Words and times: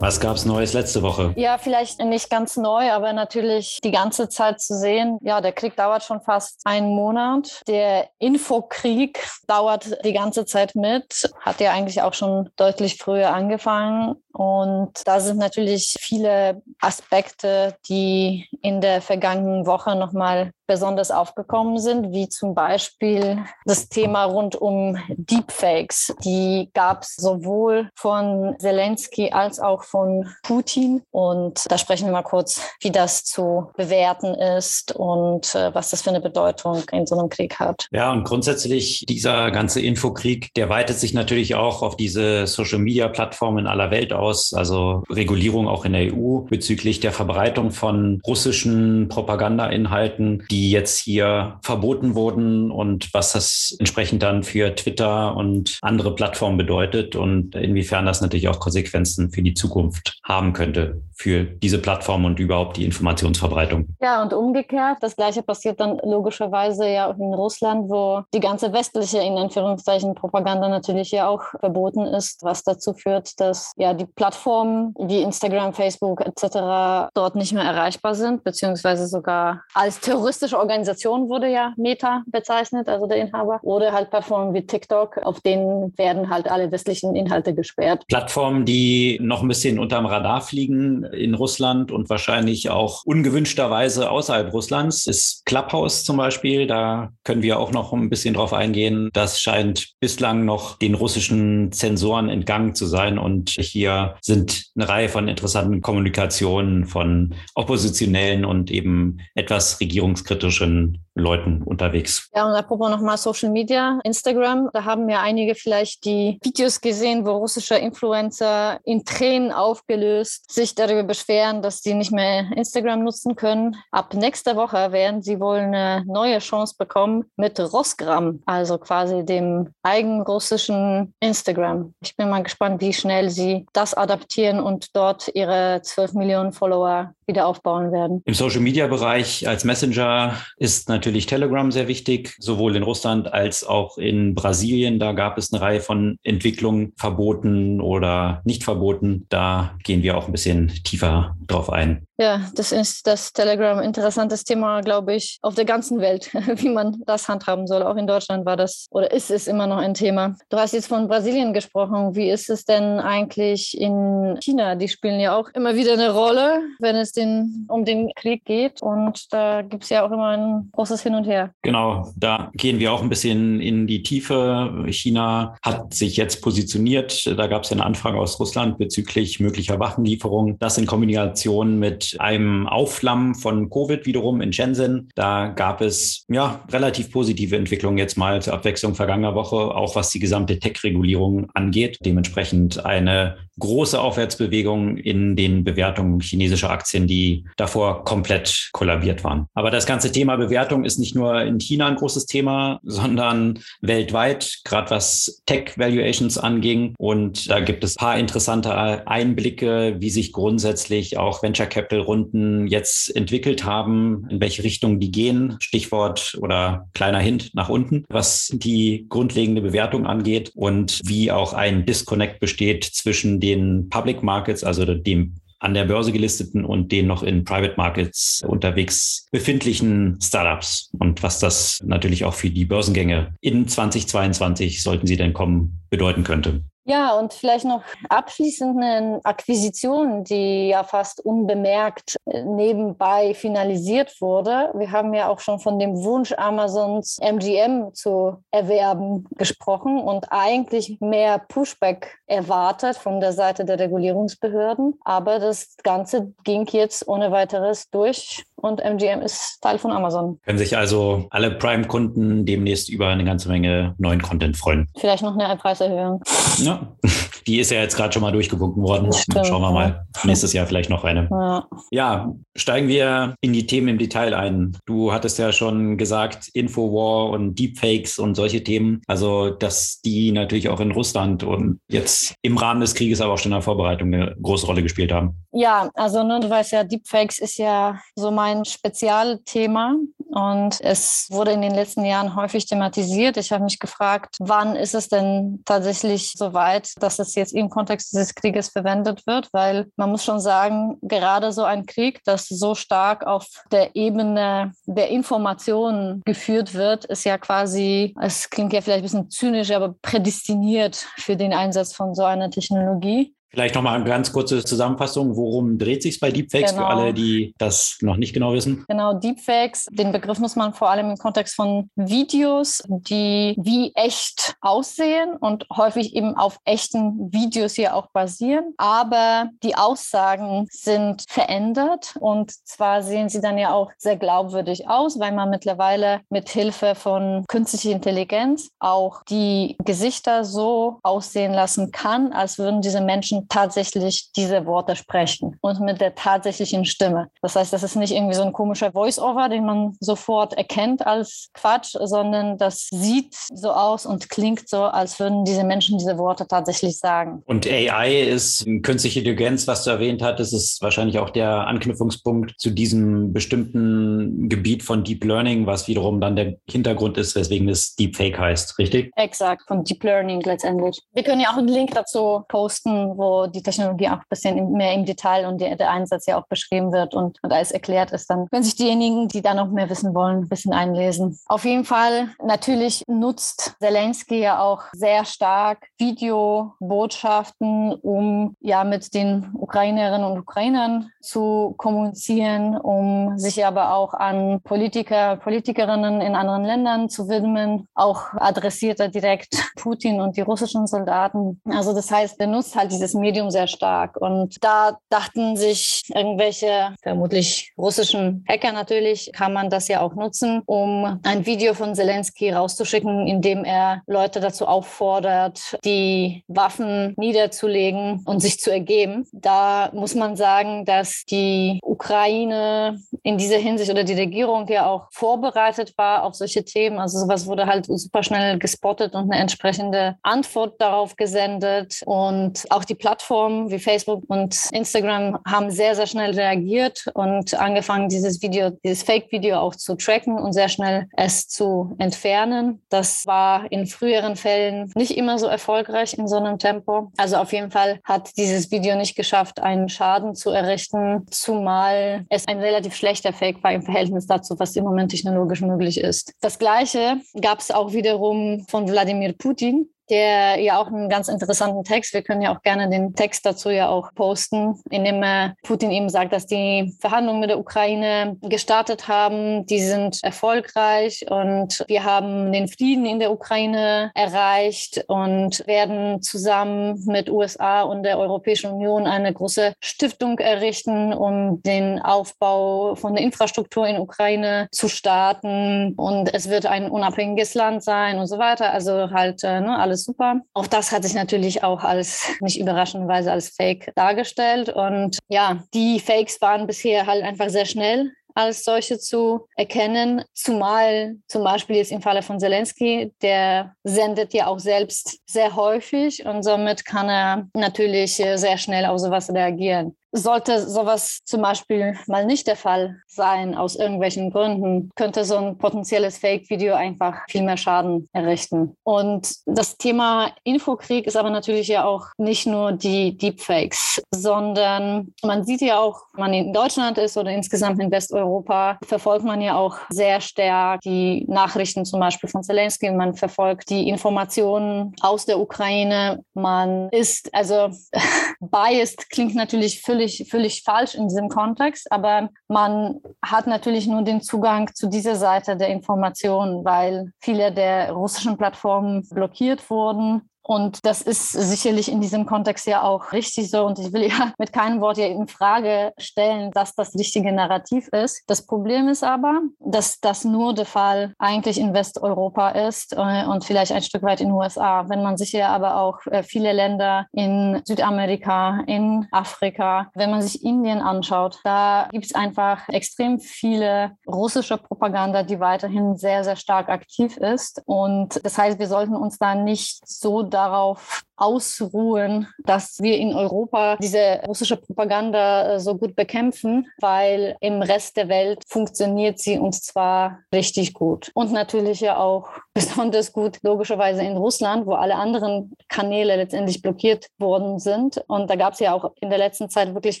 Was 0.00 0.20
gab 0.20 0.36
es 0.36 0.44
Neues 0.44 0.74
letzte 0.74 1.02
Woche? 1.02 1.32
Ja, 1.36 1.58
vielleicht 1.58 1.98
nicht 2.00 2.30
ganz 2.30 2.56
neu, 2.56 2.92
aber 2.92 3.12
natürlich 3.12 3.80
die 3.82 3.90
ganze 3.90 4.28
Zeit 4.28 4.60
zu 4.60 4.78
sehen. 4.78 5.18
Ja, 5.22 5.40
der 5.40 5.52
Krieg 5.52 5.74
dauert 5.74 6.04
schon 6.04 6.20
fast 6.20 6.60
einen 6.64 6.94
Monat. 6.94 7.62
Der 7.66 8.08
Infokrieg 8.18 9.18
dauert 9.48 10.04
die 10.04 10.12
ganze 10.12 10.46
Zeit 10.46 10.76
mit. 10.76 11.28
Hat 11.40 11.60
ja 11.60 11.72
eigentlich 11.72 12.00
auch 12.02 12.14
schon 12.14 12.50
deutlich 12.56 12.98
früher 12.98 13.34
angefangen. 13.34 14.14
Und 14.32 14.92
da 15.04 15.18
sind 15.18 15.38
natürlich 15.38 15.96
viele 15.98 16.62
Aspekte, 16.80 17.76
die 17.88 18.46
in 18.62 18.80
der 18.80 19.02
vergangenen 19.02 19.66
Woche 19.66 19.96
nochmal 19.96 20.52
besonders 20.68 21.10
aufgekommen 21.10 21.78
sind, 21.78 22.12
wie 22.12 22.28
zum 22.28 22.54
Beispiel 22.54 23.38
das 23.64 23.88
Thema 23.88 24.24
rund 24.24 24.54
um 24.54 24.98
Deepfakes. 25.08 26.14
Die 26.22 26.70
gab 26.74 27.02
es 27.02 27.16
sowohl 27.16 27.90
von 27.96 28.54
Zelensky 28.60 29.32
als 29.32 29.58
auch 29.58 29.82
von 29.82 30.28
Putin. 30.42 31.02
Und 31.10 31.64
da 31.70 31.78
sprechen 31.78 32.06
wir 32.06 32.12
mal 32.12 32.22
kurz, 32.22 32.60
wie 32.80 32.90
das 32.90 33.24
zu 33.24 33.70
bewerten 33.76 34.34
ist 34.34 34.94
und 34.94 35.54
äh, 35.54 35.74
was 35.74 35.90
das 35.90 36.02
für 36.02 36.10
eine 36.10 36.20
Bedeutung 36.20 36.82
in 36.92 37.06
so 37.06 37.18
einem 37.18 37.30
Krieg 37.30 37.58
hat. 37.58 37.88
Ja, 37.90 38.12
und 38.12 38.24
grundsätzlich 38.24 39.06
dieser 39.08 39.50
ganze 39.50 39.80
Infokrieg, 39.80 40.52
der 40.54 40.68
weitet 40.68 40.98
sich 40.98 41.14
natürlich 41.14 41.54
auch 41.54 41.80
auf 41.82 41.96
diese 41.96 42.46
Social-Media-Plattformen 42.46 43.60
in 43.60 43.66
aller 43.66 43.90
Welt 43.90 44.12
aus, 44.12 44.52
also 44.52 45.02
Regulierung 45.08 45.66
auch 45.66 45.86
in 45.86 45.94
der 45.94 46.14
EU 46.14 46.40
bezüglich 46.40 47.00
der 47.00 47.12
Verbreitung 47.12 47.70
von 47.70 48.20
russischen 48.26 49.08
Propagandainhalten, 49.08 50.44
die 50.50 50.57
die 50.58 50.72
jetzt 50.72 50.98
hier 50.98 51.60
verboten 51.62 52.16
wurden 52.16 52.72
und 52.72 53.14
was 53.14 53.32
das 53.32 53.76
entsprechend 53.78 54.24
dann 54.24 54.42
für 54.42 54.74
Twitter 54.74 55.36
und 55.36 55.78
andere 55.82 56.16
Plattformen 56.16 56.58
bedeutet 56.58 57.14
und 57.14 57.54
inwiefern 57.54 58.06
das 58.06 58.20
natürlich 58.20 58.48
auch 58.48 58.58
Konsequenzen 58.58 59.30
für 59.30 59.42
die 59.42 59.54
Zukunft 59.54 60.18
haben 60.24 60.52
könnte 60.52 61.00
für 61.18 61.44
diese 61.44 61.78
Plattform 61.78 62.24
und 62.24 62.38
überhaupt 62.38 62.76
die 62.76 62.84
Informationsverbreitung. 62.84 63.88
Ja, 64.00 64.22
und 64.22 64.32
umgekehrt, 64.32 64.98
das 65.00 65.16
gleiche 65.16 65.42
passiert 65.42 65.80
dann 65.80 65.98
logischerweise 66.04 66.88
ja 66.88 67.10
auch 67.10 67.16
in 67.16 67.34
Russland, 67.34 67.90
wo 67.90 68.22
die 68.32 68.38
ganze 68.38 68.72
westliche, 68.72 69.18
in 69.18 69.36
Anführungszeichen, 69.36 70.14
Propaganda 70.14 70.68
natürlich 70.68 71.10
ja 71.10 71.28
auch 71.28 71.42
verboten 71.58 72.06
ist, 72.06 72.44
was 72.44 72.62
dazu 72.62 72.94
führt, 72.94 73.40
dass 73.40 73.72
ja 73.76 73.94
die 73.94 74.06
Plattformen 74.06 74.94
wie 74.98 75.22
Instagram, 75.22 75.72
Facebook 75.72 76.20
etc. 76.20 77.10
dort 77.14 77.34
nicht 77.34 77.52
mehr 77.52 77.64
erreichbar 77.64 78.14
sind, 78.14 78.44
beziehungsweise 78.44 79.08
sogar 79.08 79.64
als 79.74 79.98
terroristische 79.98 80.47
Organisation 80.56 81.28
wurde 81.28 81.48
ja 81.48 81.74
Meta 81.76 82.22
bezeichnet, 82.26 82.88
also 82.88 83.06
der 83.06 83.18
Inhaber, 83.18 83.60
oder 83.62 83.92
halt 83.92 84.10
Plattformen 84.10 84.54
wie 84.54 84.66
TikTok, 84.66 85.18
auf 85.18 85.40
denen 85.40 85.96
werden 85.98 86.30
halt 86.30 86.50
alle 86.50 86.72
westlichen 86.72 87.14
Inhalte 87.14 87.54
gesperrt. 87.54 88.04
Plattformen, 88.08 88.64
die 88.64 89.18
noch 89.20 89.42
ein 89.42 89.48
bisschen 89.48 89.78
unterm 89.78 90.06
Radar 90.06 90.40
fliegen, 90.40 91.04
in 91.04 91.34
Russland 91.34 91.92
und 91.92 92.08
wahrscheinlich 92.08 92.70
auch 92.70 93.02
ungewünschterweise 93.04 94.10
außerhalb 94.10 94.52
Russlands 94.52 95.06
ist 95.06 95.44
Clubhouse 95.44 96.04
zum 96.04 96.16
Beispiel. 96.16 96.66
Da 96.66 97.10
können 97.24 97.42
wir 97.42 97.58
auch 97.58 97.72
noch 97.72 97.92
ein 97.92 98.08
bisschen 98.08 98.34
drauf 98.34 98.52
eingehen. 98.52 99.10
Das 99.12 99.40
scheint 99.40 99.92
bislang 100.00 100.44
noch 100.44 100.78
den 100.78 100.94
russischen 100.94 101.72
Zensoren 101.72 102.28
entgangen 102.28 102.74
zu 102.74 102.86
sein. 102.86 103.18
Und 103.18 103.50
hier 103.50 104.16
sind 104.22 104.66
eine 104.76 104.88
Reihe 104.88 105.08
von 105.08 105.28
interessanten 105.28 105.80
Kommunikationen 105.80 106.86
von 106.86 107.34
Oppositionellen 107.54 108.44
und 108.44 108.70
eben 108.70 109.18
etwas 109.34 109.80
regierungskritischen 109.80 110.37
kritischen 110.38 111.04
Leuten 111.20 111.62
unterwegs. 111.62 112.28
Ja, 112.34 112.46
und 112.46 112.52
apropos 112.52 112.90
nochmal 112.90 113.18
Social 113.18 113.50
Media, 113.50 113.98
Instagram, 114.04 114.70
da 114.72 114.84
haben 114.84 115.08
ja 115.08 115.20
einige 115.20 115.54
vielleicht 115.54 116.04
die 116.04 116.38
Videos 116.42 116.80
gesehen, 116.80 117.26
wo 117.26 117.32
russische 117.32 117.76
Influencer 117.76 118.78
in 118.84 119.04
Tränen 119.04 119.52
aufgelöst 119.52 120.50
sich 120.50 120.74
darüber 120.74 121.02
beschweren, 121.02 121.62
dass 121.62 121.82
sie 121.82 121.94
nicht 121.94 122.12
mehr 122.12 122.46
Instagram 122.56 123.04
nutzen 123.04 123.36
können. 123.36 123.76
Ab 123.90 124.14
nächster 124.14 124.56
Woche 124.56 124.92
werden 124.92 125.22
sie 125.22 125.40
wohl 125.40 125.58
eine 125.58 126.04
neue 126.06 126.38
Chance 126.38 126.74
bekommen 126.78 127.24
mit 127.36 127.58
Rosgram, 127.60 128.40
also 128.46 128.78
quasi 128.78 129.24
dem 129.24 129.68
eigenen 129.82 130.22
russischen 130.22 131.14
Instagram. 131.20 131.94
Ich 132.00 132.16
bin 132.16 132.30
mal 132.30 132.42
gespannt, 132.42 132.80
wie 132.80 132.92
schnell 132.92 133.30
sie 133.30 133.66
das 133.72 133.94
adaptieren 133.94 134.60
und 134.60 134.94
dort 134.94 135.30
ihre 135.34 135.80
12 135.82 136.14
Millionen 136.14 136.52
Follower 136.52 137.12
wieder 137.26 137.46
aufbauen 137.46 137.92
werden. 137.92 138.22
Im 138.24 138.34
Social-Media-Bereich 138.34 139.46
als 139.46 139.64
Messenger 139.64 140.34
ist 140.56 140.88
natürlich 140.88 141.07
Telegram 141.26 141.70
sehr 141.70 141.88
wichtig, 141.88 142.34
sowohl 142.38 142.76
in 142.76 142.82
Russland 142.82 143.32
als 143.32 143.64
auch 143.64 143.98
in 143.98 144.34
Brasilien. 144.34 144.98
Da 144.98 145.12
gab 145.12 145.38
es 145.38 145.52
eine 145.52 145.62
Reihe 145.62 145.80
von 145.80 146.18
Entwicklungen 146.22 146.92
verboten 146.96 147.80
oder 147.80 148.40
nicht 148.44 148.64
verboten. 148.64 149.26
Da 149.28 149.76
gehen 149.84 150.02
wir 150.02 150.16
auch 150.16 150.26
ein 150.26 150.32
bisschen 150.32 150.68
tiefer 150.84 151.36
drauf 151.46 151.70
ein. 151.70 152.07
Ja, 152.20 152.50
das 152.56 152.72
ist 152.72 153.06
das 153.06 153.32
Telegram 153.32 153.80
interessantes 153.80 154.42
Thema, 154.42 154.80
glaube 154.80 155.14
ich, 155.14 155.38
auf 155.40 155.54
der 155.54 155.64
ganzen 155.64 156.00
Welt, 156.00 156.30
wie 156.56 156.68
man 156.68 157.00
das 157.06 157.28
handhaben 157.28 157.68
soll. 157.68 157.84
Auch 157.84 157.94
in 157.94 158.08
Deutschland 158.08 158.44
war 158.44 158.56
das 158.56 158.88
oder 158.90 159.12
ist 159.12 159.30
es 159.30 159.46
immer 159.46 159.68
noch 159.68 159.76
ein 159.76 159.94
Thema. 159.94 160.34
Du 160.48 160.56
hast 160.56 160.72
jetzt 160.72 160.88
von 160.88 161.06
Brasilien 161.06 161.52
gesprochen. 161.52 162.16
Wie 162.16 162.28
ist 162.28 162.50
es 162.50 162.64
denn 162.64 162.98
eigentlich 162.98 163.80
in 163.80 164.36
China? 164.42 164.74
Die 164.74 164.88
spielen 164.88 165.20
ja 165.20 165.36
auch 165.36 165.48
immer 165.54 165.76
wieder 165.76 165.92
eine 165.92 166.12
Rolle, 166.12 166.62
wenn 166.80 166.96
es 166.96 167.12
den, 167.12 167.66
um 167.68 167.84
den 167.84 168.10
Krieg 168.16 168.44
geht. 168.44 168.82
Und 168.82 169.32
da 169.32 169.62
gibt 169.62 169.84
es 169.84 169.90
ja 169.90 170.04
auch 170.04 170.10
immer 170.10 170.30
ein 170.30 170.70
großes 170.72 171.00
Hin 171.02 171.14
und 171.14 171.24
Her. 171.24 171.52
Genau, 171.62 172.10
da 172.16 172.50
gehen 172.54 172.80
wir 172.80 172.92
auch 172.92 173.02
ein 173.02 173.08
bisschen 173.08 173.60
in 173.60 173.86
die 173.86 174.02
Tiefe. 174.02 174.86
China 174.88 175.56
hat 175.62 175.94
sich 175.94 176.16
jetzt 176.16 176.42
positioniert. 176.42 177.28
Da 177.38 177.46
gab 177.46 177.62
es 177.62 177.70
ja 177.70 177.76
eine 177.76 177.86
Anfrage 177.86 178.18
aus 178.18 178.40
Russland 178.40 178.76
bezüglich 178.76 179.38
möglicher 179.38 179.78
Waffenlieferungen. 179.78 180.58
Das 180.58 180.78
in 180.78 180.86
Kombination 180.86 181.78
mit 181.78 182.07
einem 182.18 182.66
Aufflammen 182.66 183.34
von 183.34 183.70
Covid 183.70 184.06
wiederum 184.06 184.40
in 184.40 184.52
Shenzhen. 184.52 185.08
Da 185.14 185.48
gab 185.48 185.80
es 185.80 186.24
ja 186.28 186.64
relativ 186.70 187.12
positive 187.12 187.56
Entwicklungen 187.56 187.98
jetzt 187.98 188.16
mal 188.16 188.42
zur 188.42 188.54
Abwechslung 188.54 188.94
vergangener 188.94 189.34
Woche, 189.34 189.56
auch 189.56 189.96
was 189.96 190.10
die 190.10 190.18
gesamte 190.18 190.58
Tech-Regulierung 190.58 191.50
angeht. 191.54 191.98
Dementsprechend 192.04 192.84
eine 192.84 193.36
große 193.58 194.00
Aufwärtsbewegung 194.00 194.96
in 194.96 195.36
den 195.36 195.64
Bewertungen 195.64 196.20
chinesischer 196.20 196.70
Aktien, 196.70 197.06
die 197.06 197.44
davor 197.56 198.04
komplett 198.04 198.70
kollabiert 198.72 199.24
waren. 199.24 199.46
Aber 199.54 199.70
das 199.70 199.86
ganze 199.86 200.12
Thema 200.12 200.36
Bewertung 200.36 200.84
ist 200.84 200.98
nicht 200.98 201.14
nur 201.14 201.42
in 201.42 201.58
China 201.58 201.86
ein 201.86 201.96
großes 201.96 202.26
Thema, 202.26 202.80
sondern 202.82 203.60
weltweit, 203.80 204.60
gerade 204.64 204.90
was 204.90 205.42
Tech-Valuations 205.46 206.38
anging. 206.38 206.94
Und 206.98 207.50
da 207.50 207.60
gibt 207.60 207.84
es 207.84 207.96
ein 207.96 208.00
paar 208.00 208.18
interessante 208.18 209.06
Einblicke, 209.06 209.96
wie 209.98 210.10
sich 210.10 210.32
grundsätzlich 210.32 211.16
auch 211.18 211.42
Venture 211.42 211.66
Capital-Runden 211.66 212.66
jetzt 212.66 213.14
entwickelt 213.14 213.64
haben, 213.64 214.26
in 214.30 214.40
welche 214.40 214.64
Richtung 214.64 215.00
die 215.00 215.10
gehen. 215.10 215.56
Stichwort 215.60 216.36
oder 216.40 216.88
kleiner 216.94 217.20
Hint 217.20 217.50
nach 217.54 217.68
unten, 217.68 218.04
was 218.08 218.50
die 218.52 219.06
grundlegende 219.08 219.62
Bewertung 219.62 220.06
angeht 220.06 220.52
und 220.54 221.00
wie 221.04 221.30
auch 221.32 221.52
ein 221.52 221.86
Disconnect 221.86 222.40
besteht 222.40 222.84
zwischen 222.84 223.40
den 223.40 223.47
den 223.48 223.88
Public 223.88 224.22
Markets, 224.22 224.64
also 224.64 224.84
dem 224.84 225.34
an 225.60 225.74
der 225.74 225.84
Börse 225.84 226.12
gelisteten 226.12 226.64
und 226.64 226.92
den 226.92 227.06
noch 227.06 227.22
in 227.22 227.44
Private 227.44 227.74
Markets 227.76 228.44
unterwegs 228.46 229.26
befindlichen 229.32 230.20
Startups 230.22 230.90
und 230.98 231.22
was 231.22 231.40
das 231.40 231.80
natürlich 231.84 232.24
auch 232.24 232.34
für 232.34 232.50
die 232.50 232.64
Börsengänge 232.64 233.34
in 233.40 233.66
2022, 233.66 234.82
sollten 234.82 235.06
sie 235.06 235.16
denn 235.16 235.32
kommen, 235.32 235.80
bedeuten 235.90 236.22
könnte. 236.22 236.62
Ja, 236.90 237.18
und 237.18 237.34
vielleicht 237.34 237.66
noch 237.66 237.82
abschließend 238.08 238.82
eine 238.82 239.20
Akquisition, 239.22 240.24
die 240.24 240.68
ja 240.68 240.84
fast 240.84 241.20
unbemerkt 241.22 242.16
äh, 242.24 242.42
nebenbei 242.42 243.34
finalisiert 243.34 244.18
wurde. 244.22 244.72
Wir 244.72 244.90
haben 244.90 245.12
ja 245.12 245.28
auch 245.28 245.38
schon 245.38 245.58
von 245.58 245.78
dem 245.78 246.02
Wunsch 246.02 246.32
Amazons 246.32 247.18
MGM 247.20 247.92
zu 247.92 248.42
erwerben 248.50 249.26
gesprochen 249.36 250.00
und 250.00 250.32
eigentlich 250.32 250.98
mehr 251.00 251.38
Pushback 251.38 252.18
erwartet 252.26 252.96
von 252.96 253.20
der 253.20 253.34
Seite 253.34 253.66
der 253.66 253.78
Regulierungsbehörden. 253.78 254.98
Aber 255.04 255.40
das 255.40 255.76
Ganze 255.82 256.32
ging 256.42 256.66
jetzt 256.68 257.06
ohne 257.06 257.30
weiteres 257.32 257.90
durch 257.90 258.46
und 258.60 258.80
MGM 258.80 259.20
ist 259.20 259.58
Teil 259.60 259.78
von 259.78 259.92
Amazon. 259.92 260.38
Können 260.44 260.58
sich 260.58 260.76
also 260.76 261.26
alle 261.30 261.50
Prime-Kunden 261.52 262.44
demnächst 262.44 262.88
über 262.88 263.08
eine 263.08 263.24
ganze 263.24 263.48
Menge 263.48 263.94
neuen 263.98 264.22
Content 264.22 264.56
freuen. 264.56 264.88
Vielleicht 264.96 265.22
noch 265.22 265.36
eine 265.36 265.56
Preiserhöhung. 265.56 266.22
Ja, 266.58 266.88
die 267.46 267.60
ist 267.60 267.70
ja 267.70 267.80
jetzt 267.80 267.96
gerade 267.96 268.12
schon 268.12 268.22
mal 268.22 268.32
durchgewunken 268.32 268.82
worden. 268.82 269.12
Stimmt, 269.12 269.46
Schauen 269.46 269.62
wir 269.62 269.70
mal. 269.70 270.06
Nächstes 270.24 270.52
Jahr 270.52 270.66
vielleicht 270.66 270.90
noch 270.90 271.04
eine. 271.04 271.28
Ja. 271.30 271.68
ja, 271.90 272.34
steigen 272.56 272.88
wir 272.88 273.34
in 273.40 273.52
die 273.52 273.66
Themen 273.66 273.88
im 273.88 273.98
Detail 273.98 274.34
ein. 274.34 274.76
Du 274.86 275.12
hattest 275.12 275.38
ja 275.38 275.52
schon 275.52 275.96
gesagt, 275.96 276.48
Infowar 276.52 277.30
und 277.30 277.58
Deepfakes 277.58 278.18
und 278.18 278.34
solche 278.34 278.62
Themen. 278.64 279.02
Also, 279.06 279.50
dass 279.50 280.00
die 280.00 280.32
natürlich 280.32 280.68
auch 280.68 280.80
in 280.80 280.90
Russland 280.90 281.44
und 281.44 281.80
jetzt 281.88 282.34
im 282.42 282.56
Rahmen 282.56 282.80
des 282.80 282.94
Krieges, 282.94 283.20
aber 283.20 283.34
auch 283.34 283.38
schon 283.38 283.52
in 283.52 283.56
der 283.56 283.62
Vorbereitung 283.62 284.12
eine 284.12 284.36
große 284.42 284.66
Rolle 284.66 284.82
gespielt 284.82 285.12
haben. 285.12 285.36
Ja, 285.52 285.90
also 285.94 286.22
ne, 286.22 286.40
du 286.40 286.50
weißt 286.50 286.72
ja, 286.72 286.84
Deepfakes 286.84 287.38
ist 287.38 287.58
ja 287.58 287.98
so 288.16 288.30
mein 288.30 288.47
Spezialthema. 288.64 289.94
Und 290.30 290.80
es 290.82 291.26
wurde 291.30 291.52
in 291.52 291.62
den 291.62 291.74
letzten 291.74 292.04
Jahren 292.04 292.36
häufig 292.36 292.66
thematisiert. 292.66 293.38
Ich 293.38 293.50
habe 293.50 293.64
mich 293.64 293.78
gefragt, 293.78 294.36
wann 294.40 294.76
ist 294.76 294.94
es 294.94 295.08
denn 295.08 295.62
tatsächlich 295.64 296.32
so 296.36 296.52
weit, 296.52 296.92
dass 297.00 297.18
es 297.18 297.34
jetzt 297.34 297.54
im 297.54 297.70
Kontext 297.70 298.12
dieses 298.12 298.34
Krieges 298.34 298.68
verwendet 298.68 299.26
wird? 299.26 299.48
Weil 299.52 299.86
man 299.96 300.10
muss 300.10 300.24
schon 300.24 300.40
sagen, 300.40 300.98
gerade 301.00 301.52
so 301.52 301.64
ein 301.64 301.86
Krieg, 301.86 302.20
das 302.24 302.46
so 302.46 302.74
stark 302.74 303.26
auf 303.26 303.46
der 303.72 303.96
Ebene 303.96 304.72
der 304.84 305.08
Informationen 305.08 306.22
geführt 306.24 306.74
wird, 306.74 307.06
ist 307.06 307.24
ja 307.24 307.38
quasi, 307.38 308.14
es 308.20 308.50
klingt 308.50 308.72
ja 308.74 308.82
vielleicht 308.82 309.00
ein 309.00 309.02
bisschen 309.02 309.30
zynisch, 309.30 309.70
aber 309.70 309.94
prädestiniert 310.02 311.06
für 311.16 311.36
den 311.36 311.54
Einsatz 311.54 311.94
von 311.94 312.14
so 312.14 312.24
einer 312.24 312.50
Technologie. 312.50 313.34
Vielleicht 313.50 313.74
nochmal 313.74 313.94
eine 313.94 314.04
ganz 314.04 314.32
kurze 314.32 314.62
Zusammenfassung. 314.62 315.34
Worum 315.36 315.78
dreht 315.78 316.02
sich 316.02 316.20
bei 316.20 316.30
Deepfakes 316.30 316.72
genau. 316.72 316.82
für 316.82 316.88
alle, 316.88 317.14
die 317.14 317.54
das 317.58 317.96
noch 318.02 318.16
nicht 318.16 318.34
genau 318.34 318.52
wissen? 318.52 318.84
Genau, 318.88 319.14
Deepfakes, 319.14 319.86
den 319.90 320.12
Begriff 320.12 320.38
muss 320.38 320.54
man 320.54 320.74
vor 320.74 320.90
allem 320.90 321.10
im 321.10 321.16
Kontext 321.16 321.54
von 321.54 321.90
Videos, 321.96 322.82
die 322.88 323.54
wie 323.58 323.92
echt 323.94 324.54
aussehen 324.60 325.36
und 325.40 325.66
häufig 325.74 326.14
eben 326.14 326.36
auf 326.36 326.58
echten 326.64 327.32
Videos 327.32 327.74
hier 327.74 327.94
auch 327.94 328.08
basieren. 328.10 328.74
Aber 328.76 329.48
die 329.62 329.74
Aussagen 329.74 330.66
sind 330.70 331.24
verändert 331.28 332.16
und 332.20 332.52
zwar 332.66 333.02
sehen 333.02 333.30
sie 333.30 333.40
dann 333.40 333.56
ja 333.56 333.72
auch 333.72 333.90
sehr 333.96 334.16
glaubwürdig 334.16 334.88
aus, 334.88 335.18
weil 335.18 335.32
man 335.32 335.48
mittlerweile 335.48 336.20
mit 336.28 336.50
Hilfe 336.50 336.94
von 336.94 337.44
künstlicher 337.48 337.92
Intelligenz 337.92 338.70
auch 338.78 339.22
die 339.24 339.76
Gesichter 339.84 340.44
so 340.44 340.98
aussehen 341.02 341.54
lassen 341.54 341.92
kann, 341.92 342.32
als 342.32 342.58
würden 342.58 342.82
diese 342.82 343.00
Menschen 343.00 343.37
Menschen 343.38 343.48
tatsächlich 343.48 344.30
diese 344.36 344.66
Worte 344.66 344.96
sprechen 344.96 345.56
und 345.60 345.80
mit 345.80 346.00
der 346.00 346.14
tatsächlichen 346.14 346.84
Stimme. 346.84 347.28
Das 347.42 347.56
heißt, 347.56 347.72
das 347.72 347.82
ist 347.82 347.96
nicht 347.96 348.12
irgendwie 348.12 348.34
so 348.34 348.42
ein 348.42 348.52
komischer 348.52 348.92
Voice-Over, 348.92 349.48
den 349.48 349.64
man 349.64 349.96
sofort 350.00 350.54
erkennt 350.54 351.06
als 351.06 351.50
Quatsch, 351.54 351.96
sondern 352.02 352.58
das 352.58 352.88
sieht 352.90 353.34
so 353.54 353.70
aus 353.70 354.06
und 354.06 354.30
klingt 354.30 354.68
so, 354.68 354.84
als 354.84 355.18
würden 355.20 355.44
diese 355.44 355.64
Menschen 355.64 355.98
diese 355.98 356.18
Worte 356.18 356.46
tatsächlich 356.46 356.98
sagen. 356.98 357.42
Und 357.46 357.66
AI 357.66 358.22
ist 358.22 358.66
künstliche 358.82 359.20
Intelligenz, 359.20 359.66
was 359.66 359.84
du 359.84 359.90
erwähnt 359.90 360.22
hattest, 360.22 360.52
ist 360.52 360.82
wahrscheinlich 360.82 361.18
auch 361.18 361.30
der 361.30 361.66
Anknüpfungspunkt 361.66 362.54
zu 362.58 362.70
diesem 362.70 363.32
bestimmten 363.32 364.48
Gebiet 364.48 364.82
von 364.82 365.04
Deep 365.04 365.24
Learning, 365.24 365.66
was 365.66 365.88
wiederum 365.88 366.20
dann 366.20 366.36
der 366.36 366.56
Hintergrund 366.68 367.18
ist, 367.18 367.34
weswegen 367.34 367.68
es 367.68 367.94
Deepfake 367.94 368.38
heißt, 368.38 368.78
richtig? 368.78 369.10
Exakt, 369.16 369.62
von 369.66 369.84
Deep 369.84 370.02
Learning 370.04 370.40
letztendlich. 370.42 371.00
Wir 371.12 371.22
können 371.22 371.40
ja 371.40 371.50
auch 371.50 371.58
einen 371.58 371.68
Link 371.68 371.92
dazu 371.94 372.44
posten, 372.48 373.16
wo 373.16 373.27
die 373.46 373.62
Technologie 373.62 374.08
auch 374.08 374.18
ein 374.18 374.22
bisschen 374.28 374.72
mehr 374.72 374.94
im 374.94 375.04
Detail 375.04 375.46
und 375.46 375.60
der, 375.60 375.78
Einsatz 375.88 376.26
ja 376.26 376.38
auch 376.38 376.46
beschrieben 376.46 376.92
wird 376.92 377.14
und, 377.14 377.38
und 377.42 377.52
alles 377.52 377.70
erklärt 377.70 378.10
ist, 378.10 378.28
dann 378.28 378.48
können 378.50 378.62
sich 378.62 378.76
diejenigen, 378.76 379.28
die 379.28 379.42
da 379.42 379.54
noch 379.54 379.70
mehr 379.70 379.88
wissen 379.88 380.14
wollen, 380.14 380.42
ein 380.42 380.48
bisschen 380.48 380.72
einlesen. 380.72 381.38
Auf 381.46 381.64
jeden 381.64 381.84
Fall, 381.84 382.28
natürlich 382.42 383.04
nutzt 383.06 383.76
Zelensky 383.80 384.40
ja 384.40 384.60
auch 384.60 384.82
sehr 384.92 385.24
stark 385.24 385.88
Videobotschaften, 385.98 387.94
um 387.94 388.56
ja 388.60 388.84
mit 388.84 389.14
den 389.14 389.50
Ukrainerinnen 389.54 390.30
und 390.30 390.38
Ukrainern 390.38 391.10
zu 391.20 391.74
kommunizieren, 391.76 392.76
um 392.76 393.38
sich 393.38 393.64
aber 393.64 393.94
auch 393.94 394.14
an 394.14 394.60
Politiker, 394.62 395.36
Politikerinnen 395.36 396.20
in 396.20 396.34
anderen 396.34 396.64
Ländern 396.64 397.08
zu 397.08 397.28
widmen. 397.28 397.86
Auch 397.94 398.32
adressiert 398.34 399.00
er 399.00 399.08
direkt 399.08 399.72
Putin 399.76 400.20
und 400.20 400.36
die 400.36 400.42
russischen 400.42 400.86
Soldaten. 400.86 401.60
Also 401.68 401.94
das 401.94 402.10
heißt, 402.10 402.40
er 402.40 402.46
nutzt 402.46 402.76
halt 402.76 402.92
dieses 402.92 403.14
Medium 403.20 403.50
sehr 403.50 403.66
stark. 403.66 404.16
Und 404.16 404.56
da 404.62 404.98
dachten 405.08 405.56
sich 405.56 406.02
irgendwelche, 406.14 406.94
vermutlich 407.02 407.72
russischen 407.76 408.44
Hacker 408.48 408.72
natürlich, 408.72 409.30
kann 409.32 409.52
man 409.52 409.70
das 409.70 409.88
ja 409.88 410.00
auch 410.00 410.14
nutzen, 410.14 410.62
um 410.66 411.20
ein 411.22 411.46
Video 411.46 411.74
von 411.74 411.94
Zelensky 411.94 412.50
rauszuschicken, 412.50 413.26
in 413.26 413.42
dem 413.42 413.64
er 413.64 414.02
Leute 414.06 414.40
dazu 414.40 414.66
auffordert, 414.66 415.78
die 415.84 416.44
Waffen 416.48 417.14
niederzulegen 417.16 418.22
und 418.24 418.40
sich 418.40 418.60
zu 418.60 418.70
ergeben. 418.70 419.26
Da 419.32 419.90
muss 419.92 420.14
man 420.14 420.36
sagen, 420.36 420.84
dass 420.84 421.24
die 421.24 421.80
Ukraine 421.82 422.98
in 423.22 423.38
dieser 423.38 423.58
Hinsicht 423.58 423.90
oder 423.90 424.04
die 424.04 424.14
Regierung 424.14 424.66
ja 424.68 424.86
auch 424.86 425.08
vorbereitet 425.10 425.94
war 425.96 426.24
auf 426.24 426.34
solche 426.34 426.64
Themen. 426.64 426.98
Also 426.98 427.18
sowas 427.18 427.46
wurde 427.46 427.66
halt 427.66 427.86
super 427.86 428.22
schnell 428.22 428.58
gespottet 428.58 429.14
und 429.14 429.30
eine 429.30 429.40
entsprechende 429.40 430.16
Antwort 430.22 430.80
darauf 430.80 431.16
gesendet. 431.16 432.02
Und 432.06 432.64
auch 432.70 432.84
die 432.84 432.94
Plattformen 433.08 433.70
wie 433.70 433.78
Facebook 433.78 434.24
und 434.28 434.54
Instagram 434.70 435.38
haben 435.46 435.70
sehr, 435.70 435.94
sehr 435.94 436.06
schnell 436.06 436.32
reagiert 436.32 437.06
und 437.14 437.54
angefangen, 437.54 438.10
dieses 438.10 438.42
Video, 438.42 438.68
dieses 438.84 439.02
Fake-Video 439.02 439.56
auch 439.56 439.74
zu 439.74 439.94
tracken 439.94 440.36
und 440.36 440.52
sehr 440.52 440.68
schnell 440.68 441.06
es 441.16 441.48
zu 441.48 441.96
entfernen. 441.98 442.82
Das 442.90 443.24
war 443.24 443.72
in 443.72 443.86
früheren 443.86 444.36
Fällen 444.36 444.92
nicht 444.94 445.16
immer 445.16 445.38
so 445.38 445.46
erfolgreich 445.46 446.18
in 446.18 446.28
so 446.28 446.36
einem 446.36 446.58
Tempo. 446.58 447.10
Also 447.16 447.36
auf 447.36 447.50
jeden 447.54 447.70
Fall 447.70 447.98
hat 448.04 448.36
dieses 448.36 448.70
Video 448.70 448.94
nicht 448.94 449.16
geschafft, 449.16 449.58
einen 449.58 449.88
Schaden 449.88 450.34
zu 450.34 450.50
errichten, 450.50 451.24
zumal 451.30 452.26
es 452.28 452.46
ein 452.46 452.58
relativ 452.58 452.94
schlechter 452.94 453.32
Fake 453.32 453.64
war 453.64 453.72
im 453.72 453.80
Verhältnis 453.80 454.26
dazu, 454.26 454.54
was 454.58 454.76
im 454.76 454.84
Moment 454.84 455.12
technologisch 455.12 455.62
möglich 455.62 455.98
ist. 455.98 456.34
Das 456.42 456.58
Gleiche 456.58 457.22
gab 457.40 457.60
es 457.60 457.70
auch 457.70 457.94
wiederum 457.94 458.66
von 458.68 458.86
Wladimir 458.86 459.32
Putin, 459.32 459.88
der 460.10 460.60
ja 460.60 460.80
auch 460.80 460.88
einen 460.88 461.08
ganz 461.08 461.28
interessanten 461.28 461.84
Text. 461.84 462.14
Wir 462.14 462.22
können 462.22 462.42
ja 462.42 462.54
auch 462.54 462.62
gerne 462.62 462.88
den 462.88 463.14
Text 463.14 463.44
dazu 463.46 463.70
ja 463.70 463.88
auch 463.88 464.12
posten, 464.14 464.80
in 464.90 465.04
dem 465.04 465.24
Putin 465.62 465.90
eben 465.90 466.08
sagt, 466.08 466.32
dass 466.32 466.46
die 466.46 466.94
Verhandlungen 467.00 467.40
mit 467.40 467.50
der 467.50 467.58
Ukraine 467.58 468.36
gestartet 468.42 469.08
haben. 469.08 469.66
Die 469.66 469.80
sind 469.80 470.18
erfolgreich 470.22 471.26
und 471.30 471.84
wir 471.88 472.04
haben 472.04 472.52
den 472.52 472.68
Frieden 472.68 473.06
in 473.06 473.18
der 473.18 473.32
Ukraine 473.32 474.10
erreicht 474.14 475.04
und 475.08 475.66
werden 475.66 476.22
zusammen 476.22 477.02
mit 477.06 477.30
USA 477.30 477.82
und 477.82 478.02
der 478.02 478.18
Europäischen 478.18 478.72
Union 478.72 479.06
eine 479.06 479.32
große 479.32 479.74
Stiftung 479.80 480.38
errichten, 480.38 481.12
um 481.12 481.62
den 481.62 482.00
Aufbau 482.00 482.94
von 482.94 483.14
der 483.14 483.24
Infrastruktur 483.24 483.86
in 483.86 483.98
Ukraine 483.98 484.68
zu 484.72 484.88
starten. 484.88 485.94
Und 485.96 486.34
es 486.34 486.48
wird 486.48 486.66
ein 486.66 486.90
unabhängiges 486.90 487.54
Land 487.54 487.82
sein 487.82 488.18
und 488.18 488.26
so 488.26 488.38
weiter. 488.38 488.72
Also 488.72 489.10
halt 489.10 489.42
äh, 489.44 489.60
ne, 489.60 489.78
alles 489.78 489.97
alles 489.98 490.04
super. 490.04 490.40
Auch 490.54 490.66
das 490.66 490.92
hat 490.92 491.02
sich 491.02 491.14
natürlich 491.14 491.62
auch 491.62 491.82
als 491.82 492.28
nicht 492.40 492.60
überraschenderweise 492.60 493.32
als 493.32 493.50
Fake 493.50 493.92
dargestellt. 493.94 494.68
Und 494.68 495.18
ja, 495.28 495.62
die 495.74 496.00
Fakes 496.00 496.40
waren 496.40 496.66
bisher 496.66 497.06
halt 497.06 497.24
einfach 497.24 497.48
sehr 497.48 497.66
schnell 497.66 498.12
als 498.34 498.62
solche 498.62 499.00
zu 499.00 499.48
erkennen, 499.56 500.22
zumal 500.32 501.16
zum 501.26 501.42
Beispiel 501.42 501.74
jetzt 501.74 501.90
im 501.90 502.00
Falle 502.00 502.22
von 502.22 502.38
Zelensky, 502.38 503.12
der 503.20 503.74
sendet 503.82 504.32
ja 504.32 504.46
auch 504.46 504.60
selbst 504.60 505.18
sehr 505.28 505.56
häufig 505.56 506.24
und 506.24 506.44
somit 506.44 506.84
kann 506.84 507.08
er 507.08 507.48
natürlich 507.52 508.14
sehr 508.14 508.56
schnell 508.56 508.86
auf 508.86 509.00
sowas 509.00 509.28
reagieren. 509.30 509.96
Sollte 510.12 510.66
sowas 510.68 511.20
zum 511.24 511.42
Beispiel 511.42 511.98
mal 512.06 512.24
nicht 512.24 512.46
der 512.46 512.56
Fall 512.56 512.96
sein, 513.06 513.54
aus 513.54 513.76
irgendwelchen 513.76 514.30
Gründen, 514.30 514.90
könnte 514.96 515.24
so 515.24 515.36
ein 515.36 515.58
potenzielles 515.58 516.18
Fake-Video 516.18 516.74
einfach 516.74 517.14
viel 517.28 517.42
mehr 517.42 517.56
Schaden 517.56 518.08
errichten. 518.12 518.76
Und 518.84 519.34
das 519.46 519.76
Thema 519.76 520.30
Infokrieg 520.44 521.06
ist 521.06 521.16
aber 521.16 521.30
natürlich 521.30 521.68
ja 521.68 521.84
auch 521.84 522.06
nicht 522.16 522.46
nur 522.46 522.72
die 522.72 523.16
Deepfakes, 523.16 524.02
sondern 524.14 525.12
man 525.22 525.44
sieht 525.44 525.60
ja 525.60 525.78
auch, 525.78 526.02
wenn 526.14 526.22
man 526.22 526.34
in 526.34 526.52
Deutschland 526.52 526.98
ist 526.98 527.16
oder 527.16 527.30
insgesamt 527.30 527.80
in 527.80 527.90
Westeuropa, 527.90 528.78
verfolgt 528.84 529.24
man 529.24 529.40
ja 529.40 529.56
auch 529.56 529.78
sehr 529.90 530.20
stark 530.20 530.80
die 530.82 531.24
Nachrichten 531.28 531.84
zum 531.84 532.00
Beispiel 532.00 532.28
von 532.28 532.42
Zelensky. 532.42 532.90
Man 532.90 533.14
verfolgt 533.14 533.70
die 533.70 533.88
Informationen 533.88 534.94
aus 535.00 535.26
der 535.26 535.38
Ukraine. 535.38 536.22
Man 536.34 536.88
ist, 536.90 537.32
also 537.34 537.70
biased 538.40 539.10
klingt 539.10 539.34
natürlich 539.34 539.82
völlig 539.82 539.97
völlig, 539.98 540.28
völlig 540.30 540.62
falsch 540.62 540.94
in 540.94 541.08
diesem 541.08 541.28
Kontext, 541.28 541.90
aber 541.90 542.30
man 542.46 543.00
hat 543.24 543.46
natürlich 543.46 543.86
nur 543.86 544.02
den 544.02 544.22
Zugang 544.22 544.72
zu 544.74 544.88
dieser 544.88 545.16
Seite 545.16 545.56
der 545.56 545.68
Informationen, 545.68 546.64
weil 546.64 547.12
viele 547.20 547.52
der 547.52 547.92
russischen 547.92 548.36
Plattformen 548.36 549.06
blockiert 549.08 549.68
wurden 549.70 550.22
Und 550.48 550.86
das 550.86 551.02
ist 551.02 551.32
sicherlich 551.32 551.92
in 551.92 552.00
diesem 552.00 552.24
Kontext 552.24 552.66
ja 552.66 552.82
auch 552.82 553.12
richtig 553.12 553.50
so. 553.50 553.66
Und 553.66 553.78
ich 553.78 553.92
will 553.92 554.04
ja 554.04 554.32
mit 554.38 554.50
keinem 554.50 554.80
Wort 554.80 554.96
hier 554.96 555.08
in 555.08 555.28
Frage 555.28 555.92
stellen, 555.98 556.50
dass 556.52 556.74
das 556.74 556.94
richtige 556.94 557.32
Narrativ 557.32 557.88
ist. 557.88 558.22
Das 558.26 558.46
Problem 558.46 558.88
ist 558.88 559.04
aber, 559.04 559.42
dass 559.60 560.00
das 560.00 560.24
nur 560.24 560.54
der 560.54 560.64
Fall 560.64 561.12
eigentlich 561.18 561.60
in 561.60 561.74
Westeuropa 561.74 562.48
ist 562.50 562.94
äh, 562.94 563.26
und 563.26 563.44
vielleicht 563.44 563.72
ein 563.72 563.82
Stück 563.82 564.02
weit 564.02 564.22
in 564.22 564.28
den 564.28 564.36
USA. 564.36 564.88
Wenn 564.88 565.02
man 565.02 565.18
sich 565.18 565.32
ja 565.32 565.50
aber 565.50 565.76
auch 565.76 565.98
äh, 566.06 566.22
viele 566.22 566.54
Länder 566.54 567.06
in 567.12 567.60
Südamerika, 567.64 568.62
in 568.66 569.06
Afrika, 569.12 569.90
wenn 569.94 570.10
man 570.10 570.22
sich 570.22 570.42
Indien 570.42 570.80
anschaut, 570.80 571.40
da 571.44 571.88
gibt 571.92 572.06
es 572.06 572.14
einfach 572.14 572.66
extrem 572.70 573.20
viele 573.20 573.92
russische 574.06 574.56
Propaganda, 574.56 575.24
die 575.24 575.40
weiterhin 575.40 575.98
sehr, 575.98 576.24
sehr 576.24 576.36
stark 576.36 576.70
aktiv 576.70 577.18
ist. 577.18 577.60
Und 577.66 578.24
das 578.24 578.38
heißt, 578.38 578.58
wir 578.58 578.68
sollten 578.68 578.96
uns 578.96 579.18
da 579.18 579.34
nicht 579.34 579.86
so 579.86 580.22
darauf 580.38 581.02
ausruhen, 581.18 582.28
dass 582.44 582.78
wir 582.80 582.96
in 582.96 583.12
Europa 583.12 583.76
diese 583.76 584.22
russische 584.26 584.56
Propaganda 584.56 585.54
äh, 585.54 585.60
so 585.60 585.76
gut 585.76 585.96
bekämpfen, 585.96 586.68
weil 586.80 587.36
im 587.40 587.60
Rest 587.60 587.96
der 587.96 588.08
Welt 588.08 588.42
funktioniert 588.46 589.18
sie 589.18 589.38
und 589.38 589.54
zwar 589.54 590.20
richtig 590.32 590.74
gut. 590.74 591.10
Und 591.14 591.32
natürlich 591.32 591.80
ja 591.80 591.98
auch 591.98 592.28
besonders 592.54 593.12
gut, 593.12 593.38
logischerweise 593.42 594.02
in 594.02 594.16
Russland, 594.16 594.66
wo 594.66 594.72
alle 594.72 594.94
anderen 594.94 595.52
Kanäle 595.68 596.16
letztendlich 596.16 596.62
blockiert 596.62 597.06
worden 597.18 597.58
sind. 597.58 598.02
Und 598.06 598.30
da 598.30 598.36
gab 598.36 598.54
es 598.54 598.60
ja 598.60 598.72
auch 598.72 598.92
in 599.00 599.10
der 599.10 599.18
letzten 599.18 599.50
Zeit 599.50 599.74
wirklich 599.74 600.00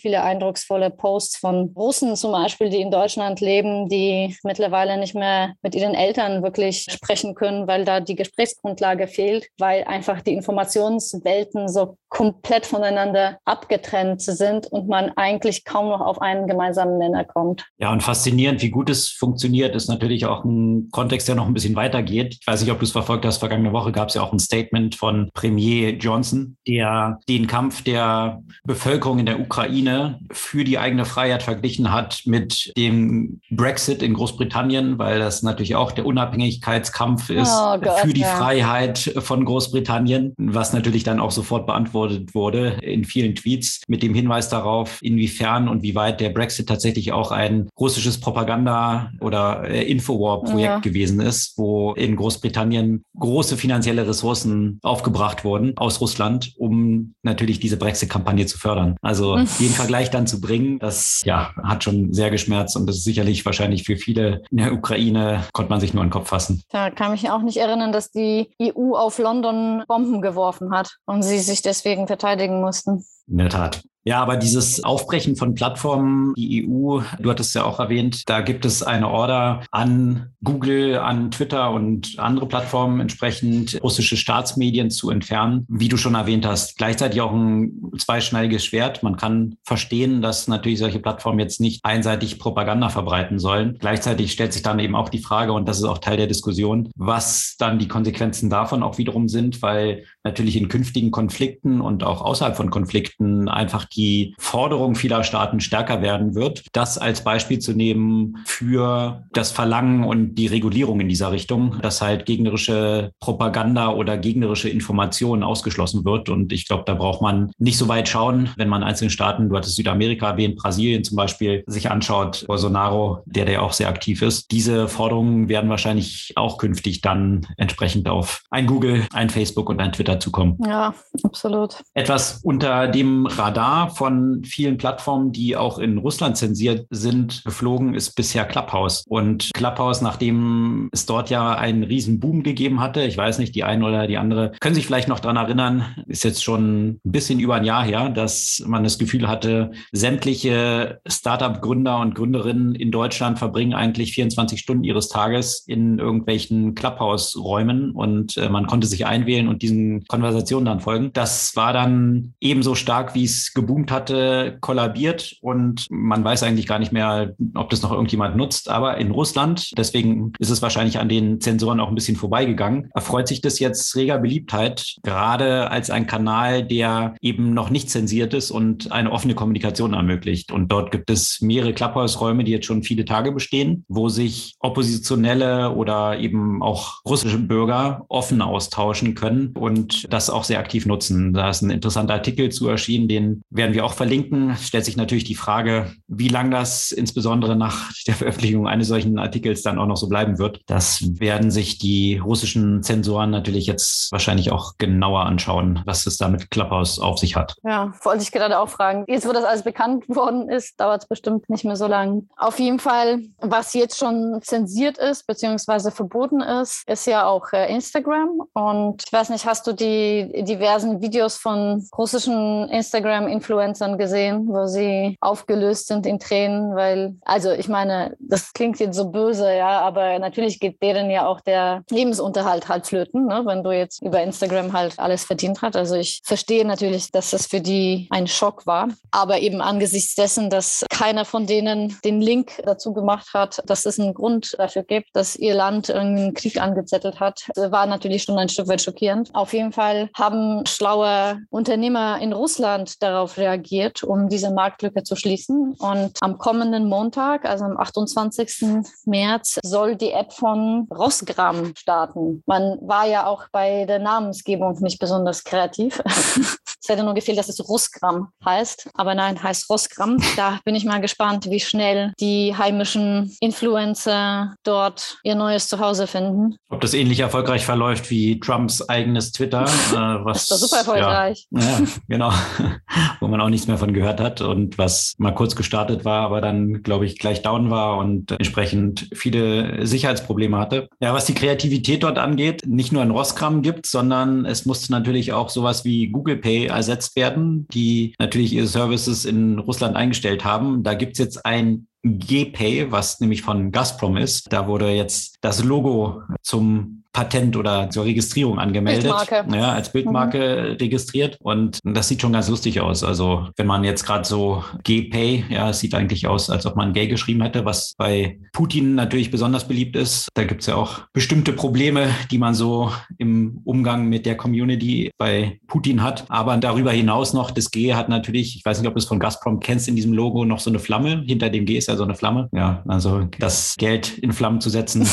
viele 0.00 0.22
eindrucksvolle 0.22 0.90
Posts 0.90 1.36
von 1.38 1.72
Russen 1.76 2.16
zum 2.16 2.32
Beispiel, 2.32 2.70
die 2.70 2.80
in 2.80 2.90
Deutschland 2.90 3.40
leben, 3.40 3.88
die 3.88 4.36
mittlerweile 4.42 4.96
nicht 4.98 5.14
mehr 5.14 5.54
mit 5.62 5.74
ihren 5.74 5.94
Eltern 5.94 6.42
wirklich 6.42 6.86
sprechen 6.88 7.34
können, 7.34 7.66
weil 7.66 7.84
da 7.84 8.00
die 8.00 8.16
Gesprächsgrundlage 8.16 9.08
fehlt, 9.08 9.48
weil 9.58 9.84
einfach 9.84 10.20
die 10.22 10.34
Informations 10.34 11.07
Welten 11.24 11.68
so 11.68 11.96
komplett 12.08 12.66
voneinander 12.66 13.38
abgetrennt 13.44 14.22
sind 14.22 14.66
und 14.66 14.88
man 14.88 15.10
eigentlich 15.16 15.64
kaum 15.64 15.88
noch 15.88 16.00
auf 16.00 16.22
einen 16.22 16.46
gemeinsamen 16.46 16.98
Nenner 16.98 17.24
kommt. 17.24 17.66
Ja, 17.78 17.92
und 17.92 18.02
faszinierend, 18.02 18.62
wie 18.62 18.70
gut 18.70 18.88
es 18.88 19.08
funktioniert, 19.08 19.74
ist 19.74 19.88
natürlich 19.88 20.24
auch 20.26 20.44
ein 20.44 20.88
Kontext, 20.90 21.28
der 21.28 21.34
noch 21.34 21.46
ein 21.46 21.54
bisschen 21.54 21.76
weitergeht. 21.76 22.38
Ich 22.40 22.46
weiß 22.46 22.62
nicht, 22.62 22.72
ob 22.72 22.78
du 22.78 22.84
es 22.84 22.92
verfolgt 22.92 23.24
hast. 23.24 23.38
Vergangene 23.38 23.72
Woche 23.72 23.92
gab 23.92 24.08
es 24.08 24.14
ja 24.14 24.22
auch 24.22 24.32
ein 24.32 24.38
Statement 24.38 24.94
von 24.94 25.30
Premier 25.34 25.90
Johnson, 25.90 26.56
der 26.66 27.18
den 27.28 27.46
Kampf 27.46 27.84
der 27.84 28.42
Bevölkerung 28.64 29.18
in 29.18 29.26
der 29.26 29.40
Ukraine 29.40 30.18
für 30.32 30.64
die 30.64 30.78
eigene 30.78 31.04
Freiheit 31.04 31.42
verglichen 31.42 31.92
hat 31.92 32.22
mit 32.24 32.72
dem 32.76 33.40
Brexit 33.50 34.02
in 34.02 34.14
Großbritannien, 34.14 34.98
weil 34.98 35.18
das 35.18 35.42
natürlich 35.42 35.76
auch 35.76 35.92
der 35.92 36.06
Unabhängigkeitskampf 36.06 37.30
ist 37.30 37.50
oh 37.52 37.78
Gott, 37.78 38.00
für 38.00 38.12
die 38.12 38.22
ja. 38.22 38.36
Freiheit 38.36 38.98
von 39.18 39.44
Großbritannien, 39.44 40.34
was 40.38 40.72
natürlich 40.72 40.97
dann 41.04 41.20
auch 41.20 41.30
sofort 41.30 41.66
beantwortet 41.66 41.88
beantwortet 41.88 42.34
wurde 42.34 42.78
in 42.82 43.04
vielen 43.04 43.34
Tweets 43.34 43.82
mit 43.88 44.02
dem 44.02 44.14
Hinweis 44.14 44.48
darauf, 44.48 44.98
inwiefern 45.02 45.68
und 45.68 45.82
wie 45.82 45.94
weit 45.94 46.20
der 46.20 46.30
Brexit 46.30 46.68
tatsächlich 46.68 47.12
auch 47.12 47.30
ein 47.30 47.68
russisches 47.78 48.20
Propaganda- 48.20 49.10
oder 49.20 49.64
äh, 49.68 49.84
Infowar-Projekt 49.90 50.60
ja. 50.60 50.78
gewesen 50.78 51.20
ist, 51.20 51.56
wo 51.56 51.92
in 51.94 52.16
Großbritannien 52.16 53.02
große 53.18 53.56
finanzielle 53.56 54.06
Ressourcen 54.06 54.78
aufgebracht 54.82 55.44
wurden 55.44 55.76
aus 55.76 56.00
Russland, 56.00 56.54
um 56.56 57.14
natürlich 57.22 57.60
diese 57.60 57.76
Brexit-Kampagne 57.76 58.46
zu 58.46 58.58
fördern. 58.58 58.96
Also 59.02 59.36
den 59.60 59.70
Vergleich 59.70 60.10
dann 60.10 60.26
zu 60.26 60.40
bringen, 60.40 60.78
das 60.78 61.22
ja, 61.24 61.52
hat 61.62 61.84
schon 61.84 62.12
sehr 62.12 62.30
geschmerzt 62.30 62.76
und 62.76 62.86
das 62.86 62.96
ist 62.96 63.04
sicherlich 63.04 63.44
wahrscheinlich 63.44 63.84
für 63.84 63.96
viele 63.96 64.42
in 64.50 64.58
der 64.58 64.72
Ukraine, 64.72 65.44
konnte 65.52 65.70
man 65.70 65.80
sich 65.80 65.94
nur 65.94 66.02
in 66.02 66.08
den 66.08 66.12
Kopf 66.12 66.28
fassen. 66.28 66.62
Da 66.70 66.90
kann 66.90 67.12
mich 67.12 67.30
auch 67.30 67.42
nicht 67.42 67.56
erinnern, 67.56 67.92
dass 67.92 68.10
die 68.10 68.48
EU 68.62 68.94
auf 68.94 69.18
London 69.18 69.82
Bomben 69.86 70.20
geworfen 70.20 70.70
hat 70.72 70.87
und 71.06 71.22
sie 71.22 71.38
sich 71.38 71.62
deswegen 71.62 72.06
verteidigen 72.06 72.60
mussten. 72.60 73.04
In 73.26 73.38
der 73.38 73.50
Tat. 73.50 73.82
Ja, 74.08 74.22
aber 74.22 74.38
dieses 74.38 74.82
Aufbrechen 74.84 75.36
von 75.36 75.54
Plattformen, 75.54 76.32
die 76.34 76.66
EU, 76.66 77.00
du 77.20 77.28
hattest 77.28 77.54
ja 77.54 77.64
auch 77.64 77.78
erwähnt, 77.78 78.22
da 78.26 78.40
gibt 78.40 78.64
es 78.64 78.82
eine 78.82 79.06
Order 79.06 79.60
an 79.70 80.30
Google, 80.42 80.96
an 80.96 81.30
Twitter 81.30 81.70
und 81.72 82.18
andere 82.18 82.48
Plattformen 82.48 83.00
entsprechend 83.00 83.78
russische 83.82 84.16
Staatsmedien 84.16 84.90
zu 84.90 85.10
entfernen. 85.10 85.66
Wie 85.68 85.88
du 85.88 85.98
schon 85.98 86.14
erwähnt 86.14 86.46
hast, 86.46 86.78
gleichzeitig 86.78 87.20
auch 87.20 87.34
ein 87.34 87.92
zweischneidiges 87.98 88.64
Schwert. 88.64 89.02
Man 89.02 89.18
kann 89.18 89.56
verstehen, 89.62 90.22
dass 90.22 90.48
natürlich 90.48 90.78
solche 90.78 91.00
Plattformen 91.00 91.40
jetzt 91.40 91.60
nicht 91.60 91.84
einseitig 91.84 92.38
Propaganda 92.38 92.88
verbreiten 92.88 93.38
sollen. 93.38 93.76
Gleichzeitig 93.78 94.32
stellt 94.32 94.54
sich 94.54 94.62
dann 94.62 94.78
eben 94.78 94.94
auch 94.94 95.10
die 95.10 95.18
Frage, 95.18 95.52
und 95.52 95.68
das 95.68 95.76
ist 95.76 95.84
auch 95.84 95.98
Teil 95.98 96.16
der 96.16 96.28
Diskussion, 96.28 96.88
was 96.96 97.56
dann 97.58 97.78
die 97.78 97.88
Konsequenzen 97.88 98.48
davon 98.48 98.82
auch 98.82 98.96
wiederum 98.96 99.28
sind, 99.28 99.60
weil 99.60 100.04
natürlich 100.24 100.56
in 100.56 100.68
künftigen 100.68 101.10
Konflikten 101.10 101.82
und 101.82 102.04
auch 102.04 102.22
außerhalb 102.22 102.56
von 102.56 102.70
Konflikten 102.70 103.50
einfach 103.50 103.90
die 103.98 104.34
Forderung 104.38 104.94
vieler 104.94 105.24
Staaten 105.24 105.60
stärker 105.60 106.00
werden 106.00 106.34
wird. 106.34 106.64
Das 106.72 106.96
als 106.96 107.22
Beispiel 107.22 107.58
zu 107.58 107.72
nehmen 107.72 108.38
für 108.46 109.24
das 109.32 109.50
Verlangen 109.50 110.04
und 110.04 110.36
die 110.36 110.46
Regulierung 110.46 111.00
in 111.00 111.08
dieser 111.08 111.32
Richtung, 111.32 111.76
dass 111.82 112.00
halt 112.00 112.24
gegnerische 112.24 113.10
Propaganda 113.20 113.92
oder 113.92 114.16
gegnerische 114.16 114.68
Informationen 114.68 115.42
ausgeschlossen 115.42 116.04
wird. 116.04 116.28
Und 116.28 116.52
ich 116.52 116.68
glaube, 116.68 116.84
da 116.86 116.94
braucht 116.94 117.20
man 117.20 117.50
nicht 117.58 117.76
so 117.76 117.88
weit 117.88 118.08
schauen, 118.08 118.50
wenn 118.56 118.68
man 118.68 118.82
einzelne 118.82 119.10
Staaten, 119.10 119.48
du 119.48 119.56
hattest 119.56 119.76
Südamerika 119.76 120.30
erwähnt, 120.30 120.56
Brasilien 120.56 121.02
zum 121.02 121.16
Beispiel, 121.16 121.64
sich 121.66 121.90
anschaut, 121.90 122.44
Bolsonaro, 122.46 123.22
der 123.26 123.46
der 123.46 123.62
auch 123.62 123.72
sehr 123.72 123.88
aktiv 123.88 124.22
ist. 124.22 124.52
Diese 124.52 124.88
Forderungen 124.88 125.48
werden 125.48 125.68
wahrscheinlich 125.70 126.32
auch 126.36 126.58
künftig 126.58 127.00
dann 127.00 127.46
entsprechend 127.56 128.08
auf 128.08 128.42
ein 128.50 128.66
Google, 128.66 129.06
ein 129.12 129.30
Facebook 129.30 129.68
und 129.68 129.80
ein 129.80 129.92
Twitter 129.92 130.20
zukommen. 130.20 130.56
Ja, 130.64 130.94
absolut. 131.24 131.82
Etwas 131.94 132.40
unter 132.44 132.86
dem 132.86 133.26
Radar 133.26 133.77
von 133.86 134.42
vielen 134.44 134.76
Plattformen, 134.76 135.32
die 135.32 135.56
auch 135.56 135.78
in 135.78 135.98
Russland 135.98 136.36
zensiert 136.36 136.86
sind, 136.90 137.42
geflogen, 137.44 137.94
ist 137.94 138.16
bisher 138.16 138.44
Clubhouse. 138.44 139.04
Und 139.08 139.50
Clubhouse, 139.54 140.02
nachdem 140.02 140.88
es 140.92 141.06
dort 141.06 141.30
ja 141.30 141.54
einen 141.54 141.84
riesen 141.84 142.18
Boom 142.18 142.42
gegeben 142.42 142.80
hatte, 142.80 143.02
ich 143.02 143.16
weiß 143.16 143.38
nicht, 143.38 143.54
die 143.54 143.64
eine 143.64 143.86
oder 143.86 144.06
die 144.06 144.18
andere, 144.18 144.52
können 144.60 144.74
sich 144.74 144.86
vielleicht 144.86 145.08
noch 145.08 145.20
daran 145.20 145.36
erinnern, 145.36 145.84
ist 146.06 146.24
jetzt 146.24 146.42
schon 146.42 146.88
ein 146.88 147.00
bisschen 147.04 147.38
über 147.38 147.54
ein 147.54 147.64
Jahr 147.64 147.84
her, 147.84 148.08
dass 148.08 148.62
man 148.66 148.82
das 148.82 148.98
Gefühl 148.98 149.28
hatte, 149.28 149.70
sämtliche 149.92 151.00
Startup-Gründer 151.06 152.00
und 152.00 152.14
Gründerinnen 152.14 152.74
in 152.74 152.90
Deutschland 152.90 153.38
verbringen 153.38 153.74
eigentlich 153.74 154.12
24 154.12 154.58
Stunden 154.58 154.84
ihres 154.84 155.08
Tages 155.08 155.64
in 155.66 155.98
irgendwelchen 155.98 156.74
Clubhouse-Räumen 156.74 157.92
und 157.92 158.36
äh, 158.36 158.48
man 158.48 158.66
konnte 158.66 158.86
sich 158.86 159.06
einwählen 159.06 159.48
und 159.48 159.62
diesen 159.62 160.04
Konversationen 160.06 160.66
dann 160.66 160.80
folgen. 160.80 161.10
Das 161.12 161.54
war 161.56 161.72
dann 161.72 162.34
ebenso 162.40 162.74
stark, 162.74 163.14
wie 163.14 163.24
es 163.24 163.52
geboomt 163.52 163.67
geboomt 163.68 163.92
hatte, 163.92 164.56
kollabiert 164.60 165.36
und 165.42 165.86
man 165.90 166.24
weiß 166.24 166.42
eigentlich 166.42 166.66
gar 166.66 166.78
nicht 166.78 166.90
mehr, 166.90 167.34
ob 167.54 167.68
das 167.68 167.82
noch 167.82 167.92
irgendjemand 167.92 168.34
nutzt. 168.34 168.70
Aber 168.70 168.96
in 168.96 169.10
Russland, 169.10 169.70
deswegen 169.76 170.32
ist 170.38 170.48
es 170.50 170.62
wahrscheinlich 170.62 170.98
an 170.98 171.08
den 171.08 171.40
Sensoren 171.40 171.78
auch 171.78 171.88
ein 171.88 171.94
bisschen 171.94 172.16
vorbeigegangen, 172.16 172.90
erfreut 172.94 173.28
sich 173.28 173.42
das 173.42 173.58
jetzt 173.58 173.94
reger 173.94 174.18
Beliebtheit, 174.18 174.96
gerade 175.02 175.70
als 175.70 175.90
ein 175.90 176.06
Kanal, 176.06 176.64
der 176.64 177.14
eben 177.20 177.52
noch 177.52 177.68
nicht 177.68 177.90
zensiert 177.90 178.32
ist 178.32 178.50
und 178.50 178.90
eine 178.90 179.12
offene 179.12 179.34
Kommunikation 179.34 179.92
ermöglicht. 179.92 180.50
Und 180.50 180.72
dort 180.72 180.90
gibt 180.90 181.10
es 181.10 181.40
mehrere 181.42 181.74
Clubhouse-Räume, 181.74 182.44
die 182.44 182.52
jetzt 182.52 182.66
schon 182.66 182.82
viele 182.82 183.04
Tage 183.04 183.32
bestehen, 183.32 183.84
wo 183.88 184.08
sich 184.08 184.54
Oppositionelle 184.60 185.72
oder 185.72 186.18
eben 186.18 186.62
auch 186.62 187.00
russische 187.06 187.38
Bürger 187.38 188.06
offen 188.08 188.40
austauschen 188.40 189.14
können 189.14 189.48
und 189.54 190.10
das 190.12 190.30
auch 190.30 190.44
sehr 190.44 190.58
aktiv 190.58 190.86
nutzen. 190.86 191.34
Da 191.34 191.50
ist 191.50 191.60
ein 191.60 191.70
interessanter 191.70 192.14
Artikel 192.14 192.48
zu 192.48 192.66
erschienen, 192.68 193.08
den 193.08 193.42
werden 193.58 193.74
wir 193.74 193.84
auch 193.84 193.92
verlinken. 193.92 194.56
Stellt 194.56 194.86
sich 194.86 194.96
natürlich 194.96 195.24
die 195.24 195.34
Frage, 195.34 195.92
wie 196.06 196.28
lange 196.28 196.50
das 196.50 196.92
insbesondere 196.92 197.56
nach 197.56 197.92
der 198.06 198.14
Veröffentlichung 198.14 198.66
eines 198.66 198.88
solchen 198.88 199.18
Artikels 199.18 199.60
dann 199.60 199.78
auch 199.78 199.86
noch 199.86 199.98
so 199.98 200.08
bleiben 200.08 200.38
wird. 200.38 200.62
Das 200.66 201.20
werden 201.20 201.50
sich 201.50 201.76
die 201.78 202.16
russischen 202.16 202.82
Zensoren 202.82 203.30
natürlich 203.30 203.66
jetzt 203.66 204.10
wahrscheinlich 204.12 204.50
auch 204.50 204.78
genauer 204.78 205.26
anschauen, 205.26 205.82
was 205.84 206.06
es 206.06 206.16
da 206.16 206.28
mit 206.28 206.50
Clubhouse 206.50 206.98
auf 206.98 207.18
sich 207.18 207.36
hat. 207.36 207.56
Ja, 207.64 207.92
wollte 208.02 208.22
ich 208.22 208.32
gerade 208.32 208.58
auch 208.58 208.70
fragen. 208.70 209.04
Jetzt, 209.08 209.28
wo 209.28 209.32
das 209.32 209.44
alles 209.44 209.62
bekannt 209.62 210.08
worden 210.08 210.48
ist, 210.48 210.80
dauert 210.80 211.02
es 211.02 211.08
bestimmt 211.08 211.50
nicht 211.50 211.64
mehr 211.64 211.76
so 211.76 211.86
lange. 211.86 212.22
Auf 212.36 212.58
jeden 212.58 212.78
Fall, 212.78 213.20
was 213.40 213.74
jetzt 213.74 213.98
schon 213.98 214.40
zensiert 214.42 214.96
ist, 214.96 215.26
beziehungsweise 215.26 215.90
verboten 215.90 216.40
ist, 216.40 216.84
ist 216.88 217.06
ja 217.06 217.26
auch 217.26 217.52
äh, 217.52 217.70
Instagram. 217.74 218.42
Und 218.54 219.02
ich 219.04 219.12
weiß 219.12 219.30
nicht, 219.30 219.44
hast 219.44 219.66
du 219.66 219.72
die 219.72 220.44
diversen 220.44 221.00
Videos 221.02 221.36
von 221.36 221.86
russischen 221.96 222.68
Instagram-Influencern 222.68 223.47
Influencern 223.48 223.96
gesehen, 223.96 224.46
wo 224.48 224.66
sie 224.66 225.16
aufgelöst 225.20 225.86
sind 225.86 226.04
in 226.06 226.18
Tränen, 226.18 226.74
weil, 226.74 227.16
also 227.24 227.50
ich 227.50 227.68
meine, 227.68 228.14
das 228.18 228.52
klingt 228.52 228.78
jetzt 228.78 228.96
so 228.96 229.10
böse, 229.10 229.56
ja, 229.56 229.80
aber 229.80 230.18
natürlich 230.18 230.60
geht 230.60 230.82
deren 230.82 231.10
ja 231.10 231.26
auch 231.26 231.40
der 231.40 231.82
Lebensunterhalt 231.90 232.68
halt 232.68 232.86
flöten, 232.86 233.26
ne, 233.26 233.42
wenn 233.46 233.62
du 233.62 233.70
jetzt 233.70 234.02
über 234.02 234.22
Instagram 234.22 234.74
halt 234.74 234.98
alles 234.98 235.24
verdient 235.24 235.62
hast. 235.62 235.76
Also 235.76 235.94
ich 235.94 236.20
verstehe 236.24 236.64
natürlich, 236.66 237.10
dass 237.10 237.30
das 237.30 237.46
für 237.46 237.60
die 237.60 238.06
ein 238.10 238.26
Schock 238.26 238.66
war, 238.66 238.88
aber 239.12 239.38
eben 239.38 239.62
angesichts 239.62 240.14
dessen, 240.14 240.50
dass 240.50 240.84
keiner 240.90 241.24
von 241.24 241.46
denen 241.46 241.96
den 242.04 242.20
Link 242.20 242.52
dazu 242.64 242.92
gemacht 242.92 243.28
hat, 243.32 243.62
dass 243.64 243.86
es 243.86 243.98
einen 243.98 244.12
Grund 244.12 244.56
dafür 244.58 244.82
gibt, 244.82 245.08
dass 245.14 245.36
ihr 245.36 245.54
Land 245.54 245.90
einen 245.90 246.34
Krieg 246.34 246.60
angezettelt 246.60 247.18
hat, 247.18 247.48
war 247.56 247.86
natürlich 247.86 248.24
schon 248.24 248.38
ein 248.38 248.50
Stück 248.50 248.68
weit 248.68 248.82
schockierend. 248.82 249.34
Auf 249.34 249.54
jeden 249.54 249.72
Fall 249.72 250.10
haben 250.14 250.66
schlaue 250.66 251.40
Unternehmer 251.48 252.18
in 252.20 252.34
Russland 252.34 253.02
darauf 253.02 253.37
reagiert, 253.38 254.02
um 254.02 254.28
diese 254.28 254.50
Marktlücke 254.50 255.02
zu 255.02 255.16
schließen. 255.16 255.74
Und 255.78 256.12
am 256.20 256.38
kommenden 256.38 256.88
Montag, 256.88 257.44
also 257.44 257.64
am 257.64 257.76
28. 257.76 258.84
März, 259.04 259.58
soll 259.64 259.96
die 259.96 260.12
App 260.12 260.32
von 260.32 260.88
Rosgram 260.90 261.72
starten. 261.76 262.42
Man 262.46 262.78
war 262.82 263.06
ja 263.06 263.26
auch 263.26 263.48
bei 263.50 263.84
der 263.86 263.98
Namensgebung 263.98 264.78
nicht 264.80 264.98
besonders 264.98 265.44
kreativ. 265.44 266.02
es 266.80 266.88
hätte 266.88 267.04
nur 267.04 267.14
gefehlt, 267.14 267.38
dass 267.38 267.48
es 267.48 267.66
Rosgram 267.68 268.28
heißt. 268.44 268.90
Aber 268.94 269.14
nein, 269.14 269.42
heißt 269.42 269.68
Rosgram. 269.68 270.18
Da 270.36 270.58
bin 270.64 270.74
ich 270.74 270.84
mal 270.84 271.00
gespannt, 271.00 271.50
wie 271.50 271.60
schnell 271.60 272.12
die 272.20 272.54
heimischen 272.56 273.36
Influencer 273.40 274.54
dort 274.62 275.18
ihr 275.24 275.34
neues 275.34 275.68
Zuhause 275.68 276.06
finden. 276.06 276.56
Ob 276.68 276.80
das 276.80 276.94
ähnlich 276.94 277.20
erfolgreich 277.20 277.64
verläuft 277.64 278.10
wie 278.10 278.38
Trumps 278.40 278.88
eigenes 278.88 279.32
Twitter. 279.32 279.66
Äh, 279.88 280.24
was, 280.24 280.46
das 280.46 280.50
war 280.50 280.58
super 280.58 280.76
erfolgreich. 280.78 281.46
Ja, 281.50 281.60
ja, 281.60 281.80
genau. 282.08 282.32
Wo 283.20 283.28
man 283.28 283.40
auch 283.40 283.48
nichts 283.48 283.66
mehr 283.66 283.78
von 283.78 283.94
gehört 283.94 284.20
hat 284.20 284.40
und 284.40 284.76
was 284.76 285.14
mal 285.18 285.32
kurz 285.32 285.56
gestartet 285.56 286.04
war, 286.04 286.22
aber 286.22 286.40
dann, 286.40 286.82
glaube 286.82 287.06
ich, 287.06 287.18
gleich 287.18 287.42
down 287.42 287.70
war 287.70 287.96
und 287.96 288.32
entsprechend 288.32 289.08
viele 289.14 289.86
Sicherheitsprobleme 289.86 290.58
hatte. 290.58 290.88
Ja, 291.00 291.14
was 291.14 291.24
die 291.24 291.34
Kreativität 291.34 292.02
dort 292.02 292.18
angeht, 292.18 292.62
nicht 292.66 292.92
nur 292.92 293.02
ein 293.02 293.10
Rosskram 293.10 293.62
gibt, 293.62 293.86
sondern 293.86 294.44
es 294.44 294.66
musste 294.66 294.92
natürlich 294.92 295.32
auch 295.32 295.48
sowas 295.48 295.84
wie 295.84 296.08
Google 296.08 296.36
Pay 296.36 296.67
ersetzt 296.68 297.16
werden, 297.16 297.66
die 297.68 298.14
natürlich 298.18 298.52
ihre 298.52 298.66
Services 298.66 299.24
in 299.24 299.58
Russland 299.58 299.96
eingestellt 299.96 300.44
haben. 300.44 300.82
Da 300.82 300.94
gibt 300.94 301.12
es 301.12 301.18
jetzt 301.18 301.44
ein 301.44 301.88
GPay, 302.16 302.90
was 302.90 303.20
nämlich 303.20 303.42
von 303.42 303.72
Gazprom 303.72 304.16
ist. 304.16 304.52
Da 304.52 304.66
wurde 304.66 304.90
jetzt 304.90 305.36
das 305.42 305.62
Logo 305.62 306.22
zum 306.42 306.98
Patent 307.18 307.56
oder 307.56 307.90
zur 307.90 308.04
Registrierung 308.04 308.60
angemeldet. 308.60 309.02
Bildmarke. 309.02 309.44
Ja, 309.56 309.72
als 309.72 309.90
Bildmarke 309.90 310.38
mhm. 310.70 310.76
registriert. 310.76 311.36
Und 311.40 311.80
das 311.82 312.06
sieht 312.06 312.20
schon 312.20 312.32
ganz 312.32 312.48
lustig 312.48 312.80
aus. 312.80 313.02
Also 313.02 313.48
wenn 313.56 313.66
man 313.66 313.82
jetzt 313.82 314.04
gerade 314.04 314.24
so 314.24 314.62
GPay, 314.84 315.44
ja, 315.48 315.70
es 315.70 315.80
sieht 315.80 315.94
eigentlich 315.94 316.28
aus, 316.28 316.48
als 316.48 316.64
ob 316.64 316.76
man 316.76 316.92
Gay 316.92 317.08
geschrieben 317.08 317.42
hätte, 317.42 317.64
was 317.64 317.94
bei 317.96 318.38
Putin 318.52 318.94
natürlich 318.94 319.32
besonders 319.32 319.66
beliebt 319.66 319.96
ist. 319.96 320.28
Da 320.34 320.44
gibt 320.44 320.60
es 320.60 320.68
ja 320.68 320.76
auch 320.76 321.00
bestimmte 321.12 321.52
Probleme, 321.52 322.08
die 322.30 322.38
man 322.38 322.54
so 322.54 322.92
im 323.16 323.62
Umgang 323.64 324.08
mit 324.08 324.24
der 324.24 324.36
Community 324.36 325.10
bei 325.18 325.58
Putin 325.66 326.04
hat. 326.04 326.24
Aber 326.28 326.56
darüber 326.58 326.92
hinaus 326.92 327.32
noch, 327.32 327.50
das 327.50 327.72
G 327.72 327.94
hat 327.94 328.08
natürlich, 328.08 328.54
ich 328.56 328.64
weiß 328.64 328.78
nicht, 328.78 328.86
ob 328.86 328.94
du 328.94 328.98
es 328.98 329.06
von 329.06 329.18
Gazprom 329.18 329.58
kennst, 329.58 329.88
in 329.88 329.96
diesem 329.96 330.12
Logo 330.12 330.44
noch 330.44 330.60
so 330.60 330.70
eine 330.70 330.78
Flamme. 330.78 331.24
Hinter 331.26 331.50
dem 331.50 331.64
G 331.64 331.78
ist 331.78 331.88
ja 331.88 331.96
so 331.98 332.04
eine 332.04 332.14
Flamme. 332.14 332.48
Ja, 332.52 332.82
also 332.88 333.28
das 333.38 333.74
Geld 333.76 334.16
in 334.18 334.32
Flammen 334.32 334.60
zu 334.60 334.70
setzen, 334.70 335.06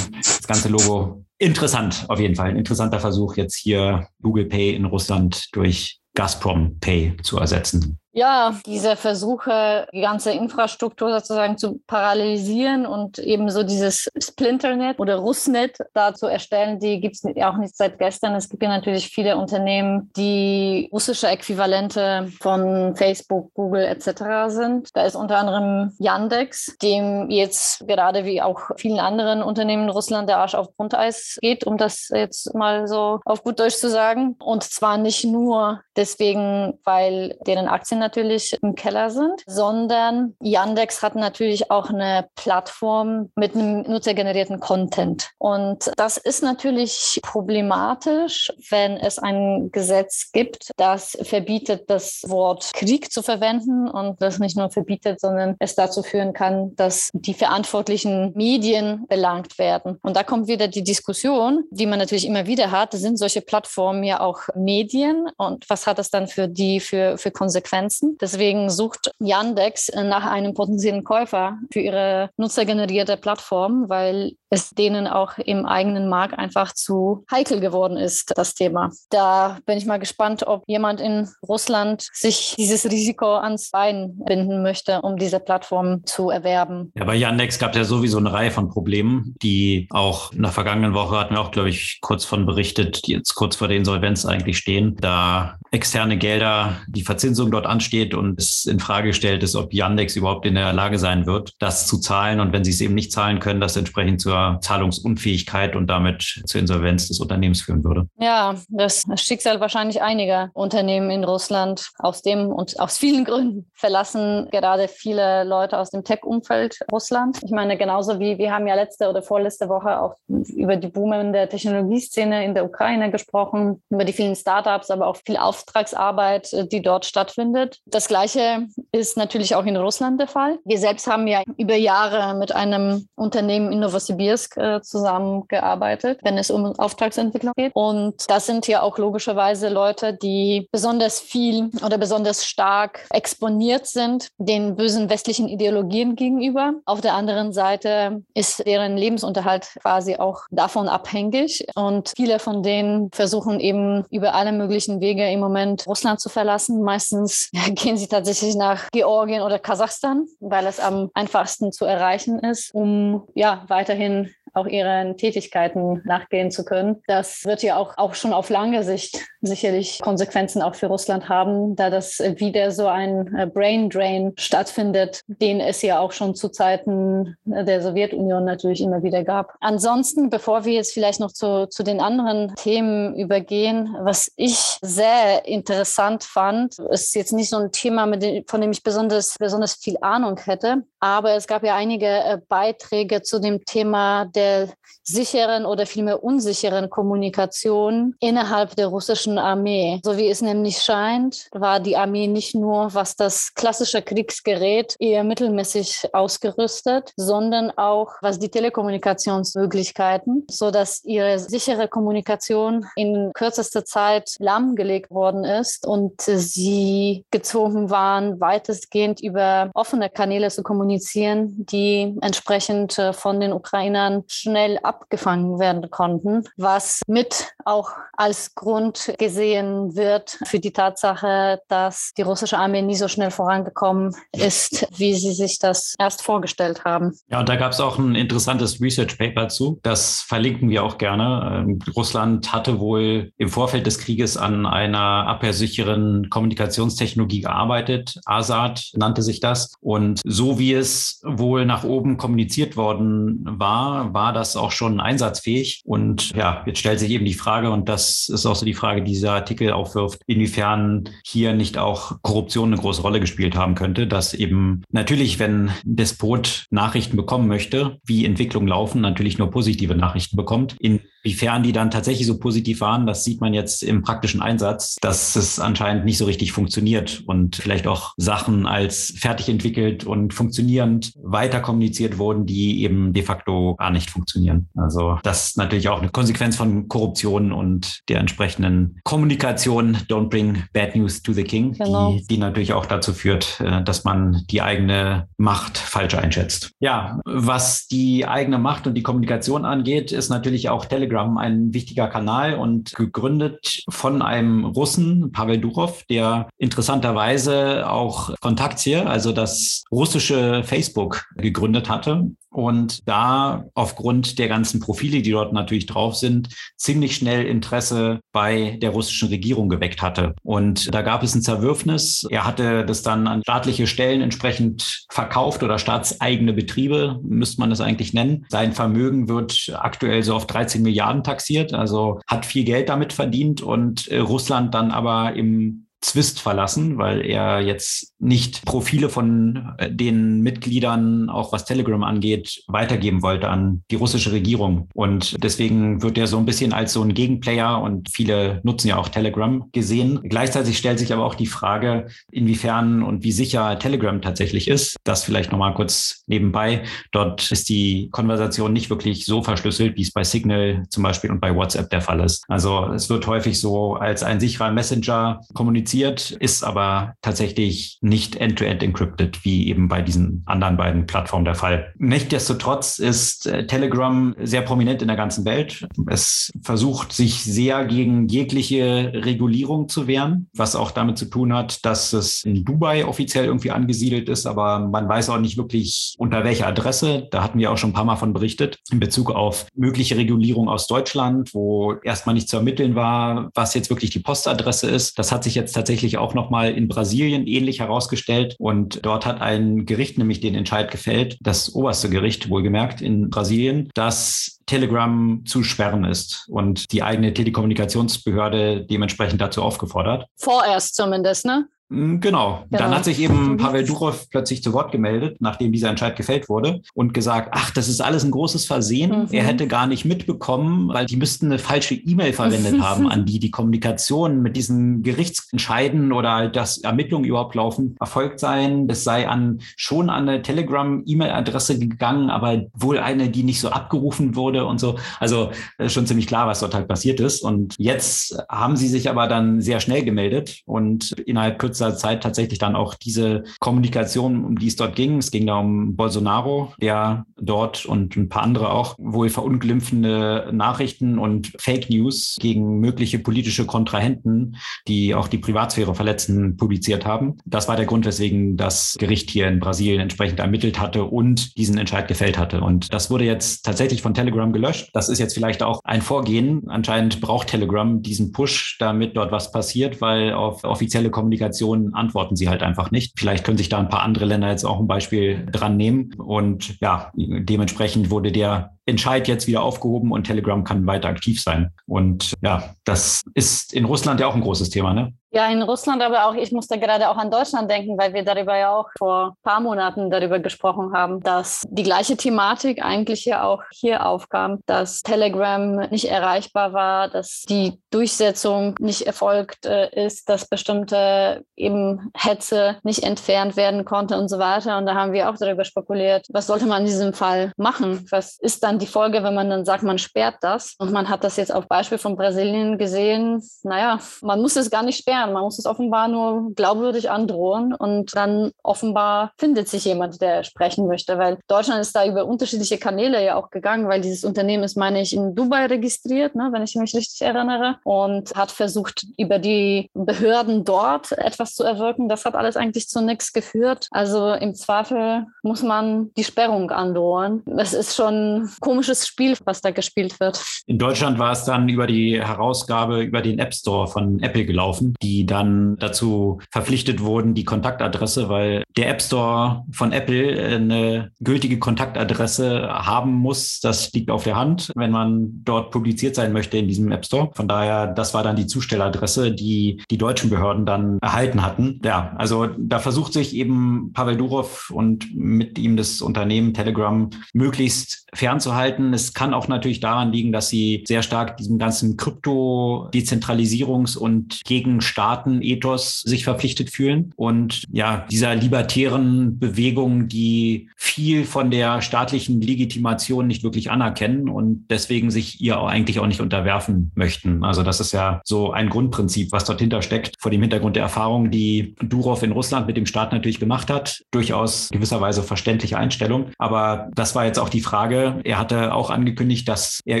das 0.16 0.42
ganze 0.42 0.68
Logo 0.68 1.24
interessant, 1.38 2.04
auf 2.08 2.18
jeden 2.20 2.34
Fall. 2.34 2.50
Ein 2.50 2.56
interessanter 2.56 3.00
Versuch, 3.00 3.36
jetzt 3.36 3.56
hier 3.56 4.08
Google 4.22 4.46
Pay 4.46 4.74
in 4.74 4.84
Russland 4.84 5.48
durch 5.52 6.00
Gazprom 6.14 6.78
Pay 6.80 7.16
zu 7.22 7.38
ersetzen. 7.38 7.98
Ja, 8.12 8.58
diese 8.66 8.96
Versuche, 8.96 9.86
die 9.92 10.00
ganze 10.00 10.32
Infrastruktur 10.32 11.12
sozusagen 11.12 11.58
zu 11.58 11.80
parallelisieren 11.86 12.84
und 12.84 13.20
eben 13.20 13.50
so 13.50 13.62
dieses 13.62 14.08
Splinternet 14.18 14.98
oder 14.98 15.16
Russnet 15.16 15.78
da 15.94 16.12
zu 16.12 16.26
erstellen, 16.26 16.80
die 16.80 17.00
gibt 17.00 17.14
es 17.14 17.24
auch 17.44 17.56
nicht 17.56 17.76
seit 17.76 18.00
gestern. 18.00 18.34
Es 18.34 18.48
gibt 18.48 18.64
ja 18.64 18.68
natürlich 18.68 19.08
viele 19.08 19.36
Unternehmen, 19.36 20.10
die 20.16 20.88
russische 20.92 21.28
Äquivalente 21.28 22.32
von 22.40 22.96
Facebook, 22.96 23.54
Google 23.54 23.84
etc. 23.84 24.48
sind. 24.48 24.88
Da 24.94 25.04
ist 25.04 25.14
unter 25.14 25.38
anderem 25.38 25.92
Yandex, 26.00 26.76
dem 26.82 27.30
jetzt 27.30 27.86
gerade 27.86 28.24
wie 28.24 28.42
auch 28.42 28.60
vielen 28.76 28.98
anderen 28.98 29.40
Unternehmen 29.40 29.84
in 29.84 29.90
Russland 29.90 30.28
der 30.28 30.38
Arsch 30.38 30.56
auf 30.56 30.76
Grundeis 30.76 31.38
geht, 31.40 31.64
um 31.64 31.78
das 31.78 32.08
jetzt 32.12 32.56
mal 32.56 32.88
so 32.88 33.20
auf 33.24 33.44
gut 33.44 33.60
Deutsch 33.60 33.76
zu 33.76 33.88
sagen. 33.88 34.34
Und 34.42 34.64
zwar 34.64 34.98
nicht 34.98 35.24
nur 35.24 35.82
deswegen, 35.96 36.78
weil 36.82 37.38
deren 37.46 37.68
Aktien 37.68 37.99
natürlich 38.00 38.58
im 38.62 38.74
Keller 38.74 39.10
sind, 39.10 39.42
sondern 39.46 40.34
Yandex 40.40 41.02
hat 41.02 41.14
natürlich 41.14 41.70
auch 41.70 41.90
eine 41.90 42.28
Plattform 42.34 43.30
mit 43.36 43.54
einem 43.54 43.82
nutzergenerierten 43.82 44.58
Content. 44.58 45.30
Und 45.38 45.92
das 45.96 46.16
ist 46.16 46.42
natürlich 46.42 47.20
problematisch, 47.22 48.52
wenn 48.70 48.96
es 48.96 49.18
ein 49.18 49.70
Gesetz 49.70 50.32
gibt, 50.32 50.70
das 50.76 51.16
verbietet, 51.22 51.88
das 51.88 52.24
Wort 52.26 52.72
Krieg 52.74 53.12
zu 53.12 53.22
verwenden 53.22 53.88
und 53.88 54.20
das 54.20 54.38
nicht 54.38 54.56
nur 54.56 54.70
verbietet, 54.70 55.20
sondern 55.20 55.56
es 55.58 55.74
dazu 55.74 56.02
führen 56.02 56.32
kann, 56.32 56.74
dass 56.76 57.10
die 57.12 57.34
verantwortlichen 57.34 58.32
Medien 58.34 59.06
belangt 59.08 59.58
werden. 59.58 59.98
Und 60.02 60.16
da 60.16 60.24
kommt 60.24 60.48
wieder 60.48 60.68
die 60.68 60.82
Diskussion, 60.82 61.64
die 61.70 61.86
man 61.86 61.98
natürlich 61.98 62.26
immer 62.26 62.46
wieder 62.46 62.70
hat, 62.70 62.92
sind 62.92 63.18
solche 63.18 63.42
Plattformen 63.42 64.02
ja 64.02 64.20
auch 64.20 64.40
Medien 64.54 65.28
und 65.36 65.68
was 65.68 65.86
hat 65.86 65.98
das 65.98 66.10
dann 66.10 66.26
für 66.26 66.48
die 66.48 66.80
für, 66.80 67.18
für 67.18 67.30
Konsequenzen? 67.30 67.89
Konkurrenzen. 67.90 68.16
Deswegen 68.20 68.70
sucht 68.70 69.10
Yandex 69.18 69.90
nach 69.94 70.24
einem 70.26 70.54
potenziellen 70.54 71.04
Käufer 71.04 71.58
für 71.72 71.80
ihre 71.80 72.30
nutzergenerierte 72.36 73.16
Plattform, 73.16 73.88
weil 73.88 74.32
es 74.50 74.70
denen 74.70 75.06
auch 75.06 75.38
im 75.38 75.64
eigenen 75.64 76.08
Markt 76.08 76.38
einfach 76.38 76.72
zu 76.72 77.24
heikel 77.30 77.60
geworden 77.60 77.96
ist, 77.96 78.32
das 78.36 78.54
Thema. 78.54 78.90
Da 79.10 79.58
bin 79.64 79.78
ich 79.78 79.86
mal 79.86 79.98
gespannt, 79.98 80.46
ob 80.46 80.64
jemand 80.66 81.00
in 81.00 81.28
Russland 81.48 82.08
sich 82.12 82.54
dieses 82.56 82.84
Risiko 82.84 83.36
ans 83.36 83.70
Bein 83.70 84.18
binden 84.26 84.62
möchte, 84.62 85.02
um 85.02 85.16
diese 85.16 85.38
Plattform 85.38 86.04
zu 86.04 86.30
erwerben. 86.30 86.92
Ja, 86.96 87.04
bei 87.04 87.14
Yandex 87.14 87.58
gab 87.58 87.70
es 87.70 87.76
ja 87.76 87.84
sowieso 87.84 88.18
eine 88.18 88.32
Reihe 88.32 88.50
von 88.50 88.68
Problemen, 88.68 89.36
die 89.42 89.86
auch 89.90 90.32
in 90.32 90.42
der 90.42 90.52
vergangenen 90.52 90.94
Woche 90.94 91.18
hatten 91.18 91.34
wir 91.34 91.40
auch, 91.40 91.52
glaube 91.52 91.70
ich, 91.70 91.98
kurz 92.00 92.24
von 92.24 92.44
berichtet, 92.44 93.06
die 93.06 93.12
jetzt 93.12 93.34
kurz 93.34 93.56
vor 93.56 93.68
der 93.68 93.76
Insolvenz 93.76 94.26
eigentlich 94.26 94.58
stehen, 94.58 94.96
da 94.96 95.58
externe 95.70 96.18
Gelder, 96.18 96.80
die 96.88 97.02
Verzinsung 97.02 97.50
dort 97.50 97.66
ansteht 97.80 98.12
und 98.12 98.38
es 98.38 98.66
in 98.66 98.78
Frage 98.78 99.14
stellt 99.14 99.42
ist, 99.42 99.56
ob 99.56 99.72
Yandex 99.72 100.14
überhaupt 100.14 100.44
in 100.44 100.54
der 100.54 100.74
Lage 100.74 100.98
sein 100.98 101.24
wird, 101.24 101.54
das 101.60 101.86
zu 101.86 101.98
zahlen 101.98 102.38
und 102.40 102.52
wenn 102.52 102.62
sie 102.62 102.72
es 102.72 102.80
eben 102.82 102.94
nicht 102.94 103.10
zahlen 103.10 103.40
können, 103.40 103.58
das 103.58 103.74
entsprechend 103.74 104.20
zur 104.20 104.58
Zahlungsunfähigkeit 104.60 105.76
und 105.76 105.86
damit 105.86 106.42
zur 106.44 106.60
Insolvenz 106.60 107.08
des 107.08 107.20
Unternehmens 107.20 107.62
führen 107.62 107.82
würde. 107.82 108.06
Ja, 108.18 108.54
das 108.68 109.06
Schicksal 109.16 109.60
wahrscheinlich 109.60 110.02
einiger 110.02 110.50
Unternehmen 110.52 111.10
in 111.10 111.24
Russland. 111.24 111.88
Aus 111.98 112.20
dem 112.20 112.48
und 112.48 112.78
aus 112.78 112.98
vielen 112.98 113.24
Gründen 113.30 113.70
verlassen 113.72 114.48
gerade 114.52 114.86
viele 114.88 115.44
Leute 115.44 115.78
aus 115.78 115.88
dem 115.90 116.04
Tech-Umfeld 116.04 116.80
Russland. 116.92 117.38
Ich 117.42 117.50
meine, 117.50 117.78
genauso 117.78 118.20
wie 118.20 118.36
wir 118.36 118.52
haben 118.52 118.66
ja 118.66 118.74
letzte 118.74 119.08
oder 119.08 119.22
vorletzte 119.22 119.70
Woche 119.70 120.00
auch 120.00 120.16
über 120.28 120.76
die 120.76 120.88
boomende 120.88 121.48
Technologieszene 121.48 122.44
in 122.44 122.54
der 122.54 122.66
Ukraine 122.66 123.10
gesprochen, 123.10 123.82
über 123.88 124.04
die 124.04 124.12
vielen 124.12 124.36
Startups, 124.36 124.90
aber 124.90 125.06
auch 125.06 125.16
viel 125.16 125.38
Auftragsarbeit, 125.38 126.70
die 126.70 126.82
dort 126.82 127.06
stattfindet. 127.06 127.69
Das 127.86 128.08
Gleiche 128.08 128.66
ist 128.92 129.16
natürlich 129.16 129.54
auch 129.54 129.64
in 129.64 129.76
Russland 129.76 130.20
der 130.20 130.28
Fall. 130.28 130.58
Wir 130.64 130.78
selbst 130.78 131.06
haben 131.06 131.26
ja 131.26 131.42
über 131.56 131.74
Jahre 131.74 132.36
mit 132.38 132.54
einem 132.54 133.06
Unternehmen 133.14 133.72
Innovation 133.72 134.10
Sibirsk 134.10 134.56
äh, 134.56 134.80
zusammengearbeitet, 134.82 136.20
wenn 136.22 136.38
es 136.38 136.50
um 136.50 136.66
Auftragsentwicklung 136.78 137.52
geht. 137.56 137.72
Und 137.74 138.28
das 138.28 138.46
sind 138.46 138.66
ja 138.66 138.82
auch 138.82 138.98
logischerweise 138.98 139.68
Leute, 139.68 140.14
die 140.14 140.68
besonders 140.72 141.20
viel 141.20 141.70
oder 141.84 141.98
besonders 141.98 142.46
stark 142.46 143.06
exponiert 143.10 143.86
sind 143.86 144.28
den 144.38 144.76
bösen 144.76 145.10
westlichen 145.10 145.48
Ideologien 145.48 146.16
gegenüber. 146.16 146.74
Auf 146.84 147.00
der 147.00 147.14
anderen 147.14 147.52
Seite 147.52 148.22
ist 148.34 148.66
deren 148.66 148.96
Lebensunterhalt 148.96 149.68
quasi 149.80 150.16
auch 150.16 150.42
davon 150.50 150.88
abhängig. 150.88 151.66
Und 151.74 152.12
viele 152.16 152.38
von 152.38 152.62
denen 152.62 153.10
versuchen 153.12 153.60
eben 153.60 154.04
über 154.10 154.34
alle 154.34 154.52
möglichen 154.52 155.00
Wege 155.00 155.30
im 155.30 155.40
Moment 155.40 155.86
Russland 155.86 156.20
zu 156.20 156.28
verlassen. 156.28 156.82
Meistens 156.82 157.50
gehen 157.74 157.96
sie 157.96 158.08
tatsächlich 158.08 158.54
nach 158.54 158.90
Georgien 158.90 159.42
oder 159.42 159.58
Kasachstan, 159.58 160.26
weil 160.40 160.66
es 160.66 160.80
am 160.80 161.10
einfachsten 161.14 161.72
zu 161.72 161.84
erreichen 161.84 162.38
ist, 162.40 162.74
um 162.74 163.26
ja 163.34 163.64
weiterhin 163.68 164.30
auch 164.54 164.66
ihren 164.66 165.16
Tätigkeiten 165.16 166.02
nachgehen 166.04 166.50
zu 166.50 166.64
können. 166.64 167.02
Das 167.06 167.44
wird 167.44 167.62
ja 167.62 167.76
auch, 167.76 167.96
auch 167.98 168.14
schon 168.14 168.32
auf 168.32 168.50
lange 168.50 168.82
Sicht 168.82 169.20
sicherlich 169.40 170.00
Konsequenzen 170.02 170.62
auch 170.62 170.74
für 170.74 170.86
Russland 170.86 171.28
haben, 171.28 171.76
da 171.76 171.90
das 171.90 172.18
wieder 172.18 172.70
so 172.72 172.86
ein 172.86 173.34
äh, 173.34 173.46
Brain 173.46 173.88
Drain 173.88 174.32
stattfindet, 174.38 175.22
den 175.26 175.60
es 175.60 175.82
ja 175.82 175.98
auch 175.98 176.12
schon 176.12 176.34
zu 176.34 176.48
Zeiten 176.48 177.36
der 177.44 177.82
Sowjetunion 177.82 178.44
natürlich 178.44 178.80
immer 178.80 179.02
wieder 179.02 179.24
gab. 179.24 179.54
Ansonsten, 179.60 180.30
bevor 180.30 180.64
wir 180.64 180.74
jetzt 180.74 180.92
vielleicht 180.92 181.20
noch 181.20 181.32
zu, 181.32 181.66
zu 181.68 181.82
den 181.82 182.00
anderen 182.00 182.54
Themen 182.56 183.14
übergehen, 183.16 183.96
was 184.00 184.30
ich 184.36 184.78
sehr 184.82 185.46
interessant 185.46 186.24
fand, 186.24 186.78
ist 186.90 187.14
jetzt 187.14 187.32
nicht 187.32 187.50
so 187.50 187.56
ein 187.56 187.72
Thema, 187.72 188.06
dem, 188.16 188.44
von 188.46 188.60
dem 188.60 188.72
ich 188.72 188.82
besonders, 188.82 189.36
besonders 189.38 189.74
viel 189.74 189.96
Ahnung 190.00 190.38
hätte, 190.44 190.82
aber 190.98 191.34
es 191.34 191.46
gab 191.46 191.64
ja 191.64 191.76
einige 191.76 192.06
äh, 192.06 192.38
Beiträge 192.48 193.22
zu 193.22 193.40
dem 193.40 193.64
Thema 193.64 194.26
der 194.26 194.39
still 194.40 194.74
sicheren 195.10 195.66
oder 195.66 195.86
vielmehr 195.86 196.22
unsicheren 196.22 196.90
Kommunikation 196.90 198.14
innerhalb 198.20 198.76
der 198.76 198.86
russischen 198.88 199.38
Armee. 199.38 200.00
So 200.04 200.16
wie 200.16 200.28
es 200.28 200.42
nämlich 200.42 200.78
scheint, 200.78 201.48
war 201.52 201.80
die 201.80 201.96
Armee 201.96 202.26
nicht 202.26 202.54
nur, 202.54 202.94
was 202.94 203.16
das 203.16 203.52
klassische 203.54 204.02
Kriegsgerät 204.02 204.96
eher 204.98 205.24
mittelmäßig 205.24 206.10
ausgerüstet, 206.12 207.12
sondern 207.16 207.70
auch 207.76 208.14
was 208.20 208.38
die 208.38 208.48
Telekommunikationsmöglichkeiten, 208.48 210.46
so 210.50 210.70
dass 210.70 211.04
ihre 211.04 211.38
sichere 211.38 211.88
Kommunikation 211.88 212.86
in 212.96 213.32
kürzester 213.34 213.84
Zeit 213.84 214.36
lahmgelegt 214.38 215.10
worden 215.10 215.44
ist 215.44 215.86
und 215.86 216.20
sie 216.20 217.24
gezwungen 217.30 217.90
waren, 217.90 218.40
weitestgehend 218.40 219.20
über 219.20 219.70
offene 219.74 220.10
Kanäle 220.10 220.50
zu 220.50 220.62
kommunizieren, 220.62 221.66
die 221.66 222.16
entsprechend 222.20 222.98
äh, 222.98 223.12
von 223.12 223.40
den 223.40 223.52
Ukrainern 223.52 224.24
schnell 224.26 224.78
abgefangen 225.00 225.58
werden 225.58 225.90
konnten, 225.90 226.44
was 226.56 227.02
mit 227.06 227.52
auch 227.64 227.90
als 228.16 228.54
Grund 228.54 229.14
gesehen 229.18 229.96
wird 229.96 230.38
für 230.44 230.60
die 230.60 230.72
Tatsache, 230.72 231.60
dass 231.68 232.12
die 232.16 232.22
russische 232.22 232.58
Armee 232.58 232.82
nie 232.82 232.94
so 232.94 233.08
schnell 233.08 233.30
vorangekommen 233.30 234.14
ist, 234.32 234.86
wie 234.96 235.14
sie 235.14 235.32
sich 235.32 235.58
das 235.58 235.94
erst 235.98 236.22
vorgestellt 236.22 236.84
haben. 236.84 237.12
Ja, 237.30 237.40
und 237.40 237.48
da 237.48 237.56
gab 237.56 237.72
es 237.72 237.80
auch 237.80 237.98
ein 237.98 238.14
interessantes 238.14 238.80
Research 238.80 239.18
Paper 239.18 239.48
zu. 239.48 239.80
Das 239.82 240.20
verlinken 240.20 240.68
wir 240.68 240.84
auch 240.84 240.98
gerne. 240.98 241.64
Ähm, 241.66 241.78
Russland 241.96 242.52
hatte 242.52 242.78
wohl 242.78 243.32
im 243.38 243.48
Vorfeld 243.48 243.86
des 243.86 243.98
Krieges 243.98 244.36
an 244.36 244.66
einer 244.66 245.26
abwehrsicheren 245.26 246.28
Kommunikationstechnologie 246.30 247.42
gearbeitet. 247.42 248.20
ASAT 248.26 248.90
nannte 248.94 249.22
sich 249.22 249.40
das. 249.40 249.72
Und 249.80 250.20
so 250.24 250.58
wie 250.58 250.74
es 250.74 251.20
wohl 251.24 251.64
nach 251.64 251.84
oben 251.84 252.16
kommuniziert 252.16 252.76
worden 252.76 253.44
war, 253.44 254.12
war 254.12 254.32
das 254.32 254.56
auch 254.56 254.72
schon 254.72 254.89
einsatzfähig. 254.98 255.82
Und 255.84 256.34
ja, 256.34 256.64
jetzt 256.66 256.78
stellt 256.78 256.98
sich 256.98 257.10
eben 257.10 257.24
die 257.24 257.34
Frage, 257.34 257.70
und 257.70 257.88
das 257.88 258.28
ist 258.28 258.46
auch 258.46 258.56
so 258.56 258.64
die 258.64 258.74
Frage, 258.74 259.02
die 259.02 259.10
dieser 259.12 259.32
Artikel 259.32 259.72
aufwirft, 259.72 260.22
inwiefern 260.26 261.08
hier 261.26 261.52
nicht 261.52 261.76
auch 261.76 262.22
Korruption 262.22 262.72
eine 262.72 262.80
große 262.80 263.02
Rolle 263.02 263.20
gespielt 263.20 263.54
haben 263.54 263.74
könnte, 263.74 264.06
dass 264.06 264.32
eben 264.32 264.82
natürlich, 264.90 265.38
wenn 265.38 265.70
Despot 265.84 266.64
Nachrichten 266.70 267.16
bekommen 267.16 267.48
möchte, 267.48 267.98
wie 268.04 268.24
Entwicklungen 268.24 268.68
laufen, 268.68 269.00
natürlich 269.00 269.36
nur 269.36 269.50
positive 269.50 269.94
Nachrichten 269.94 270.36
bekommt. 270.36 270.76
In 270.80 271.00
Inwiefern 271.22 271.62
die 271.62 271.72
dann 271.72 271.90
tatsächlich 271.90 272.26
so 272.26 272.38
positiv 272.38 272.80
waren, 272.80 273.06
das 273.06 273.24
sieht 273.24 273.40
man 273.40 273.52
jetzt 273.54 273.82
im 273.82 274.02
praktischen 274.02 274.40
Einsatz, 274.40 274.96
dass 275.00 275.36
es 275.36 275.60
anscheinend 275.60 276.04
nicht 276.04 276.18
so 276.18 276.24
richtig 276.24 276.52
funktioniert 276.52 277.22
und 277.26 277.56
vielleicht 277.56 277.86
auch 277.86 278.14
Sachen 278.16 278.66
als 278.66 279.14
fertig 279.16 279.48
entwickelt 279.48 280.04
und 280.04 280.32
funktionierend 280.32 281.12
weiter 281.22 281.60
kommuniziert 281.60 282.18
wurden, 282.18 282.46
die 282.46 282.82
eben 282.82 283.12
de 283.12 283.22
facto 283.22 283.76
gar 283.76 283.90
nicht 283.90 284.10
funktionieren. 284.10 284.68
Also 284.76 285.18
das 285.22 285.50
ist 285.50 285.56
natürlich 285.58 285.88
auch 285.88 286.00
eine 286.00 286.10
Konsequenz 286.10 286.56
von 286.56 286.88
Korruption 286.88 287.52
und 287.52 288.00
der 288.08 288.20
entsprechenden 288.20 289.00
Kommunikation. 289.04 289.96
Don't 290.08 290.28
bring 290.28 290.64
bad 290.72 290.96
news 290.96 291.22
to 291.22 291.32
the 291.32 291.44
king, 291.44 291.72
genau. 291.72 292.12
die, 292.12 292.26
die 292.26 292.38
natürlich 292.38 292.72
auch 292.72 292.86
dazu 292.86 293.12
führt, 293.12 293.60
äh, 293.60 293.82
dass 293.82 294.04
man 294.04 294.42
die 294.50 294.62
eigene 294.62 295.28
Macht 295.36 295.76
falsch 295.76 296.14
einschätzt. 296.14 296.72
Ja, 296.80 297.20
was 297.24 297.86
die 297.86 298.26
eigene 298.26 298.58
Macht 298.58 298.86
und 298.86 298.94
die 298.94 299.02
Kommunikation 299.02 299.64
angeht, 299.64 300.12
ist 300.12 300.30
natürlich 300.30 300.68
auch 300.68 300.86
Telegram 300.86 301.09
Telegram 301.10 301.38
ein 301.38 301.74
wichtiger 301.74 302.06
Kanal 302.06 302.54
und 302.54 302.94
gegründet 302.94 303.82
von 303.88 304.22
einem 304.22 304.64
Russen, 304.64 305.32
Pavel 305.32 305.58
Durov, 305.58 306.04
der 306.04 306.48
interessanterweise 306.56 307.90
auch 307.90 308.34
Kontakt 308.40 308.78
hier, 308.78 309.10
also 309.10 309.32
das 309.32 309.82
russische 309.90 310.62
Facebook 310.62 311.26
gegründet 311.36 311.90
hatte 311.90 312.30
und 312.50 313.06
da 313.08 313.64
aufgrund 313.74 314.38
der 314.38 314.48
ganzen 314.48 314.80
Profile, 314.80 315.22
die 315.22 315.30
dort 315.30 315.52
natürlich 315.52 315.86
drauf 315.86 316.16
sind, 316.16 316.48
ziemlich 316.76 317.14
schnell 317.16 317.46
Interesse 317.46 318.20
bei 318.32 318.78
der 318.82 318.90
russischen 318.90 319.28
Regierung 319.28 319.68
geweckt 319.68 320.02
hatte. 320.02 320.34
Und 320.42 320.92
da 320.92 321.02
gab 321.02 321.22
es 321.22 321.34
ein 321.34 321.42
Zerwürfnis. 321.42 322.26
Er 322.30 322.44
hatte 322.44 322.84
das 322.84 323.02
dann 323.02 323.26
an 323.26 323.42
staatliche 323.42 323.86
Stellen 323.86 324.20
entsprechend 324.20 325.06
verkauft 325.10 325.62
oder 325.62 325.78
staatseigene 325.78 326.52
Betriebe, 326.52 327.20
müsste 327.22 327.60
man 327.60 327.70
das 327.70 327.80
eigentlich 327.80 328.12
nennen. 328.12 328.46
Sein 328.48 328.72
Vermögen 328.72 329.28
wird 329.28 329.72
aktuell 329.76 330.22
so 330.22 330.34
auf 330.34 330.46
13 330.46 330.82
Milliarden 330.82 331.22
taxiert, 331.22 331.72
also 331.72 332.20
hat 332.26 332.46
viel 332.46 332.64
Geld 332.64 332.88
damit 332.88 333.12
verdient 333.12 333.62
und 333.62 334.08
äh, 334.08 334.18
Russland 334.18 334.74
dann 334.74 334.90
aber 334.90 335.34
im 335.34 335.86
Zwist 336.00 336.40
verlassen, 336.40 336.98
weil 336.98 337.24
er 337.24 337.60
jetzt 337.60 338.09
nicht 338.20 338.64
Profile 338.64 339.08
von 339.08 339.74
äh, 339.78 339.90
den 339.90 340.40
Mitgliedern, 340.42 341.28
auch 341.28 341.52
was 341.52 341.64
Telegram 341.64 342.02
angeht, 342.04 342.62
weitergeben 342.66 343.22
wollte 343.22 343.48
an 343.48 343.82
die 343.90 343.96
russische 343.96 344.32
Regierung. 344.32 344.88
Und 344.94 345.42
deswegen 345.42 346.02
wird 346.02 346.18
er 346.18 346.26
so 346.26 346.38
ein 346.38 346.46
bisschen 346.46 346.72
als 346.72 346.92
so 346.92 347.02
ein 347.02 347.14
Gegenplayer 347.14 347.80
und 347.80 348.10
viele 348.10 348.60
nutzen 348.62 348.88
ja 348.88 348.98
auch 348.98 349.08
Telegram 349.08 349.64
gesehen. 349.72 350.20
Gleichzeitig 350.24 350.78
stellt 350.78 350.98
sich 350.98 351.12
aber 351.12 351.24
auch 351.24 351.34
die 351.34 351.46
Frage, 351.46 352.06
inwiefern 352.30 353.02
und 353.02 353.24
wie 353.24 353.32
sicher 353.32 353.78
Telegram 353.78 354.20
tatsächlich 354.20 354.68
ist. 354.68 354.96
Das 355.04 355.24
vielleicht 355.24 355.52
nochmal 355.52 355.74
kurz 355.74 356.22
nebenbei. 356.26 356.84
Dort 357.12 357.50
ist 357.50 357.68
die 357.68 358.08
Konversation 358.10 358.72
nicht 358.72 358.90
wirklich 358.90 359.24
so 359.24 359.42
verschlüsselt, 359.42 359.96
wie 359.96 360.02
es 360.02 360.12
bei 360.12 360.24
Signal 360.24 360.84
zum 360.90 361.02
Beispiel 361.02 361.30
und 361.30 361.40
bei 361.40 361.54
WhatsApp 361.54 361.90
der 361.90 362.00
Fall 362.00 362.20
ist. 362.20 362.44
Also 362.48 362.86
es 362.92 363.08
wird 363.08 363.26
häufig 363.26 363.60
so 363.60 363.94
als 363.94 364.22
ein 364.22 364.40
sicherer 364.40 364.70
Messenger 364.70 365.40
kommuniziert 365.54 366.30
ist 366.40 366.64
aber 366.64 367.14
tatsächlich 367.22 367.98
nicht 368.10 368.36
end-to-end 368.36 368.82
-end 368.82 368.84
encrypted, 368.84 369.44
wie 369.44 369.68
eben 369.68 369.88
bei 369.88 370.02
diesen 370.02 370.42
anderen 370.44 370.76
beiden 370.76 371.06
Plattformen 371.06 371.46
der 371.46 371.54
Fall. 371.54 371.94
Nichtsdestotrotz 371.96 372.98
ist 372.98 373.46
äh, 373.46 373.66
Telegram 373.66 374.34
sehr 374.42 374.60
prominent 374.60 375.00
in 375.00 375.08
der 375.08 375.16
ganzen 375.16 375.46
Welt. 375.46 375.86
Es 376.08 376.50
versucht 376.62 377.12
sich 377.12 377.42
sehr 377.42 377.86
gegen 377.86 378.28
jegliche 378.28 379.12
Regulierung 379.14 379.88
zu 379.88 380.06
wehren, 380.06 380.48
was 380.54 380.76
auch 380.76 380.90
damit 380.90 381.16
zu 381.16 381.26
tun 381.26 381.54
hat, 381.54 381.86
dass 381.86 382.12
es 382.12 382.44
in 382.44 382.64
Dubai 382.64 383.06
offiziell 383.06 383.46
irgendwie 383.46 383.70
angesiedelt 383.70 384.28
ist, 384.28 384.46
aber 384.46 384.80
man 384.80 385.08
weiß 385.08 385.30
auch 385.30 385.38
nicht 385.38 385.56
wirklich 385.56 386.14
unter 386.18 386.44
welcher 386.44 386.66
Adresse. 386.66 387.28
Da 387.30 387.42
hatten 387.42 387.58
wir 387.58 387.70
auch 387.70 387.78
schon 387.78 387.90
ein 387.90 387.94
paar 387.94 388.04
Mal 388.04 388.16
von 388.16 388.32
berichtet 388.32 388.78
in 388.90 389.00
Bezug 389.00 389.30
auf 389.30 389.66
mögliche 389.74 390.16
Regulierung 390.16 390.68
aus 390.68 390.86
Deutschland, 390.86 391.54
wo 391.54 391.94
erstmal 392.02 392.34
nicht 392.34 392.48
zu 392.48 392.56
ermitteln 392.56 392.94
war, 392.94 393.50
was 393.54 393.74
jetzt 393.74 393.90
wirklich 393.90 394.10
die 394.10 394.18
Postadresse 394.18 394.90
ist. 394.90 395.18
Das 395.18 395.30
hat 395.30 395.44
sich 395.44 395.54
jetzt 395.54 395.72
tatsächlich 395.72 396.18
auch 396.18 396.34
nochmal 396.34 396.72
in 396.72 396.88
Brasilien 396.88 397.46
ähnlich 397.46 397.80
herausgestellt. 398.00 398.56
Und 398.58 399.04
dort 399.04 399.26
hat 399.26 399.40
ein 399.40 399.84
Gericht 399.86 400.18
nämlich 400.18 400.40
den 400.40 400.54
Entscheid 400.54 400.90
gefällt, 400.90 401.36
das 401.40 401.74
oberste 401.74 402.08
Gericht 402.08 402.48
wohlgemerkt 402.48 403.00
in 403.00 403.30
Brasilien, 403.30 403.90
dass 403.94 404.58
Telegram 404.66 405.42
zu 405.46 405.62
sperren 405.62 406.04
ist 406.04 406.46
und 406.48 406.92
die 406.92 407.02
eigene 407.02 407.34
Telekommunikationsbehörde 407.34 408.86
dementsprechend 408.86 409.40
dazu 409.40 409.62
aufgefordert. 409.62 410.26
Vorerst 410.36 410.94
zumindest, 410.94 411.44
ne? 411.44 411.66
Mm, 411.90 412.20
genau. 412.20 412.64
genau. 412.70 412.82
Dann 412.82 412.94
hat 412.94 413.04
sich 413.04 413.20
eben 413.20 413.56
Pavel 413.56 413.84
Durov 413.84 414.28
plötzlich 414.30 414.62
zu 414.62 414.72
Wort 414.72 414.92
gemeldet, 414.92 415.38
nachdem 415.40 415.72
dieser 415.72 415.90
Entscheid 415.90 416.16
gefällt 416.16 416.48
wurde 416.48 416.82
und 416.94 417.12
gesagt, 417.12 417.50
ach, 417.52 417.70
das 417.72 417.88
ist 417.88 418.00
alles 418.00 418.24
ein 418.24 418.30
großes 418.30 418.64
Versehen. 418.64 419.10
Mhm. 419.10 419.28
Er 419.32 419.44
hätte 419.44 419.66
gar 419.66 419.86
nicht 419.86 420.04
mitbekommen, 420.04 420.88
weil 420.88 421.06
die 421.06 421.16
müssten 421.16 421.46
eine 421.46 421.58
falsche 421.58 421.94
E-Mail 421.94 422.32
verwendet 422.32 422.80
haben, 422.80 423.08
an 423.08 423.26
die 423.26 423.40
die 423.40 423.50
Kommunikation 423.50 424.40
mit 424.40 424.56
diesen 424.56 425.02
Gerichtsentscheiden 425.02 426.12
oder 426.12 426.48
dass 426.48 426.78
Ermittlungen 426.78 427.24
überhaupt 427.24 427.56
laufen, 427.56 427.96
erfolgt 427.98 428.38
seien. 428.38 428.86
Das 428.86 429.02
sei 429.02 429.28
an, 429.28 429.60
schon 429.76 430.10
an 430.10 430.28
eine 430.28 430.42
Telegram-E-Mail-Adresse 430.42 431.78
gegangen, 431.78 432.30
aber 432.30 432.66
wohl 432.74 432.98
eine, 432.98 433.30
die 433.30 433.42
nicht 433.42 433.60
so 433.60 433.70
abgerufen 433.70 434.36
wurde 434.36 434.64
und 434.64 434.78
so. 434.78 434.96
Also 435.18 435.50
schon 435.88 436.06
ziemlich 436.06 436.28
klar, 436.28 436.46
was 436.46 436.60
dort 436.60 436.74
halt 436.74 436.86
passiert 436.86 437.18
ist. 437.18 437.42
Und 437.42 437.74
jetzt 437.78 438.38
haben 438.48 438.76
sie 438.76 438.88
sich 438.88 439.10
aber 439.10 439.26
dann 439.26 439.60
sehr 439.60 439.80
schnell 439.80 440.04
gemeldet 440.04 440.60
und 440.66 441.12
innerhalb 441.26 441.58
kürzer 441.58 441.79
kürzester 441.80 441.96
Zeit 441.96 442.22
tatsächlich 442.22 442.58
dann 442.58 442.76
auch 442.76 442.94
diese 442.94 443.44
Kommunikation, 443.58 444.44
um 444.44 444.58
die 444.58 444.68
es 444.68 444.76
dort 444.76 444.96
ging. 444.96 445.18
Es 445.18 445.30
ging 445.30 445.46
da 445.46 445.58
um 445.58 445.96
Bolsonaro, 445.96 446.72
der 446.80 447.24
dort 447.40 447.86
und 447.86 448.16
ein 448.16 448.28
paar 448.28 448.42
andere 448.42 448.70
auch 448.72 448.94
wohl 448.98 449.28
verunglimpfende 449.28 450.50
Nachrichten 450.52 451.18
und 451.18 451.52
Fake 451.58 451.90
News 451.90 452.36
gegen 452.40 452.80
mögliche 452.80 453.18
politische 453.18 453.66
Kontrahenten, 453.66 454.56
die 454.88 455.14
auch 455.14 455.28
die 455.28 455.38
Privatsphäre 455.38 455.94
verletzen, 455.94 456.56
publiziert 456.56 457.06
haben. 457.06 457.38
Das 457.46 457.68
war 457.68 457.76
der 457.76 457.86
Grund, 457.86 458.04
weswegen 458.04 458.56
das 458.56 458.96
Gericht 458.98 459.30
hier 459.30 459.48
in 459.48 459.60
Brasilien 459.60 460.00
entsprechend 460.00 460.40
ermittelt 460.40 460.78
hatte 460.80 461.04
und 461.04 461.56
diesen 461.56 461.78
Entscheid 461.78 462.08
gefällt 462.08 462.38
hatte. 462.38 462.60
Und 462.60 462.92
das 462.92 463.10
wurde 463.10 463.24
jetzt 463.24 463.64
tatsächlich 463.64 464.02
von 464.02 464.14
Telegram 464.14 464.52
gelöscht. 464.52 464.90
Das 464.92 465.08
ist 465.08 465.18
jetzt 465.18 465.34
vielleicht 465.34 465.62
auch 465.62 465.80
ein 465.84 466.02
Vorgehen. 466.02 466.68
Anscheinend 466.68 467.20
braucht 467.20 467.48
Telegram 467.48 468.02
diesen 468.02 468.32
Push, 468.32 468.76
damit 468.78 469.16
dort 469.16 469.32
was 469.32 469.52
passiert, 469.52 470.00
weil 470.00 470.32
auf 470.32 470.64
offizielle 470.64 471.10
Kommunikation 471.10 471.69
antworten 471.92 472.36
sie 472.36 472.48
halt 472.48 472.62
einfach 472.62 472.90
nicht. 472.90 473.18
Vielleicht 473.18 473.44
können 473.44 473.58
sich 473.58 473.68
da 473.68 473.78
ein 473.78 473.88
paar 473.88 474.02
andere 474.02 474.24
Länder 474.24 474.50
jetzt 474.50 474.64
auch 474.64 474.80
ein 474.80 474.86
Beispiel 474.86 475.46
dran 475.50 475.76
nehmen. 475.76 476.14
Und 476.14 476.80
ja, 476.80 477.10
dementsprechend 477.14 478.10
wurde 478.10 478.32
der 478.32 478.76
Entscheid 478.86 479.28
jetzt 479.28 479.46
wieder 479.46 479.62
aufgehoben 479.62 480.12
und 480.12 480.24
Telegram 480.24 480.64
kann 480.64 480.86
weiter 480.86 481.08
aktiv 481.08 481.40
sein. 481.42 481.72
Und 481.86 482.34
ja, 482.42 482.74
das 482.84 483.22
ist 483.34 483.72
in 483.72 483.84
Russland 483.84 484.20
ja 484.20 484.26
auch 484.26 484.34
ein 484.34 484.40
großes 484.40 484.70
Thema, 484.70 484.92
ne? 484.92 485.12
Ja, 485.32 485.48
in 485.48 485.62
Russland, 485.62 486.02
aber 486.02 486.26
auch, 486.26 486.34
ich 486.34 486.50
musste 486.50 486.80
gerade 486.80 487.08
auch 487.08 487.16
an 487.16 487.30
Deutschland 487.30 487.70
denken, 487.70 487.96
weil 487.96 488.12
wir 488.12 488.24
darüber 488.24 488.56
ja 488.56 488.74
auch 488.74 488.88
vor 488.98 489.28
ein 489.28 489.42
paar 489.44 489.60
Monaten 489.60 490.10
darüber 490.10 490.40
gesprochen 490.40 490.92
haben, 490.92 491.20
dass 491.20 491.64
die 491.70 491.84
gleiche 491.84 492.16
Thematik 492.16 492.84
eigentlich 492.84 493.26
ja 493.26 493.44
auch 493.44 493.62
hier 493.72 494.06
aufkam, 494.06 494.58
dass 494.66 495.02
Telegram 495.02 495.88
nicht 495.90 496.06
erreichbar 496.06 496.72
war, 496.72 497.08
dass 497.08 497.42
die 497.48 497.80
Durchsetzung 497.92 498.74
nicht 498.80 499.02
erfolgt 499.02 499.66
äh, 499.66 500.04
ist, 500.04 500.28
dass 500.28 500.48
bestimmte 500.48 501.44
eben 501.54 502.10
Hetze 502.16 502.78
nicht 502.82 503.04
entfernt 503.04 503.56
werden 503.56 503.84
konnte 503.84 504.18
und 504.18 504.28
so 504.28 504.40
weiter. 504.40 504.78
Und 504.78 504.86
da 504.86 504.96
haben 504.96 505.12
wir 505.12 505.30
auch 505.30 505.36
darüber 505.38 505.64
spekuliert, 505.64 506.26
was 506.30 506.48
sollte 506.48 506.66
man 506.66 506.80
in 506.80 506.86
diesem 506.86 507.12
Fall 507.12 507.52
machen? 507.56 508.04
Was 508.10 508.36
ist 508.36 508.64
dann 508.64 508.69
die 508.78 508.86
Folge, 508.86 509.22
wenn 509.22 509.34
man 509.34 509.50
dann 509.50 509.64
sagt, 509.64 509.82
man 509.82 509.98
sperrt 509.98 510.36
das? 510.40 510.74
Und 510.78 510.92
man 510.92 511.08
hat 511.08 511.24
das 511.24 511.36
jetzt 511.36 511.52
auf 511.52 511.66
Beispiel 511.68 511.98
von 511.98 512.16
Brasilien 512.16 512.78
gesehen. 512.78 513.42
Naja, 513.62 513.98
man 514.22 514.40
muss 514.40 514.56
es 514.56 514.70
gar 514.70 514.82
nicht 514.82 514.98
sperren. 514.98 515.32
Man 515.32 515.42
muss 515.42 515.58
es 515.58 515.66
offenbar 515.66 516.08
nur 516.08 516.52
glaubwürdig 516.54 517.10
androhen 517.10 517.74
und 517.74 518.14
dann 518.14 518.52
offenbar 518.62 519.32
findet 519.38 519.68
sich 519.68 519.84
jemand, 519.84 520.20
der 520.20 520.44
sprechen 520.44 520.86
möchte, 520.86 521.18
weil 521.18 521.38
Deutschland 521.48 521.80
ist 521.80 521.94
da 521.94 522.06
über 522.06 522.24
unterschiedliche 522.24 522.78
Kanäle 522.78 523.24
ja 523.24 523.36
auch 523.36 523.50
gegangen, 523.50 523.88
weil 523.88 524.00
dieses 524.00 524.24
Unternehmen 524.24 524.64
ist, 524.64 524.76
meine 524.76 525.00
ich, 525.00 525.14
in 525.14 525.34
Dubai 525.34 525.66
registriert, 525.66 526.34
ne, 526.34 526.48
wenn 526.52 526.62
ich 526.62 526.74
mich 526.74 526.94
richtig 526.94 527.22
erinnere, 527.22 527.76
und 527.84 528.34
hat 528.34 528.50
versucht, 528.50 529.06
über 529.16 529.38
die 529.38 529.90
Behörden 529.94 530.64
dort 530.64 531.12
etwas 531.12 531.54
zu 531.54 531.64
erwirken. 531.64 532.08
Das 532.08 532.24
hat 532.24 532.34
alles 532.34 532.56
eigentlich 532.56 532.88
zu 532.88 533.00
nichts 533.00 533.32
geführt. 533.32 533.88
Also 533.90 534.32
im 534.32 534.54
Zweifel 534.54 535.26
muss 535.42 535.62
man 535.62 536.12
die 536.14 536.24
Sperrung 536.24 536.70
androhen. 536.70 537.42
Es 537.56 537.72
ist 537.72 537.94
schon 537.94 538.50
komisches 538.60 539.06
Spiel, 539.06 539.36
was 539.44 539.60
da 539.60 539.70
gespielt 539.70 540.20
wird. 540.20 540.42
In 540.66 540.78
Deutschland 540.78 541.18
war 541.18 541.32
es 541.32 541.44
dann 541.44 541.68
über 541.68 541.86
die 541.86 542.20
Herausgabe 542.20 543.02
über 543.02 543.22
den 543.22 543.38
App 543.38 543.54
Store 543.54 543.88
von 543.88 544.20
Apple 544.20 544.44
gelaufen, 544.44 544.94
die 545.02 545.26
dann 545.26 545.76
dazu 545.78 546.40
verpflichtet 546.50 547.02
wurden, 547.02 547.34
die 547.34 547.44
Kontaktadresse, 547.44 548.28
weil 548.28 548.64
der 548.76 548.90
App 548.90 549.02
Store 549.02 549.64
von 549.72 549.92
Apple 549.92 550.54
eine 550.54 551.10
gültige 551.20 551.58
Kontaktadresse 551.58 552.68
haben 552.68 553.12
muss. 553.12 553.60
Das 553.60 553.92
liegt 553.92 554.10
auf 554.10 554.24
der 554.24 554.36
Hand, 554.36 554.70
wenn 554.74 554.90
man 554.90 555.42
dort 555.44 555.70
publiziert 555.70 556.14
sein 556.14 556.32
möchte 556.32 556.58
in 556.58 556.68
diesem 556.68 556.92
App 556.92 557.04
Store. 557.04 557.30
Von 557.34 557.48
daher, 557.48 557.86
das 557.86 558.14
war 558.14 558.22
dann 558.22 558.36
die 558.36 558.46
Zustelladresse, 558.46 559.32
die 559.32 559.82
die 559.90 559.98
deutschen 559.98 560.30
Behörden 560.30 560.66
dann 560.66 560.98
erhalten 561.00 561.42
hatten. 561.42 561.80
Ja, 561.84 562.14
also 562.16 562.48
da 562.58 562.78
versucht 562.78 563.12
sich 563.12 563.34
eben 563.34 563.92
Pavel 563.92 564.16
Durov 564.16 564.70
und 564.70 565.14
mit 565.14 565.58
ihm 565.58 565.76
das 565.76 566.00
Unternehmen 566.00 566.54
Telegram 566.54 567.10
möglichst 567.32 568.06
fernzuhalten. 568.14 568.94
Es 568.94 569.14
kann 569.14 569.34
auch 569.34 569.48
natürlich 569.48 569.80
daran 569.80 570.12
liegen, 570.12 570.32
dass 570.32 570.48
sie 570.48 570.84
sehr 570.86 571.02
stark 571.02 571.36
diesem 571.36 571.58
ganzen 571.58 571.96
Krypto-Dezentralisierungs- 571.96 573.96
und 573.96 574.42
Gegenstaaten-Ethos 574.44 576.02
sich 576.02 576.24
verpflichtet 576.24 576.70
fühlen. 576.70 577.12
Und 577.16 577.64
ja, 577.70 578.06
dieser 578.10 578.34
libertären 578.34 579.38
Bewegung, 579.38 580.08
die 580.08 580.68
viel 580.76 581.24
von 581.24 581.50
der 581.50 581.82
staatlichen 581.82 582.40
Legitimation 582.40 583.26
nicht 583.26 583.42
wirklich 583.42 583.70
anerkennen 583.70 584.28
und 584.28 584.66
deswegen 584.70 585.10
sich 585.10 585.40
ihr 585.40 585.60
eigentlich 585.60 585.98
auch 585.98 586.06
nicht 586.06 586.20
unterwerfen 586.20 586.92
möchten. 586.94 587.44
Also 587.44 587.62
das 587.62 587.80
ist 587.80 587.92
ja 587.92 588.20
so 588.24 588.52
ein 588.52 588.68
Grundprinzip, 588.68 589.32
was 589.32 589.44
dort 589.44 589.60
hintersteckt, 589.60 590.14
vor 590.18 590.30
dem 590.30 590.40
Hintergrund 590.40 590.76
der 590.76 590.82
Erfahrung, 590.82 591.30
die 591.30 591.74
Durov 591.82 592.22
in 592.22 592.32
Russland 592.32 592.66
mit 592.66 592.76
dem 592.76 592.86
Staat 592.86 593.12
natürlich 593.12 593.40
gemacht 593.40 593.70
hat. 593.70 594.02
Durchaus 594.10 594.68
gewisserweise 594.70 595.22
verständliche 595.22 595.78
Einstellung. 595.78 596.30
Aber 596.38 596.90
das 596.94 597.14
war 597.14 597.24
jetzt 597.24 597.38
auch 597.38 597.48
die 597.48 597.60
Frage, 597.60 597.99
er 598.24 598.38
hatte 598.38 598.74
auch 598.74 598.90
angekündigt, 598.90 599.48
dass 599.48 599.80
er 599.84 600.00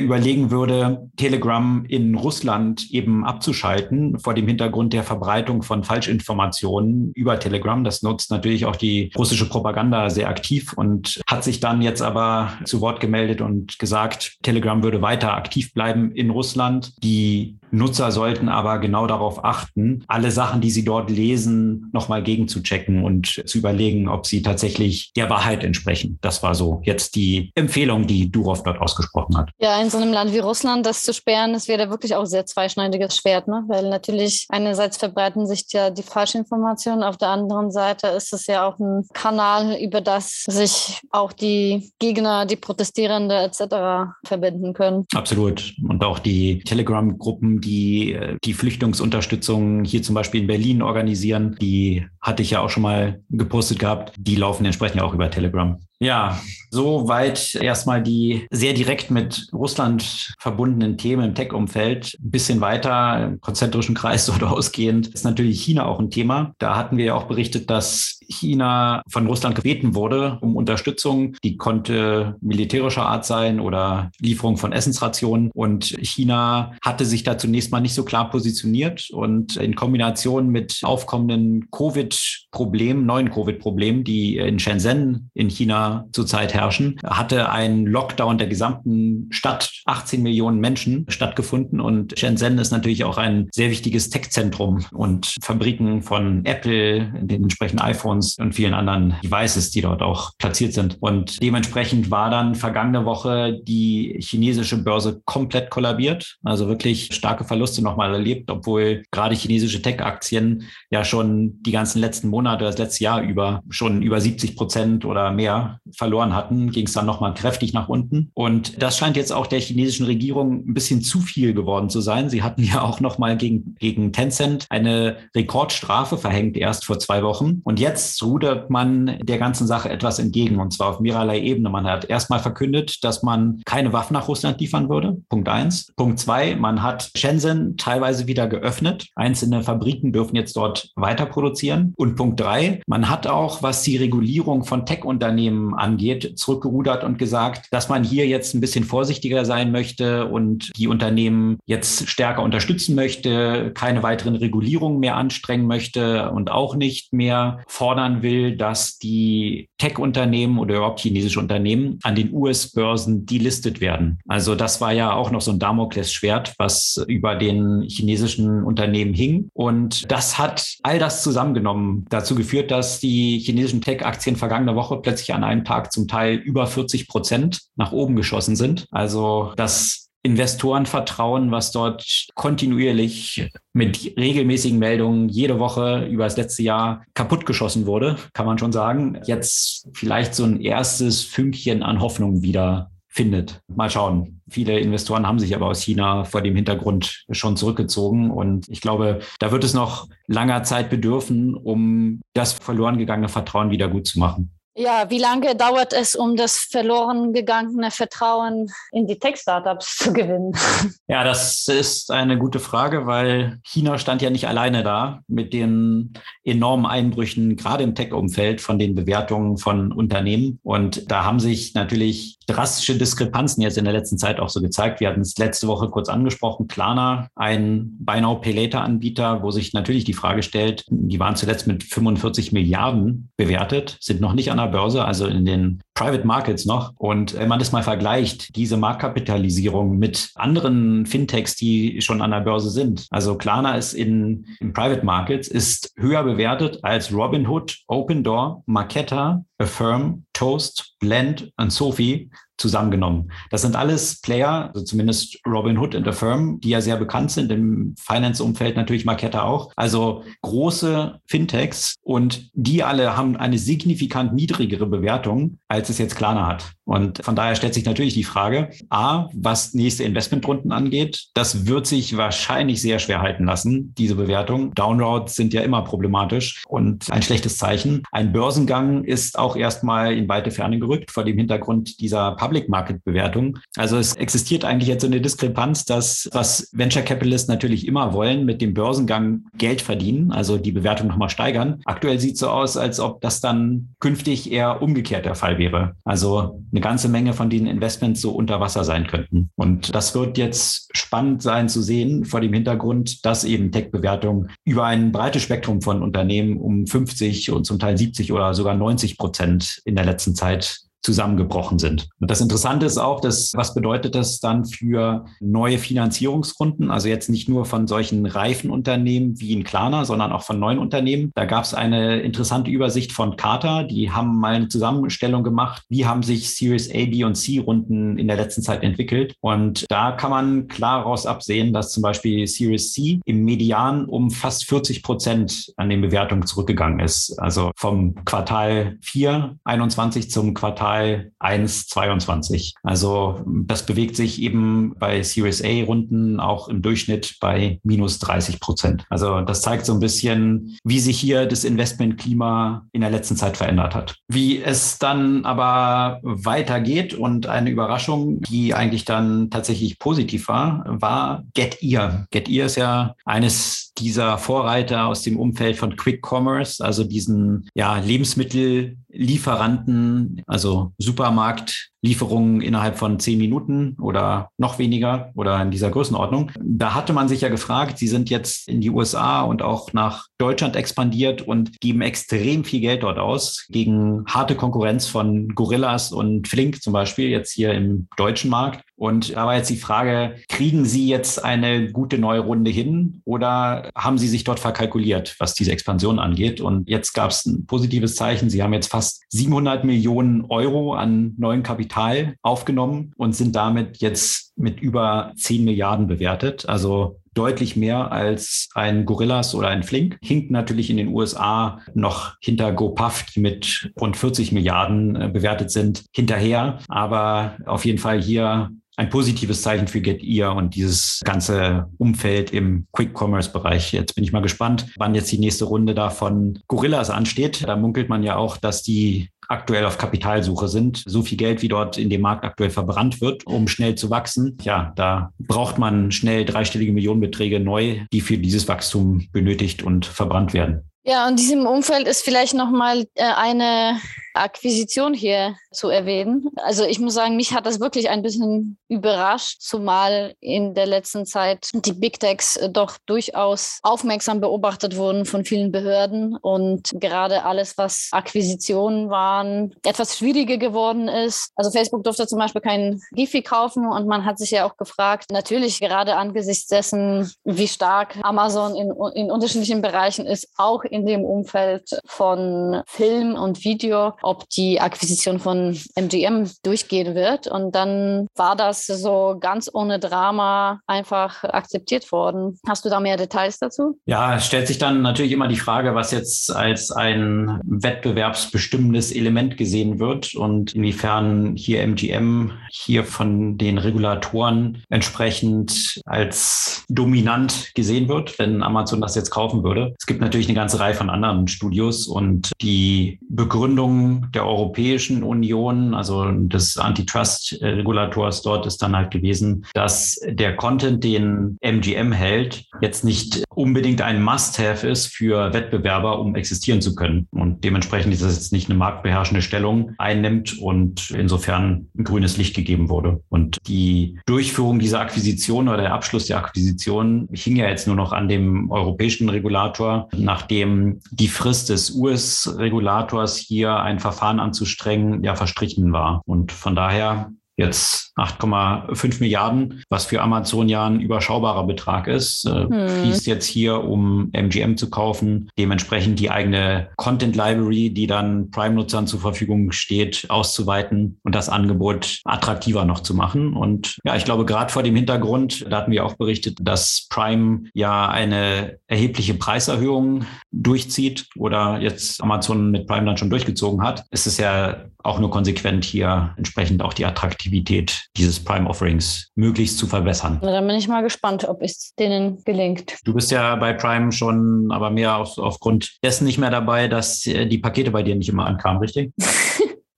überlegen 0.00 0.50
würde, 0.50 1.08
Telegram 1.16 1.84
in 1.88 2.14
Russland 2.14 2.90
eben 2.90 3.24
abzuschalten 3.24 4.18
vor 4.18 4.34
dem 4.34 4.46
Hintergrund 4.46 4.92
der 4.92 5.04
Verbreitung 5.04 5.62
von 5.62 5.84
Falschinformationen 5.84 7.12
über 7.14 7.38
Telegram. 7.38 7.84
Das 7.84 8.02
nutzt 8.02 8.30
natürlich 8.30 8.66
auch 8.66 8.76
die 8.76 9.12
russische 9.16 9.48
Propaganda 9.48 10.10
sehr 10.10 10.28
aktiv 10.28 10.72
und 10.74 11.20
hat 11.28 11.44
sich 11.44 11.60
dann 11.60 11.82
jetzt 11.82 12.02
aber 12.02 12.52
zu 12.64 12.80
Wort 12.80 13.00
gemeldet 13.00 13.40
und 13.40 13.78
gesagt, 13.78 14.38
Telegram 14.42 14.82
würde 14.82 15.02
weiter 15.02 15.34
aktiv 15.34 15.72
bleiben 15.74 16.12
in 16.12 16.30
Russland. 16.30 16.92
Die 17.02 17.56
Nutzer 17.72 18.10
sollten 18.12 18.48
aber 18.48 18.78
genau 18.78 19.06
darauf 19.06 19.44
achten, 19.44 20.04
alle 20.08 20.30
Sachen, 20.30 20.60
die 20.60 20.70
sie 20.70 20.84
dort 20.84 21.10
lesen, 21.10 21.88
nochmal 21.92 22.22
gegenzuchecken 22.22 23.04
und 23.04 23.42
zu 23.46 23.58
überlegen, 23.58 24.08
ob 24.08 24.26
sie 24.26 24.42
tatsächlich 24.42 25.12
der 25.14 25.30
Wahrheit 25.30 25.64
entsprechen. 25.64 26.18
Das 26.20 26.42
war 26.42 26.54
so 26.54 26.80
jetzt 26.84 27.14
die 27.14 27.50
Empfehlung, 27.54 28.06
die 28.06 28.30
Durov 28.30 28.62
dort 28.62 28.80
ausgesprochen 28.80 29.36
hat. 29.36 29.50
Ja, 29.58 29.80
in 29.80 29.90
so 29.90 29.98
einem 29.98 30.12
Land 30.12 30.32
wie 30.32 30.38
Russland 30.38 30.86
das 30.86 31.02
zu 31.02 31.12
sperren, 31.12 31.52
das 31.52 31.68
wäre 31.68 31.90
wirklich 31.90 32.14
auch 32.14 32.24
sehr 32.24 32.46
zweischneidiges 32.46 33.16
Schwert, 33.16 33.48
ne? 33.48 33.64
weil 33.68 33.88
natürlich 33.88 34.46
einerseits 34.50 34.96
verbreiten 34.96 35.46
sich 35.46 35.66
ja 35.72 35.90
die 35.90 36.02
Falschinformationen, 36.02 37.02
auf 37.02 37.16
der 37.16 37.28
anderen 37.28 37.70
Seite 37.70 38.08
ist 38.08 38.32
es 38.32 38.46
ja 38.46 38.66
auch 38.66 38.78
ein 38.78 39.06
Kanal, 39.12 39.76
über 39.80 40.00
das 40.00 40.44
sich 40.46 41.00
auch 41.10 41.32
die 41.32 41.90
Gegner, 41.98 42.46
die 42.46 42.56
Protestierende 42.56 43.36
etc. 43.36 44.12
verbinden 44.24 44.72
können. 44.72 45.06
Absolut. 45.14 45.74
Und 45.88 46.04
auch 46.04 46.18
die 46.18 46.60
Telegram-Gruppen, 46.60 47.59
die 47.60 48.12
äh, 48.12 48.36
die 48.44 48.54
Flüchtlingsunterstützung 48.54 49.84
hier 49.84 50.02
zum 50.02 50.14
Beispiel 50.14 50.42
in 50.42 50.46
Berlin 50.46 50.82
organisieren. 50.82 51.56
Die 51.60 52.06
hatte 52.20 52.42
ich 52.42 52.50
ja 52.50 52.60
auch 52.60 52.70
schon 52.70 52.82
mal 52.82 53.22
gepostet 53.30 53.78
gehabt. 53.78 54.14
Die 54.16 54.36
laufen 54.36 54.64
entsprechend 54.64 55.02
auch 55.02 55.14
über 55.14 55.30
Telegram. 55.30 55.78
Ja, 56.02 56.40
soweit 56.70 57.54
erstmal 57.56 58.02
die 58.02 58.46
sehr 58.50 58.72
direkt 58.72 59.10
mit 59.10 59.48
Russland 59.52 60.34
verbundenen 60.38 60.96
Themen 60.96 61.24
im 61.24 61.34
Tech-Umfeld. 61.34 62.16
Ein 62.18 62.30
bisschen 62.30 62.60
weiter 62.62 63.26
im 63.26 63.40
konzentrischen 63.40 63.94
Kreis 63.94 64.26
dort 64.40 64.42
ausgehend 64.42 65.08
ist 65.08 65.24
natürlich 65.24 65.62
China 65.62 65.84
auch 65.84 66.00
ein 66.00 66.10
Thema. 66.10 66.54
Da 66.58 66.76
hatten 66.76 66.96
wir 66.96 67.04
ja 67.04 67.14
auch 67.14 67.24
berichtet, 67.24 67.68
dass 67.68 68.19
China 68.30 69.02
von 69.08 69.26
Russland 69.26 69.54
gebeten 69.54 69.94
wurde 69.94 70.38
um 70.40 70.56
Unterstützung. 70.56 71.36
Die 71.42 71.56
konnte 71.56 72.36
militärischer 72.40 73.06
Art 73.06 73.24
sein 73.24 73.60
oder 73.60 74.10
Lieferung 74.20 74.56
von 74.56 74.72
Essensrationen. 74.72 75.50
Und 75.54 75.96
China 76.00 76.72
hatte 76.82 77.04
sich 77.04 77.24
da 77.24 77.38
zunächst 77.38 77.72
mal 77.72 77.80
nicht 77.80 77.94
so 77.94 78.04
klar 78.04 78.30
positioniert 78.30 79.10
und 79.10 79.56
in 79.56 79.74
Kombination 79.74 80.48
mit 80.48 80.80
aufkommenden 80.82 81.70
Covid-Problemen, 81.70 83.06
neuen 83.06 83.30
Covid-Problemen, 83.30 84.04
die 84.04 84.36
in 84.36 84.58
Shenzhen 84.58 85.30
in 85.34 85.48
China 85.48 86.06
zurzeit 86.12 86.54
herrschen, 86.54 86.98
hatte 87.04 87.50
ein 87.50 87.86
Lockdown 87.86 88.38
der 88.38 88.46
gesamten 88.46 89.28
Stadt, 89.30 89.70
18 89.86 90.22
Millionen 90.22 90.60
Menschen 90.60 91.06
stattgefunden. 91.08 91.80
Und 91.80 92.18
Shenzhen 92.18 92.58
ist 92.58 92.70
natürlich 92.70 93.04
auch 93.04 93.18
ein 93.18 93.48
sehr 93.52 93.70
wichtiges 93.70 94.10
Tech-Zentrum 94.10 94.84
und 94.92 95.34
Fabriken 95.42 96.02
von 96.02 96.44
Apple, 96.44 97.12
den 97.20 97.44
entsprechenden 97.44 97.84
iPhones 97.84 98.19
iPhones 98.20 98.36
und 98.38 98.54
vielen 98.54 98.74
anderen 98.74 99.14
Devices, 99.22 99.70
die 99.70 99.80
dort 99.80 100.02
auch 100.02 100.32
platziert 100.38 100.74
sind. 100.74 100.96
Und 101.00 101.42
dementsprechend 101.42 102.10
war 102.10 102.30
dann 102.30 102.54
vergangene 102.54 103.04
Woche 103.04 103.58
die 103.62 104.16
chinesische 104.20 104.82
Börse 104.82 105.22
komplett 105.24 105.70
kollabiert. 105.70 106.36
Also 106.44 106.68
wirklich 106.68 107.08
starke 107.12 107.44
Verluste 107.44 107.82
nochmal 107.82 108.12
erlebt, 108.12 108.50
obwohl 108.50 109.02
gerade 109.10 109.34
chinesische 109.34 109.82
Tech-Aktien 109.82 110.64
ja 110.90 111.04
schon 111.04 111.62
die 111.62 111.72
ganzen 111.72 112.00
letzten 112.00 112.28
Monate, 112.28 112.64
das 112.64 112.78
letzte 112.78 113.04
Jahr 113.04 113.22
über 113.22 113.62
schon 113.70 114.02
über 114.02 114.20
70 114.20 114.56
Prozent 114.56 115.04
oder 115.04 115.32
mehr 115.32 115.80
verloren 115.96 116.34
hatten, 116.34 116.70
ging 116.70 116.86
es 116.86 116.92
dann 116.92 117.06
nochmal 117.06 117.34
kräftig 117.34 117.72
nach 117.72 117.88
unten. 117.88 118.30
Und 118.34 118.82
das 118.82 118.98
scheint 118.98 119.16
jetzt 119.16 119.32
auch 119.32 119.46
der 119.46 119.60
chinesischen 119.60 120.06
Regierung 120.06 120.68
ein 120.68 120.74
bisschen 120.74 121.02
zu 121.02 121.20
viel 121.20 121.54
geworden 121.54 121.90
zu 121.90 122.00
sein. 122.00 122.30
Sie 122.30 122.42
hatten 122.42 122.62
ja 122.62 122.82
auch 122.82 123.00
nochmal 123.00 123.36
gegen, 123.36 123.74
gegen 123.78 124.12
Tencent 124.12 124.66
eine 124.70 125.16
Rekordstrafe 125.34 126.18
verhängt 126.18 126.56
erst 126.56 126.84
vor 126.84 126.98
zwei 126.98 127.22
Wochen. 127.22 127.60
Und 127.64 127.80
jetzt 127.80 128.09
rudert 128.22 128.70
man 128.70 129.18
der 129.22 129.38
ganzen 129.38 129.66
Sache 129.66 129.90
etwas 129.90 130.18
entgegen 130.18 130.58
und 130.58 130.72
zwar 130.72 130.88
auf 130.88 131.00
mehrerlei 131.00 131.40
Ebene. 131.40 131.70
Man 131.70 131.86
hat 131.86 132.04
erstmal 132.04 132.40
verkündet, 132.40 133.04
dass 133.04 133.22
man 133.22 133.60
keine 133.64 133.92
Waffen 133.92 134.14
nach 134.14 134.28
Russland 134.28 134.60
liefern 134.60 134.88
würde. 134.88 135.20
Punkt 135.28 135.48
eins. 135.48 135.92
Punkt 135.96 136.18
zwei, 136.18 136.56
man 136.56 136.82
hat 136.82 137.10
Shenzhen 137.16 137.76
teilweise 137.76 138.26
wieder 138.26 138.46
geöffnet. 138.48 139.08
Einzelne 139.14 139.62
Fabriken 139.62 140.12
dürfen 140.12 140.36
jetzt 140.36 140.56
dort 140.56 140.90
weiter 140.96 141.26
produzieren. 141.26 141.94
Und 141.96 142.16
Punkt 142.16 142.40
drei, 142.40 142.80
man 142.86 143.08
hat 143.08 143.26
auch, 143.26 143.62
was 143.62 143.82
die 143.82 143.96
Regulierung 143.96 144.64
von 144.64 144.86
Tech-Unternehmen 144.86 145.74
angeht, 145.74 146.38
zurückgerudert 146.38 147.04
und 147.04 147.18
gesagt, 147.18 147.66
dass 147.70 147.88
man 147.88 148.04
hier 148.04 148.26
jetzt 148.26 148.54
ein 148.54 148.60
bisschen 148.60 148.84
vorsichtiger 148.84 149.44
sein 149.44 149.72
möchte 149.72 150.26
und 150.26 150.70
die 150.76 150.88
Unternehmen 150.88 151.58
jetzt 151.66 152.08
stärker 152.08 152.42
unterstützen 152.42 152.94
möchte, 152.94 153.72
keine 153.74 154.02
weiteren 154.02 154.36
Regulierungen 154.36 155.00
mehr 155.00 155.16
anstrengen 155.16 155.66
möchte 155.66 156.30
und 156.30 156.50
auch 156.50 156.74
nicht 156.74 157.12
mehr 157.12 157.60
fordern 157.66 157.99
will, 158.22 158.56
dass 158.56 158.98
die 158.98 159.68
Tech-Unternehmen 159.78 160.58
oder 160.58 160.76
überhaupt 160.76 161.00
chinesische 161.00 161.38
Unternehmen 161.38 161.98
an 162.02 162.14
den 162.14 162.32
US-Börsen 162.32 163.26
delistet 163.26 163.80
werden. 163.80 164.18
Also 164.26 164.54
das 164.54 164.80
war 164.80 164.92
ja 164.92 165.12
auch 165.12 165.30
noch 165.30 165.40
so 165.40 165.52
ein 165.52 165.58
Damoklesschwert, 165.58 166.54
was 166.58 167.02
über 167.08 167.36
den 167.36 167.82
chinesischen 167.82 168.64
Unternehmen 168.64 169.14
hing. 169.14 169.50
Und 169.54 170.10
das 170.10 170.38
hat 170.38 170.76
all 170.82 170.98
das 170.98 171.22
zusammengenommen 171.22 172.06
dazu 172.10 172.34
geführt, 172.34 172.70
dass 172.70 173.00
die 173.00 173.38
chinesischen 173.38 173.80
Tech-Aktien 173.80 174.36
vergangene 174.36 174.76
Woche 174.76 174.98
plötzlich 174.98 175.34
an 175.34 175.44
einem 175.44 175.64
Tag 175.64 175.92
zum 175.92 176.08
Teil 176.08 176.36
über 176.36 176.66
40 176.66 177.08
Prozent 177.08 177.60
nach 177.76 177.92
oben 177.92 178.16
geschossen 178.16 178.56
sind. 178.56 178.86
Also 178.90 179.52
das 179.56 180.09
Investorenvertrauen, 180.22 181.50
was 181.50 181.72
dort 181.72 182.28
kontinuierlich 182.34 183.48
mit 183.72 184.14
regelmäßigen 184.18 184.78
Meldungen 184.78 185.28
jede 185.28 185.58
Woche 185.58 186.06
über 186.10 186.24
das 186.24 186.36
letzte 186.36 186.62
Jahr 186.62 187.04
kaputtgeschossen 187.14 187.86
wurde, 187.86 188.16
kann 188.34 188.46
man 188.46 188.58
schon 188.58 188.72
sagen, 188.72 189.20
jetzt 189.24 189.88
vielleicht 189.94 190.34
so 190.34 190.44
ein 190.44 190.60
erstes 190.60 191.22
Fünkchen 191.22 191.82
an 191.82 192.00
Hoffnung 192.00 192.42
wieder 192.42 192.90
findet. 193.10 193.60
Mal 193.74 193.90
schauen. 193.90 194.40
Viele 194.48 194.78
Investoren 194.78 195.26
haben 195.26 195.40
sich 195.40 195.54
aber 195.54 195.66
aus 195.66 195.82
China 195.82 196.24
vor 196.24 196.42
dem 196.42 196.54
Hintergrund 196.54 197.24
schon 197.30 197.56
zurückgezogen. 197.56 198.30
Und 198.30 198.68
ich 198.68 198.80
glaube, 198.80 199.20
da 199.40 199.50
wird 199.50 199.64
es 199.64 199.74
noch 199.74 200.08
langer 200.26 200.62
Zeit 200.62 200.90
bedürfen, 200.90 201.54
um 201.54 202.20
das 202.34 202.52
verloren 202.52 202.98
gegangene 202.98 203.28
Vertrauen 203.28 203.70
wieder 203.70 203.88
gut 203.88 204.06
zu 204.06 204.18
machen. 204.20 204.52
Ja, 204.80 205.10
wie 205.10 205.18
lange 205.18 205.54
dauert 205.56 205.92
es, 205.92 206.14
um 206.14 206.36
das 206.36 206.56
verloren 206.56 207.34
gegangene 207.34 207.90
Vertrauen 207.90 208.72
in 208.92 209.06
die 209.06 209.18
Tech-Startups 209.18 209.96
zu 209.96 210.12
gewinnen? 210.12 210.56
Ja, 211.06 211.24
das 211.24 211.66
ist 211.66 212.12
eine 212.12 212.38
gute 212.38 212.60
Frage, 212.60 213.04
weil 213.04 213.58
China 213.64 213.98
stand 213.98 214.22
ja 214.22 214.30
nicht 214.30 214.46
alleine 214.46 214.84
da 214.84 215.22
mit 215.26 215.52
den 215.52 216.14
enormen 216.44 216.86
Einbrüchen, 216.86 217.56
gerade 217.56 217.82
im 217.82 217.96
Tech-Umfeld 217.96 218.60
von 218.60 218.78
den 218.78 218.94
Bewertungen 218.94 219.58
von 219.58 219.92
Unternehmen. 219.92 220.60
Und 220.62 221.10
da 221.10 221.24
haben 221.24 221.40
sich 221.40 221.74
natürlich 221.74 222.38
drastische 222.52 222.96
Diskrepanzen 222.96 223.62
jetzt 223.62 223.78
in 223.78 223.84
der 223.84 223.92
letzten 223.92 224.18
Zeit 224.18 224.40
auch 224.40 224.48
so 224.48 224.60
gezeigt. 224.60 225.00
Wir 225.00 225.08
hatten 225.08 225.20
es 225.20 225.36
letzte 225.38 225.68
Woche 225.68 225.88
kurz 225.88 226.08
angesprochen. 226.08 226.68
Klarna, 226.68 227.28
ein 227.34 227.98
Pay 228.04 228.52
Later 228.52 228.82
Anbieter, 228.82 229.42
wo 229.42 229.50
sich 229.50 229.72
natürlich 229.72 230.04
die 230.04 230.14
Frage 230.14 230.42
stellt, 230.42 230.84
die 230.88 231.20
waren 231.20 231.36
zuletzt 231.36 231.66
mit 231.66 231.84
45 231.84 232.52
Milliarden 232.52 233.30
bewertet, 233.36 233.96
sind 234.00 234.20
noch 234.20 234.34
nicht 234.34 234.50
an 234.50 234.58
der 234.58 234.68
Börse, 234.68 235.04
also 235.04 235.26
in 235.26 235.44
den 235.44 235.82
Private 236.00 236.26
Markets 236.26 236.64
noch. 236.64 236.94
Und 236.96 237.34
wenn 237.34 237.48
man 237.48 237.58
das 237.58 237.72
mal 237.72 237.82
vergleicht, 237.82 238.56
diese 238.56 238.78
Marktkapitalisierung 238.78 239.98
mit 239.98 240.30
anderen 240.34 241.04
Fintechs, 241.04 241.56
die 241.56 242.00
schon 242.00 242.22
an 242.22 242.30
der 242.30 242.40
Börse 242.40 242.70
sind. 242.70 243.06
Also 243.10 243.36
Klarna 243.36 243.74
ist 243.74 243.92
in, 243.92 244.46
in 244.60 244.72
Private 244.72 245.04
Markets 245.04 245.46
ist 245.48 245.92
höher 245.96 246.22
bewertet 246.22 246.78
als 246.82 247.12
Robinhood, 247.12 247.80
Open 247.86 248.24
Door, 248.24 248.62
Marketa, 248.64 249.44
Affirm, 249.58 250.24
Toast, 250.32 250.96
Blend 251.00 251.52
und 251.58 251.70
Sophie 251.70 252.30
zusammengenommen. 252.60 253.32
Das 253.50 253.62
sind 253.62 253.74
alles 253.74 254.20
Player, 254.20 254.70
also 254.74 254.84
zumindest 254.84 255.38
Robin 255.46 255.78
Hood 255.78 255.94
und 255.94 256.04
The 256.04 256.12
Firm, 256.12 256.60
die 256.60 256.70
ja 256.70 256.80
sehr 256.80 256.96
bekannt 256.96 257.30
sind 257.30 257.50
im 257.50 257.94
Finance-Umfeld, 257.98 258.76
natürlich 258.76 259.04
Marketa 259.04 259.42
auch. 259.42 259.72
Also 259.76 260.22
große 260.42 261.18
Fintechs 261.26 261.96
und 262.02 262.50
die 262.54 262.82
alle 262.82 263.16
haben 263.16 263.36
eine 263.36 263.58
signifikant 263.58 264.34
niedrigere 264.34 264.86
Bewertung, 264.86 265.58
als 265.68 265.88
es 265.88 265.98
jetzt 265.98 266.16
Klarna 266.16 266.46
hat. 266.46 266.72
Und 266.84 267.24
von 267.24 267.36
daher 267.36 267.54
stellt 267.54 267.72
sich 267.72 267.84
natürlich 267.84 268.14
die 268.14 268.24
Frage, 268.24 268.70
A, 268.88 269.28
was 269.32 269.74
nächste 269.74 270.02
Investmentrunden 270.02 270.72
angeht, 270.72 271.28
das 271.34 271.66
wird 271.66 271.86
sich 271.86 272.16
wahrscheinlich 272.16 272.82
sehr 272.82 272.98
schwer 272.98 273.22
halten 273.22 273.44
lassen, 273.44 273.94
diese 273.96 274.16
Bewertung. 274.16 274.74
Downroads 274.74 275.36
sind 275.36 275.54
ja 275.54 275.62
immer 275.62 275.82
problematisch 275.82 276.64
und 276.68 277.10
ein 277.10 277.22
schlechtes 277.22 277.58
Zeichen. 277.58 278.02
Ein 278.10 278.32
Börsengang 278.32 279.04
ist 279.04 279.38
auch 279.38 279.54
erstmal 279.54 280.14
in 280.14 280.28
weite 280.28 280.50
Ferne 280.50 280.80
gerückt 280.80 281.12
vor 281.12 281.24
dem 281.24 281.38
Hintergrund 281.38 282.00
dieser 282.00 282.32
Public 282.32 282.49
Market 282.68 283.04
Bewertung. 283.04 283.58
Also 283.76 283.96
es 283.96 284.14
existiert 284.16 284.64
eigentlich 284.64 284.88
jetzt 284.88 285.02
so 285.02 285.06
eine 285.06 285.20
Diskrepanz, 285.20 285.84
dass 285.84 286.28
was 286.32 286.68
Venture 286.72 287.02
Capitalists 287.02 287.48
natürlich 287.48 287.86
immer 287.86 288.12
wollen, 288.12 288.44
mit 288.44 288.60
dem 288.60 288.74
Börsengang 288.74 289.44
Geld 289.56 289.82
verdienen, 289.82 290.32
also 290.32 290.58
die 290.58 290.72
Bewertung 290.72 291.08
nochmal 291.08 291.30
steigern. 291.30 291.80
Aktuell 291.84 292.18
sieht 292.18 292.34
es 292.34 292.40
so 292.40 292.48
aus, 292.48 292.76
als 292.76 293.00
ob 293.00 293.20
das 293.20 293.40
dann 293.40 293.94
künftig 294.00 294.50
eher 294.50 294.82
umgekehrt 294.82 295.24
der 295.24 295.34
Fall 295.34 295.58
wäre. 295.58 295.94
Also 296.04 296.62
eine 296.70 296.80
ganze 296.80 297.08
Menge 297.08 297.32
von 297.32 297.50
diesen 297.50 297.66
Investments 297.66 298.20
so 298.20 298.32
unter 298.32 298.60
Wasser 298.60 298.84
sein 298.84 299.06
könnten. 299.06 299.50
Und 299.56 299.94
das 299.94 300.14
wird 300.14 300.38
jetzt 300.38 300.88
spannend 300.92 301.42
sein 301.42 301.68
zu 301.68 301.82
sehen 301.82 302.24
vor 302.24 302.40
dem 302.40 302.52
Hintergrund, 302.52 303.24
dass 303.24 303.44
eben 303.44 303.72
Tech-Bewertungen 303.72 304.50
über 304.64 304.84
ein 304.84 305.12
breites 305.12 305.42
Spektrum 305.42 305.82
von 305.82 306.02
Unternehmen 306.02 306.58
um 306.58 306.86
50 306.86 307.50
und 307.50 307.64
zum 307.64 307.78
Teil 307.78 307.96
70 307.96 308.32
oder 308.32 308.54
sogar 308.54 308.74
90 308.74 309.18
Prozent 309.18 309.80
in 309.84 309.96
der 309.96 310.04
letzten 310.04 310.34
Zeit 310.34 310.80
zusammengebrochen 311.02 311.78
sind. 311.78 312.08
Und 312.20 312.30
das 312.30 312.40
Interessante 312.40 312.86
ist 312.86 312.98
auch, 312.98 313.20
dass, 313.20 313.54
was 313.54 313.74
bedeutet 313.74 314.14
das 314.14 314.40
dann 314.40 314.64
für 314.64 315.24
neue 315.40 315.78
Finanzierungsrunden? 315.78 316.90
Also 316.90 317.08
jetzt 317.08 317.30
nicht 317.30 317.48
nur 317.48 317.64
von 317.64 317.86
solchen 317.86 318.26
reifen 318.26 318.70
Unternehmen 318.70 319.40
wie 319.40 319.52
in 319.52 319.64
Klarna, 319.64 320.04
sondern 320.04 320.32
auch 320.32 320.42
von 320.42 320.58
neuen 320.58 320.78
Unternehmen. 320.78 321.32
Da 321.34 321.46
gab 321.46 321.64
es 321.64 321.74
eine 321.74 322.20
interessante 322.20 322.70
Übersicht 322.70 323.12
von 323.12 323.36
Carter. 323.36 323.84
Die 323.84 324.10
haben 324.10 324.38
mal 324.38 324.54
eine 324.54 324.68
Zusammenstellung 324.68 325.42
gemacht. 325.42 325.82
Wie 325.88 326.06
haben 326.06 326.22
sich 326.22 326.54
Series 326.54 326.90
A, 326.90 327.06
B 327.06 327.24
und 327.24 327.34
C 327.34 327.58
Runden 327.58 328.18
in 328.18 328.28
der 328.28 328.36
letzten 328.36 328.62
Zeit 328.62 328.82
entwickelt? 328.82 329.34
Und 329.40 329.86
da 329.88 330.12
kann 330.12 330.30
man 330.30 330.68
klar 330.68 331.02
raus 331.02 331.24
absehen, 331.24 331.72
dass 331.72 331.92
zum 331.92 332.02
Beispiel 332.02 332.46
Series 332.46 332.92
C 332.92 333.20
im 333.24 333.44
Median 333.44 334.04
um 334.04 334.30
fast 334.30 334.66
40 334.66 335.02
Prozent 335.02 335.72
an 335.76 335.88
den 335.88 336.02
Bewertungen 336.02 336.46
zurückgegangen 336.46 337.00
ist. 337.00 337.38
Also 337.38 337.70
vom 337.76 338.14
Quartal 338.26 338.98
4, 339.00 339.56
21 339.64 340.30
zum 340.30 340.52
Quartal 340.52 340.89
Quartal 340.90 341.30
1,22. 341.40 342.72
Also 342.82 343.40
das 343.46 343.86
bewegt 343.86 344.16
sich 344.16 344.42
eben 344.42 344.94
bei 344.98 345.22
Series 345.22 345.62
A 345.62 345.84
Runden 345.84 346.40
auch 346.40 346.68
im 346.68 346.82
Durchschnitt 346.82 347.36
bei 347.40 347.80
minus 347.84 348.18
30 348.18 348.60
Prozent. 348.60 349.04
Also 349.08 349.40
das 349.42 349.62
zeigt 349.62 349.86
so 349.86 349.94
ein 349.94 350.00
bisschen, 350.00 350.76
wie 350.84 350.98
sich 350.98 351.18
hier 351.18 351.46
das 351.46 351.64
Investmentklima 351.64 352.86
in 352.92 353.02
der 353.02 353.10
letzten 353.10 353.36
Zeit 353.36 353.56
verändert 353.56 353.94
hat. 353.94 354.16
Wie 354.28 354.60
es 354.60 354.98
dann 354.98 355.44
aber 355.44 356.18
weitergeht 356.22 357.14
und 357.14 357.46
eine 357.46 357.70
Überraschung, 357.70 358.40
die 358.40 358.74
eigentlich 358.74 359.04
dann 359.04 359.50
tatsächlich 359.50 359.98
positiv 359.98 360.48
war, 360.48 360.84
war 360.86 361.44
GetEar. 361.54 362.26
GetEar 362.30 362.66
ist 362.66 362.76
ja 362.76 363.14
eines 363.24 363.89
dieser 364.00 364.38
Vorreiter 364.38 365.06
aus 365.06 365.22
dem 365.22 365.38
Umfeld 365.38 365.76
von 365.76 365.94
Quick 365.96 366.26
Commerce, 366.26 366.84
also 366.84 367.04
diesen 367.04 367.68
ja, 367.74 367.98
Lebensmittellieferanten, 367.98 370.42
also 370.46 370.92
Supermarktlieferungen 370.98 372.62
innerhalb 372.62 372.98
von 372.98 373.20
zehn 373.20 373.38
Minuten 373.38 373.96
oder 374.00 374.48
noch 374.58 374.78
weniger 374.78 375.30
oder 375.34 375.62
in 375.62 375.70
dieser 375.70 375.90
Größenordnung. 375.90 376.50
Da 376.60 376.94
hatte 376.94 377.12
man 377.12 377.28
sich 377.28 377.42
ja 377.42 377.48
gefragt, 377.48 377.98
sie 377.98 378.08
sind 378.08 378.30
jetzt 378.30 378.68
in 378.68 378.80
die 378.80 378.90
USA 378.90 379.42
und 379.42 379.62
auch 379.62 379.92
nach 379.92 380.26
Deutschland 380.38 380.74
expandiert 380.76 381.42
und 381.42 381.80
geben 381.80 382.00
extrem 382.00 382.64
viel 382.64 382.80
Geld 382.80 383.02
dort 383.02 383.18
aus 383.18 383.66
gegen 383.68 384.24
harte 384.26 384.56
Konkurrenz 384.56 385.06
von 385.06 385.48
Gorillas 385.54 386.12
und 386.12 386.48
Flink 386.48 386.82
zum 386.82 386.92
Beispiel 386.92 387.28
jetzt 387.28 387.52
hier 387.52 387.72
im 387.74 388.08
deutschen 388.16 388.50
Markt. 388.50 388.82
Und 389.00 389.34
da 389.34 389.46
war 389.46 389.56
jetzt 389.56 389.70
die 389.70 389.78
Frage, 389.78 390.36
kriegen 390.50 390.84
Sie 390.84 391.08
jetzt 391.08 391.42
eine 391.42 391.90
gute 391.90 392.18
neue 392.18 392.40
Runde 392.40 392.70
hin 392.70 393.22
oder 393.24 393.88
haben 393.96 394.18
Sie 394.18 394.28
sich 394.28 394.44
dort 394.44 394.60
verkalkuliert, 394.60 395.36
was 395.38 395.54
diese 395.54 395.72
Expansion 395.72 396.18
angeht? 396.18 396.60
Und 396.60 396.86
jetzt 396.86 397.14
gab 397.14 397.30
es 397.30 397.46
ein 397.46 397.64
positives 397.64 398.14
Zeichen. 398.14 398.50
Sie 398.50 398.62
haben 398.62 398.74
jetzt 398.74 398.90
fast 398.90 399.24
700 399.30 399.84
Millionen 399.84 400.44
Euro 400.50 400.92
an 400.92 401.32
neuem 401.38 401.62
Kapital 401.62 402.34
aufgenommen 402.42 403.12
und 403.16 403.34
sind 403.34 403.56
damit 403.56 404.02
jetzt 404.02 404.52
mit 404.58 404.80
über 404.80 405.32
10 405.34 405.64
Milliarden 405.64 406.06
bewertet. 406.06 406.68
Also 406.68 407.20
deutlich 407.40 407.74
mehr 407.74 408.12
als 408.12 408.68
ein 408.74 409.06
Gorillas 409.06 409.54
oder 409.54 409.68
ein 409.68 409.82
Flink. 409.82 410.18
Hinkt 410.20 410.50
natürlich 410.50 410.90
in 410.90 410.98
den 410.98 411.08
USA 411.08 411.80
noch 411.94 412.34
hinter 412.42 412.70
GoPuff, 412.70 413.24
die 413.34 413.40
mit 413.40 413.90
rund 413.98 414.14
40 414.14 414.52
Milliarden 414.52 415.16
äh, 415.16 415.30
bewertet 415.32 415.70
sind, 415.70 416.04
hinterher. 416.12 416.80
Aber 416.88 417.56
auf 417.64 417.86
jeden 417.86 417.96
Fall 417.96 418.20
hier 418.20 418.68
ein 418.98 419.08
positives 419.08 419.62
Zeichen 419.62 419.88
für 419.88 420.02
Getir 420.02 420.52
und 420.52 420.74
dieses 420.74 421.22
ganze 421.24 421.88
Umfeld 421.96 422.52
im 422.52 422.86
Quick-Commerce-Bereich. 422.92 423.94
Jetzt 423.94 424.14
bin 424.14 424.24
ich 424.24 424.32
mal 424.32 424.42
gespannt, 424.42 424.88
wann 424.98 425.14
jetzt 425.14 425.32
die 425.32 425.38
nächste 425.38 425.64
Runde 425.64 425.94
da 425.94 426.10
von 426.10 426.58
Gorillas 426.68 427.08
ansteht. 427.08 427.66
Da 427.66 427.76
munkelt 427.76 428.10
man 428.10 428.22
ja 428.22 428.36
auch, 428.36 428.58
dass 428.58 428.82
die 428.82 429.30
aktuell 429.50 429.84
auf 429.84 429.98
Kapitalsuche 429.98 430.68
sind. 430.68 431.02
So 431.06 431.22
viel 431.22 431.36
Geld, 431.36 431.62
wie 431.62 431.68
dort 431.68 431.98
in 431.98 432.08
dem 432.08 432.20
Markt 432.20 432.44
aktuell 432.44 432.70
verbrannt 432.70 433.20
wird, 433.20 433.46
um 433.46 433.68
schnell 433.68 433.96
zu 433.96 434.08
wachsen. 434.10 434.56
Ja, 434.62 434.92
da 434.96 435.32
braucht 435.38 435.78
man 435.78 436.12
schnell 436.12 436.44
dreistellige 436.44 436.92
Millionenbeträge 436.92 437.60
neu, 437.60 438.00
die 438.12 438.20
für 438.20 438.38
dieses 438.38 438.68
Wachstum 438.68 439.28
benötigt 439.32 439.82
und 439.82 440.06
verbrannt 440.06 440.54
werden. 440.54 440.84
Ja, 441.02 441.26
in 441.28 441.36
diesem 441.36 441.66
Umfeld 441.66 442.06
ist 442.06 442.22
vielleicht 442.22 442.54
nochmal 442.54 443.06
äh, 443.14 443.24
eine 443.24 443.98
Akquisition 444.34 445.14
hier 445.14 445.56
zu 445.72 445.88
erwähnen. 445.88 446.48
Also 446.56 446.84
ich 446.84 446.98
muss 446.98 447.14
sagen, 447.14 447.36
mich 447.36 447.52
hat 447.54 447.66
das 447.66 447.80
wirklich 447.80 448.10
ein 448.10 448.22
bisschen 448.22 448.78
überrascht, 448.88 449.60
zumal 449.60 450.34
in 450.40 450.74
der 450.74 450.86
letzten 450.86 451.26
Zeit 451.26 451.68
die 451.72 451.92
Big 451.92 452.18
Techs 452.18 452.56
äh, 452.56 452.68
doch 452.70 452.98
durchaus 453.06 453.78
aufmerksam 453.82 454.40
beobachtet 454.40 454.96
wurden 454.96 455.24
von 455.24 455.44
vielen 455.44 455.70
Behörden 455.70 456.36
und 456.36 456.90
gerade 456.94 457.44
alles, 457.44 457.78
was 457.78 458.08
Akquisitionen 458.12 459.10
waren, 459.10 459.74
etwas 459.84 460.18
schwieriger 460.18 460.56
geworden 460.56 461.08
ist. 461.08 461.52
Also 461.54 461.70
Facebook 461.70 462.04
durfte 462.04 462.26
zum 462.26 462.38
Beispiel 462.38 462.62
keinen 462.62 463.00
Gifi 463.12 463.42
kaufen 463.42 463.86
und 463.86 464.06
man 464.06 464.24
hat 464.24 464.38
sich 464.38 464.50
ja 464.50 464.66
auch 464.66 464.76
gefragt, 464.76 465.30
natürlich 465.30 465.80
gerade 465.80 466.16
angesichts 466.16 466.66
dessen, 466.66 467.32
wie 467.44 467.68
stark 467.68 468.16
Amazon 468.22 468.74
in, 468.74 468.92
in 469.14 469.30
unterschiedlichen 469.30 469.82
Bereichen 469.82 470.26
ist, 470.26 470.48
auch 470.56 470.84
in 470.84 471.06
dem 471.06 471.24
Umfeld 471.24 472.00
von 472.06 472.82
Film 472.86 473.34
und 473.34 473.64
Video, 473.64 474.14
ob 474.22 474.48
die 474.50 474.80
Akquisition 474.80 475.38
von 475.38 475.78
MGM 475.94 476.50
durchgehen 476.62 477.14
wird. 477.14 477.46
Und 477.46 477.74
dann 477.74 478.26
war 478.34 478.56
das 478.56 478.86
so 478.86 479.36
ganz 479.40 479.70
ohne 479.72 479.98
Drama 479.98 480.80
einfach 480.86 481.44
akzeptiert 481.44 482.10
worden. 482.12 482.58
Hast 482.66 482.84
du 482.84 482.88
da 482.88 483.00
mehr 483.00 483.16
Details 483.16 483.58
dazu? 483.58 483.98
Ja, 484.06 484.36
es 484.36 484.46
stellt 484.46 484.66
sich 484.66 484.78
dann 484.78 485.02
natürlich 485.02 485.32
immer 485.32 485.48
die 485.48 485.56
Frage, 485.56 485.94
was 485.94 486.10
jetzt 486.10 486.54
als 486.54 486.90
ein 486.90 487.60
wettbewerbsbestimmendes 487.64 489.12
Element 489.12 489.56
gesehen 489.56 489.98
wird 489.98 490.34
und 490.34 490.74
inwiefern 490.74 491.56
hier 491.56 491.82
MGM 491.82 492.52
hier 492.70 493.04
von 493.04 493.58
den 493.58 493.78
Regulatoren 493.78 494.82
entsprechend 494.88 496.00
als 496.06 496.84
dominant 496.88 497.72
gesehen 497.74 498.08
wird, 498.08 498.38
wenn 498.38 498.62
Amazon 498.62 499.00
das 499.00 499.14
jetzt 499.14 499.30
kaufen 499.30 499.62
würde. 499.62 499.94
Es 499.98 500.06
gibt 500.06 500.20
natürlich 500.20 500.48
eine 500.48 500.54
ganze 500.56 500.80
Reihe 500.80 500.94
von 500.94 501.10
anderen 501.10 501.48
Studios 501.48 502.06
und 502.06 502.52
die 502.60 503.18
Begründung 503.28 504.09
der 504.34 504.46
Europäischen 504.46 505.22
Union, 505.22 505.94
also 505.94 506.30
des 506.30 506.76
Antitrust-Regulators 506.78 508.42
dort, 508.42 508.66
ist 508.66 508.82
dann 508.82 508.96
halt 508.96 509.10
gewesen, 509.10 509.66
dass 509.74 510.20
der 510.26 510.56
Content, 510.56 511.02
den 511.04 511.56
MGM 511.60 512.12
hält, 512.12 512.64
jetzt 512.80 513.04
nicht 513.04 513.44
unbedingt 513.54 514.02
ein 514.02 514.22
Must-Have 514.22 514.86
ist 514.86 515.06
für 515.06 515.52
Wettbewerber, 515.52 516.18
um 516.20 516.34
existieren 516.34 516.80
zu 516.80 516.94
können. 516.94 517.26
Und 517.30 517.64
dementsprechend 517.64 518.12
ist 518.12 518.22
das 518.22 518.34
jetzt 518.34 518.52
nicht 518.52 518.68
eine 518.68 518.78
marktbeherrschende 518.78 519.42
Stellung 519.42 519.94
einnimmt 519.98 520.58
und 520.58 521.10
insofern 521.10 521.88
grünes 522.02 522.36
Licht 522.36 522.54
gegeben 522.56 522.88
wurde. 522.88 523.22
Und 523.28 523.58
die 523.66 524.18
Durchführung 524.26 524.78
dieser 524.78 525.00
Akquisition 525.00 525.68
oder 525.68 525.78
der 525.78 525.94
Abschluss 525.94 526.26
der 526.26 526.38
Akquisition 526.38 527.28
hing 527.32 527.56
ja 527.56 527.68
jetzt 527.68 527.86
nur 527.86 527.96
noch 527.96 528.12
an 528.12 528.28
dem 528.28 528.70
europäischen 528.70 529.28
Regulator, 529.28 530.08
nachdem 530.16 531.00
die 531.10 531.28
Frist 531.28 531.68
des 531.68 531.90
US-Regulators 531.92 533.36
hier 533.36 533.76
ein 533.76 533.99
Verfahren 534.00 534.40
anzustrengen 534.40 535.22
ja 535.22 535.36
verstrichen 535.36 535.92
war. 535.92 536.22
Und 536.26 536.52
von 536.52 536.74
daher 536.74 537.30
jetzt 537.60 538.12
8,5 538.16 539.20
Milliarden, 539.20 539.82
was 539.88 540.06
für 540.06 540.20
Amazon 540.20 540.68
ja 540.68 540.86
ein 540.86 541.00
überschaubarer 541.00 541.66
Betrag 541.66 542.08
ist, 542.08 542.46
äh, 542.46 542.64
hm. 542.64 542.88
fließt 542.88 543.26
jetzt 543.26 543.46
hier, 543.46 543.84
um 543.84 544.30
MGM 544.32 544.76
zu 544.76 544.90
kaufen, 544.90 545.50
dementsprechend 545.58 546.18
die 546.18 546.30
eigene 546.30 546.88
Content 546.96 547.36
Library, 547.36 547.90
die 547.90 548.06
dann 548.06 548.50
Prime-Nutzern 548.50 549.06
zur 549.06 549.20
Verfügung 549.20 549.72
steht, 549.72 550.26
auszuweiten 550.28 551.18
und 551.22 551.34
das 551.34 551.48
Angebot 551.48 552.20
attraktiver 552.24 552.84
noch 552.84 553.00
zu 553.00 553.14
machen. 553.14 553.54
Und 553.54 553.98
ja, 554.04 554.16
ich 554.16 554.24
glaube, 554.24 554.44
gerade 554.44 554.72
vor 554.72 554.82
dem 554.82 554.96
Hintergrund, 554.96 555.66
da 555.70 555.78
hatten 555.78 555.92
wir 555.92 556.04
auch 556.04 556.14
berichtet, 556.14 556.58
dass 556.60 557.06
Prime 557.10 557.64
ja 557.74 558.08
eine 558.08 558.78
erhebliche 558.86 559.34
Preiserhöhung 559.34 560.24
durchzieht 560.50 561.28
oder 561.36 561.80
jetzt 561.80 562.22
Amazon 562.22 562.70
mit 562.70 562.86
Prime 562.86 563.06
dann 563.06 563.16
schon 563.16 563.30
durchgezogen 563.30 563.82
hat, 563.82 564.04
ist 564.10 564.26
es 564.26 564.38
ja 564.38 564.86
auch 565.02 565.18
nur 565.18 565.30
konsequent 565.30 565.84
hier 565.84 566.34
entsprechend 566.36 566.82
auch 566.82 566.92
die 566.92 567.06
Attraktivität 567.06 567.49
dieses 567.50 568.44
Prime 568.44 568.68
Offerings 568.68 569.30
möglichst 569.34 569.78
zu 569.78 569.86
verbessern. 569.86 570.38
Na, 570.42 570.52
dann 570.52 570.66
bin 570.66 570.76
ich 570.76 570.88
mal 570.88 571.02
gespannt, 571.02 571.44
ob 571.48 571.62
es 571.62 571.94
denen 571.98 572.42
gelingt. 572.44 572.96
Du 573.04 573.14
bist 573.14 573.30
ja 573.30 573.56
bei 573.56 573.72
Prime 573.72 574.12
schon, 574.12 574.70
aber 574.70 574.90
mehr 574.90 575.16
auf, 575.16 575.38
aufgrund 575.38 575.98
dessen 576.04 576.24
nicht 576.24 576.38
mehr 576.38 576.50
dabei, 576.50 576.88
dass 576.88 577.26
äh, 577.26 577.46
die 577.46 577.58
Pakete 577.58 577.90
bei 577.90 578.02
dir 578.02 578.14
nicht 578.14 578.28
immer 578.28 578.46
ankamen, 578.46 578.80
richtig? 578.80 579.12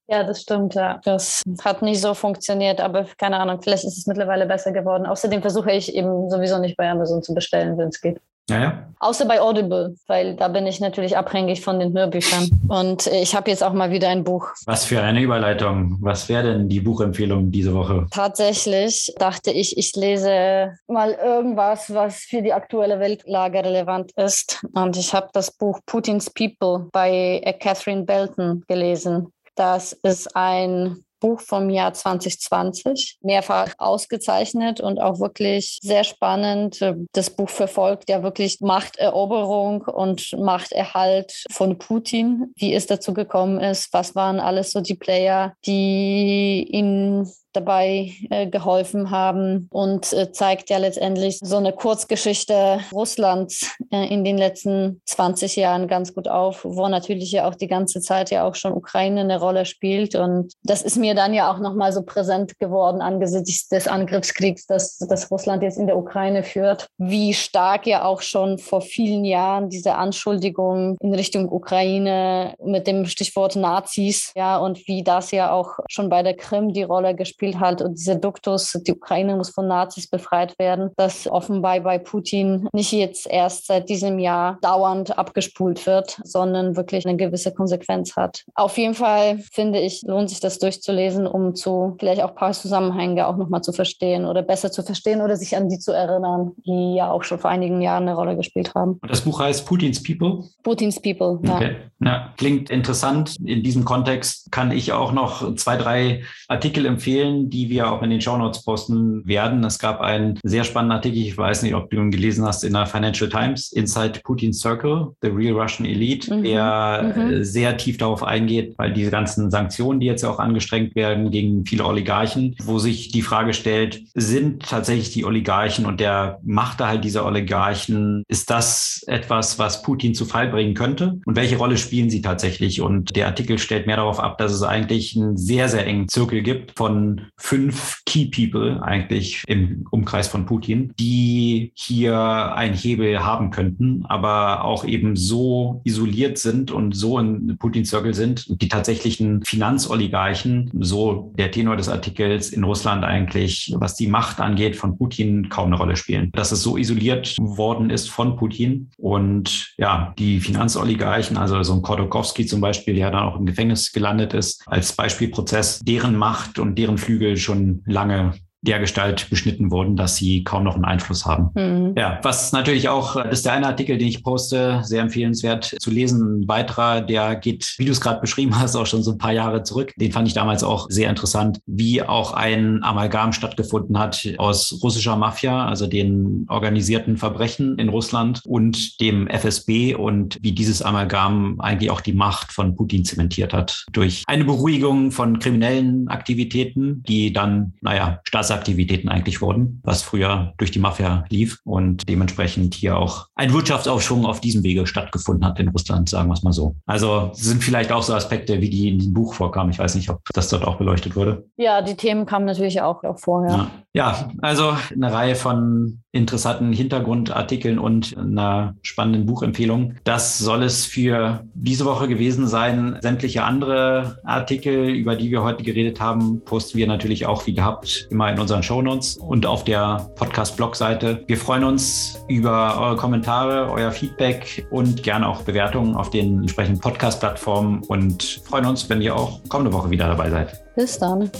Ja, 0.09 0.25
das 0.25 0.43
stimmt, 0.43 0.75
ja. 0.75 1.01
Das 1.05 1.43
hat 1.63 1.81
nicht 1.81 2.03
so 2.03 2.13
funktioniert, 2.13 2.83
aber 2.83 3.07
keine 3.17 3.39
Ahnung, 3.39 3.63
vielleicht 3.63 3.85
ist 3.85 3.97
es 3.97 4.07
mittlerweile 4.07 4.45
besser 4.45 4.71
geworden. 4.71 5.07
Außerdem 5.07 5.41
versuche 5.41 5.73
ich 5.73 5.95
eben 5.95 6.29
sowieso 6.29 6.59
nicht 6.59 6.77
bei 6.77 6.91
Amazon 6.91 7.23
zu 7.23 7.33
bestellen, 7.33 7.79
wenn 7.79 7.89
es 7.89 7.99
geht. 7.99 8.21
Ja, 8.51 8.61
ja. 8.61 8.88
Außer 8.99 9.24
bei 9.24 9.40
Audible, 9.40 9.95
weil 10.07 10.36
da 10.36 10.47
bin 10.49 10.66
ich 10.66 10.78
natürlich 10.78 11.16
abhängig 11.16 11.61
von 11.61 11.80
den 11.80 11.93
Hörbüchern. 11.93 12.51
Und 12.68 13.07
ich 13.09 13.34
habe 13.34 13.51
jetzt 13.51 13.64
auch 13.64 13.72
mal 13.72 13.90
wieder 13.90 14.09
ein 14.09 14.22
Buch. 14.22 14.49
Was 14.66 14.84
für 14.84 15.03
eine 15.03 15.20
Überleitung. 15.20 15.99
Was 16.01 16.28
wäre 16.28 16.53
denn 16.53 16.68
die 16.68 16.80
Buchempfehlung 16.80 17.51
diese 17.51 17.74
Woche? 17.74 18.07
Tatsächlich 18.12 19.12
dachte 19.18 19.51
ich, 19.51 19.76
ich 19.76 19.97
lese 19.97 20.72
mal 20.86 21.12
irgendwas, 21.12 21.93
was 21.93 22.18
für 22.18 22.43
die 22.43 22.53
aktuelle 22.53 23.01
Weltlage 23.01 23.64
relevant 23.64 24.12
ist. 24.16 24.64
Und 24.72 24.97
ich 24.97 25.12
habe 25.12 25.28
das 25.32 25.51
Buch 25.51 25.80
Putin's 25.86 26.30
People 26.30 26.88
bei 26.93 27.40
Catherine 27.61 28.05
Belton 28.05 28.62
gelesen. 28.68 29.32
Das 29.57 29.93
ist 29.93 30.36
ein 30.36 31.05
Buch 31.23 31.41
vom 31.41 31.70
Jahr 31.70 31.95
2020, 31.95 33.18
mehrfach 33.23 33.75
ausgezeichnet 33.79 34.81
und 34.81 35.01
auch 35.01 35.20
wirklich 35.20 35.79
sehr 35.81 36.03
spannend. 36.03 36.85
Das 37.12 37.31
Buch 37.31 37.49
verfolgt 37.49 38.11
ja 38.11 38.23
wirklich 38.23 38.61
Machteroberung 38.61 39.83
und 39.83 40.37
Machterhalt 40.37 41.45
von 41.51 41.79
Putin, 41.79 42.53
wie 42.57 42.75
es 42.75 42.87
dazu 42.87 43.14
gekommen 43.14 43.61
ist, 43.61 43.93
was 43.93 44.14
waren 44.16 44.41
alles 44.41 44.73
so 44.73 44.81
die 44.81 44.97
Player, 44.97 45.55
die 45.64 46.66
ihn 46.68 47.31
dabei 47.53 48.13
äh, 48.31 48.47
geholfen 48.47 49.11
haben 49.11 49.69
und 49.71 50.13
äh, 50.13 50.33
zeigt 50.33 50.71
ja 50.71 50.79
letztendlich 50.79 51.39
so 51.43 51.57
eine 51.57 51.73
Kurzgeschichte 51.73 52.81
Russlands 52.93 53.71
äh, 53.91 54.07
in 54.13 54.25
den 54.25 54.39
letzten 54.39 55.01
20 55.07 55.57
Jahren 55.57 55.89
ganz 55.89 56.15
gut 56.15 56.29
auf, 56.29 56.65
wo 56.65 56.89
natürlich 56.89 57.33
ja 57.33 57.49
auch 57.49 57.55
die 57.55 57.69
ganze 57.69 58.01
Zeit 58.01 58.31
ja 58.31 58.47
auch 58.47 58.55
schon 58.55 58.73
Ukraine 58.73 59.21
eine 59.21 59.39
Rolle 59.39 59.65
spielt. 59.65 60.15
Und 60.15 60.53
das 60.63 60.83
ist 60.83 60.97
mir 60.97 61.15
dann 61.15 61.35
ja 61.35 61.53
auch 61.53 61.59
nochmal 61.59 61.93
so 61.93 62.03
präsent 62.03 62.59
geworden 62.59 63.01
angesichts 63.01 63.69
des 63.69 63.87
Angriffskriegs, 63.87 64.67
das, 64.67 64.99
das 64.99 65.31
Russland 65.31 65.63
jetzt 65.63 65.79
in 65.79 65.87
der 65.87 65.97
Ukraine 65.97 66.43
führt, 66.43 66.89
wie 66.99 67.35
stark 67.35 67.87
ja 67.87 68.05
auch 68.05 68.23
schon 68.23 68.59
vor 68.59 68.81
vielen 68.81 69.25
Jahren 69.25 69.69
diese 69.69 69.95
Anschuldigungen 69.95 70.97
in 71.01 71.15
Richtung 71.15 71.51
Ukraine 71.51 72.55
mit 72.65 72.87
dem 72.87 73.07
Stichwort 73.07 73.57
Nazis, 73.57 74.33
ja, 74.35 74.57
und 74.59 74.87
wie 74.87 75.03
das 75.03 75.31
ja 75.31 75.53
auch 75.53 75.79
schon 75.89 76.09
bei 76.09 76.23
der 76.23 76.35
Krim 76.35 76.73
die 76.73 76.83
Rolle 76.83 77.15
gespielt 77.15 77.41
spielt 77.43 77.59
halt 77.59 77.82
und 77.82 77.99
dieser 77.99 78.14
Duktus, 78.14 78.78
die 78.86 78.93
Ukraine 78.93 79.34
muss 79.34 79.51
von 79.51 79.66
Nazis 79.66 80.07
befreit 80.07 80.57
werden, 80.61 80.90
das 80.97 81.26
offenbar 81.26 81.80
bei 81.80 81.99
Putin 81.99 82.68
nicht 82.72 82.93
jetzt 82.93 83.26
erst 83.26 83.66
seit 83.66 83.88
diesem 83.88 84.20
Jahr 84.20 84.59
dauernd 84.62 85.18
abgespult 85.18 85.84
wird, 85.84 86.20
sondern 86.22 86.76
wirklich 86.76 87.05
eine 87.05 87.16
gewisse 87.16 87.53
Konsequenz 87.53 88.14
hat. 88.14 88.45
Auf 88.55 88.78
jeden 88.78 88.95
Fall 88.95 89.40
finde 89.53 89.80
ich, 89.80 90.03
lohnt 90.03 90.30
sich 90.30 90.38
das 90.38 90.61
durchzulesen, 90.61 91.26
um 91.26 91.57
zu 91.57 91.97
vielleicht 91.99 92.22
auch 92.22 92.28
ein 92.28 92.36
paar 92.36 92.53
Zusammenhänge 92.53 93.26
auch 93.26 93.36
nochmal 93.36 93.62
zu 93.62 93.72
verstehen 93.72 94.24
oder 94.24 94.43
besser 94.43 94.70
zu 94.70 94.84
verstehen 94.84 95.20
oder 95.20 95.36
sich 95.36 95.57
an 95.57 95.68
die 95.68 95.80
zu 95.80 95.90
erinnern, 95.90 96.53
die 96.64 96.95
ja 96.95 97.11
auch 97.11 97.24
schon 97.24 97.40
vor 97.40 97.51
einigen 97.51 97.80
Jahren 97.80 98.05
eine 98.05 98.14
Rolle 98.14 98.36
gespielt 98.36 98.72
haben. 98.76 99.01
Und 99.03 99.11
das 99.11 99.22
Buch 99.22 99.40
heißt 99.40 99.66
Putins 99.66 100.01
People? 100.01 100.45
Putins 100.62 101.03
People, 101.03 101.40
ja. 101.43 101.57
Okay. 101.57 101.76
ja. 102.05 102.32
Klingt 102.36 102.70
interessant. 102.70 103.34
In 103.45 103.64
diesem 103.64 103.84
Kontext 103.84 104.53
kann 104.53 104.70
ich 104.70 104.93
auch 104.93 105.11
noch 105.11 105.57
zwei, 105.57 105.76
drei 105.76 106.22
Artikel 106.47 106.86
empfehlen 106.86 107.32
Artikeln, 107.33 107.51
die 107.51 107.68
wir 107.68 107.91
auch 107.91 108.03
in 108.03 108.11
den 108.11 108.20
Shownotes 108.20 108.64
posten 108.64 109.26
werden. 109.26 109.64
Es 109.64 109.78
gab 109.78 110.01
einen 110.01 110.39
sehr 110.43 110.64
spannenden 110.64 110.97
Artikel, 110.97 111.18
ich 111.18 111.37
weiß 111.37 111.62
nicht, 111.62 111.74
ob 111.74 111.91
du 111.91 111.97
ihn 111.99 112.11
gelesen 112.11 112.45
hast, 112.45 112.64
in 112.64 112.72
der 112.72 112.87
Financial 112.87 113.28
Times, 113.28 113.72
Inside 113.72 114.20
Putin's 114.24 114.61
Circle, 114.61 115.14
The 115.22 115.28
Real 115.28 115.59
Russian 115.59 115.89
Elite, 115.89 116.35
mhm. 116.35 116.45
der 116.45 117.14
mhm. 117.16 117.45
sehr 117.45 117.76
tief 117.76 117.99
darauf 117.99 118.22
eingeht, 118.22 118.74
weil 118.78 118.93
diese 118.93 119.11
ganzen 119.11 119.51
Sanktionen, 119.51 120.01
die 120.01 120.07
jetzt 120.07 120.22
ja 120.22 120.30
auch 120.30 120.39
angestrengt 120.39 120.95
werden 120.95 121.30
gegen 121.30 121.64
viele 121.66 121.85
Oligarchen, 121.85 122.57
wo 122.62 122.78
sich 122.78 123.09
die 123.09 123.22
Frage 123.22 123.55
stellt, 123.55 124.03
sind 124.14 124.62
tatsächlich 124.62 125.11
die 125.11 125.24
Oligarchen 125.24 125.87
und 125.87 126.01
der 126.01 126.39
Machterhalt 126.43 127.05
dieser 127.05 127.24
Oligarchen, 127.24 128.24
ist 128.28 128.51
das 128.51 129.03
etwas, 129.07 129.59
was 129.59 129.83
Putin 129.83 130.14
zu 130.14 130.24
Fall 130.24 130.49
bringen 130.49 130.74
könnte? 130.74 131.20
Und 131.24 131.37
welche 131.37 131.57
Rolle 131.57 131.76
spielen 131.76 132.11
sie 132.11 132.22
tatsächlich? 132.22 132.80
Und 132.80 133.14
der 133.16 133.26
Artikel 133.26 133.59
stellt 133.59 133.87
mehr 133.87 133.97
darauf 133.97 134.20
ab, 134.20 134.39
dass 134.39 134.53
es 134.53 134.62
eigentlich 134.62 135.16
einen 135.16 135.37
sehr, 135.37 135.68
sehr 135.68 135.87
engen 135.87 136.09
Zirkel 136.09 136.43
gibt 136.43 136.76
von 136.76 137.22
fünf 137.37 138.03
Key 138.07 138.27
People 138.27 138.83
eigentlich 138.83 139.43
im 139.47 139.87
Umkreis 139.91 140.29
von 140.29 140.47
Putin, 140.47 140.93
die 140.99 141.73
hier 141.75 142.55
einen 142.55 142.75
Hebel 142.75 143.23
haben 143.23 143.51
könnten, 143.51 144.05
aber 144.07 144.64
auch 144.64 144.85
eben 144.85 145.16
so 145.16 145.81
isoliert 145.85 146.39
sind 146.39 146.70
und 146.70 146.95
so 146.95 147.18
in 147.18 147.57
Putins 147.59 147.91
Circle 147.91 148.14
sind, 148.14 148.47
die 148.62 148.68
tatsächlichen 148.68 149.43
Finanzoligarchen, 149.45 150.70
so 150.81 151.33
der 151.37 151.51
Tenor 151.51 151.77
des 151.77 151.89
Artikels 151.89 152.51
in 152.51 152.64
Russland 152.64 153.05
eigentlich, 153.05 153.75
was 153.77 153.97
die 153.97 154.09
Macht 154.09 154.41
angeht, 154.41 154.77
von 154.77 154.97
Putin 154.97 155.49
kaum 155.49 155.66
eine 155.66 155.77
Rolle 155.77 155.97
spielen. 155.97 156.31
Dass 156.33 156.53
es 156.53 156.62
so 156.62 156.77
isoliert 156.77 157.37
worden 157.39 157.91
ist 157.91 158.11
von 158.11 158.37
Putin 158.37 158.91
und 158.99 159.75
ja, 159.79 160.14
die 160.18 160.41
Finanzoligarchen, 160.41 161.37
also 161.37 161.62
so 161.62 161.75
ein 161.75 161.83
Khodorkovsky 161.83 162.47
zum 162.47 162.61
Beispiel, 162.61 162.95
der 162.95 163.11
dann 163.11 163.23
auch 163.23 163.39
im 163.39 163.47
Gefängnis 163.47 163.93
gelandet 163.93 164.35
ist, 164.35 164.62
als 164.66 164.93
Beispielprozess, 164.93 165.81
deren 165.81 166.16
Macht 166.16 166.59
und 166.59 166.79
deren 166.79 166.99
Flügel 167.13 167.37
schon 167.37 167.83
lange 167.85 168.33
der 168.63 168.79
Gestalt 168.79 169.29
beschnitten 169.29 169.71
wurden, 169.71 169.97
dass 169.97 170.17
sie 170.17 170.45
kaum 170.45 170.63
noch 170.63 170.77
einen 170.77 170.85
Einfluss 170.85 171.27
haben. 171.27 171.51
Mhm. 171.55 171.95
Ja, 171.97 172.21
was 172.23 172.53
natürlich 172.53 172.89
auch, 172.89 173.17
das 173.17 173.39
ist 173.39 173.47
der 173.47 173.55
eine 173.55 173.67
Artikel, 173.67 173.99
den 173.99 174.07
ich 174.07 174.23
poste, 174.23 174.81
sehr 174.85 175.03
empfehlenswert 175.03 175.75
zu 175.81 175.91
lesen. 175.91 176.43
Ein 176.43 176.49
weiterer, 176.49 177.01
der 177.01 177.35
geht, 177.35 177.75
wie 177.79 177.85
du 177.85 177.93
es 177.93 178.01
gerade 178.01 178.21
beschrieben 178.21 178.59
hast, 178.59 178.77
auch 178.77 178.87
schon 178.87 179.03
so 179.03 179.13
ein 179.13 179.19
paar 179.19 179.33
Jahre 179.33 179.65
zurück. 179.65 179.93
Den 179.97 180.13
fand 180.13 180.29
ich 180.29 180.35
damals 180.35 180.63
auch 180.63 180.87
sehr 180.89 181.11
interessant, 181.11 181.61
wie 181.67 182.03
auch 182.03 182.33
ein 182.35 182.85
Amalgam 182.85 183.33
stattgefunden 183.33 183.99
hat 183.99 184.27
aus 184.39 184.79
russischer 184.83 185.17
Mafia, 185.17 185.67
also 185.67 185.89
den 185.89 186.47
organisierten 186.49 187.17
Verbrechen 187.17 187.79
in 187.79 187.89
Russland 187.89 188.43
und 188.45 189.01
dem 189.01 189.27
FSB 189.27 189.97
und 189.97 190.39
wie 190.41 190.53
dieses 190.53 190.83
Amalgam 190.83 191.61
eigentlich 191.61 191.91
auch 191.91 192.01
die 192.01 192.13
Macht 192.13 192.53
von 192.53 192.77
Putin 192.77 193.05
zementiert 193.05 193.53
hat 193.53 193.85
durch 193.93 194.23
eine 194.29 194.45
Beruhigung 194.45 195.11
von 195.11 195.41
kriminellen 195.41 196.07
Aktivitäten, 196.09 197.03
die 197.09 197.33
dann, 197.33 197.75
naja, 197.81 198.21
Staats 198.25 198.52
Aktivitäten 198.53 199.09
eigentlich 199.09 199.41
wurden, 199.41 199.81
was 199.85 200.03
früher 200.03 200.55
durch 200.59 200.71
die 200.71 200.79
Mafia 200.79 201.25
lief 201.29 201.59
und 201.65 202.09
dementsprechend 202.09 202.75
hier 202.75 202.97
auch 202.97 203.27
ein 203.35 203.53
Wirtschaftsaufschwung 203.53 204.27
auf 204.27 204.41
diesem 204.41 204.63
Wege 204.63 204.87
stattgefunden 204.87 205.45
hat 205.45 205.59
in 205.59 205.69
Russland, 205.69 206.09
sagen 206.09 206.29
wir 206.29 206.35
es 206.35 206.43
mal 206.43 206.53
so. 206.53 206.77
Also 206.87 207.31
sind 207.35 207.63
vielleicht 207.63 207.93
auch 207.93 208.03
so 208.03 208.15
Aspekte, 208.15 208.61
wie 208.61 208.71
die 208.71 208.89
in 208.89 208.99
diesem 208.99 209.15
Buch 209.15 209.35
vorkamen. 209.35 209.71
Ich 209.71 209.79
weiß 209.79 209.95
nicht, 209.95 210.11
ob 210.11 210.21
das 210.35 210.49
dort 210.49 210.65
auch 210.65 210.77
beleuchtet 210.77 211.17
wurde. 211.17 211.47
Ja, 211.57 211.83
die 211.83 211.95
Themen 211.95 212.27
kamen 212.27 212.47
natürlich 212.47 212.81
auch, 212.81 213.03
auch 213.05 213.19
vorher. 213.19 213.53
Ja. 213.53 213.71
ja, 213.93 214.31
also 214.41 214.77
eine 214.93 215.13
Reihe 215.13 215.35
von 215.35 216.03
interessanten 216.13 216.73
Hintergrundartikeln 216.73 217.79
und 217.79 218.17
einer 218.17 218.77
spannenden 218.83 219.25
Buchempfehlung. 219.27 219.95
Das 220.05 220.39
soll 220.39 220.63
es 220.63 220.85
für 220.85 221.45
diese 221.55 221.87
Woche 221.87 222.07
gewesen 222.07 222.47
sein. 222.47 222.99
Sämtliche 223.01 223.45
andere 223.45 224.19
Artikel, 224.23 224.91
über 224.91 225.17
die 225.17 225.31
wir 225.31 225.43
heute 225.43 225.65
geredet 225.65 226.01
haben, 226.01 226.43
posten 226.45 226.77
wir 226.77 226.87
natürlich 226.87 227.27
auch 227.27 227.47
wie 227.47 227.55
gehabt 227.55 228.09
immer 228.11 228.31
in 228.31 228.39
unseren 228.43 228.62
Shownotes 228.62 229.16
und 229.16 229.47
auf 229.47 229.64
der 229.64 230.11
Podcast-Blog-Seite. 230.16 231.24
Wir 231.26 231.36
freuen 231.38 231.64
uns 231.64 232.22
über 232.28 232.78
eure 232.78 232.97
Kommentare, 232.97 233.70
euer 233.70 233.90
Feedback 233.90 234.66
und 234.70 235.03
gerne 235.03 235.28
auch 235.28 235.43
Bewertungen 235.43 235.97
auf 235.97 236.11
den 236.11 236.40
entsprechenden 236.40 236.80
Podcast-Plattformen 236.80 237.82
und 237.88 238.43
freuen 238.45 238.66
uns, 238.66 238.88
wenn 238.90 239.01
ihr 239.01 239.16
auch 239.16 239.40
kommende 239.49 239.72
Woche 239.72 239.90
wieder 239.90 240.09
dabei 240.09 240.28
seid. 240.30 240.62
Bis 240.74 240.99
dann. 240.99 241.30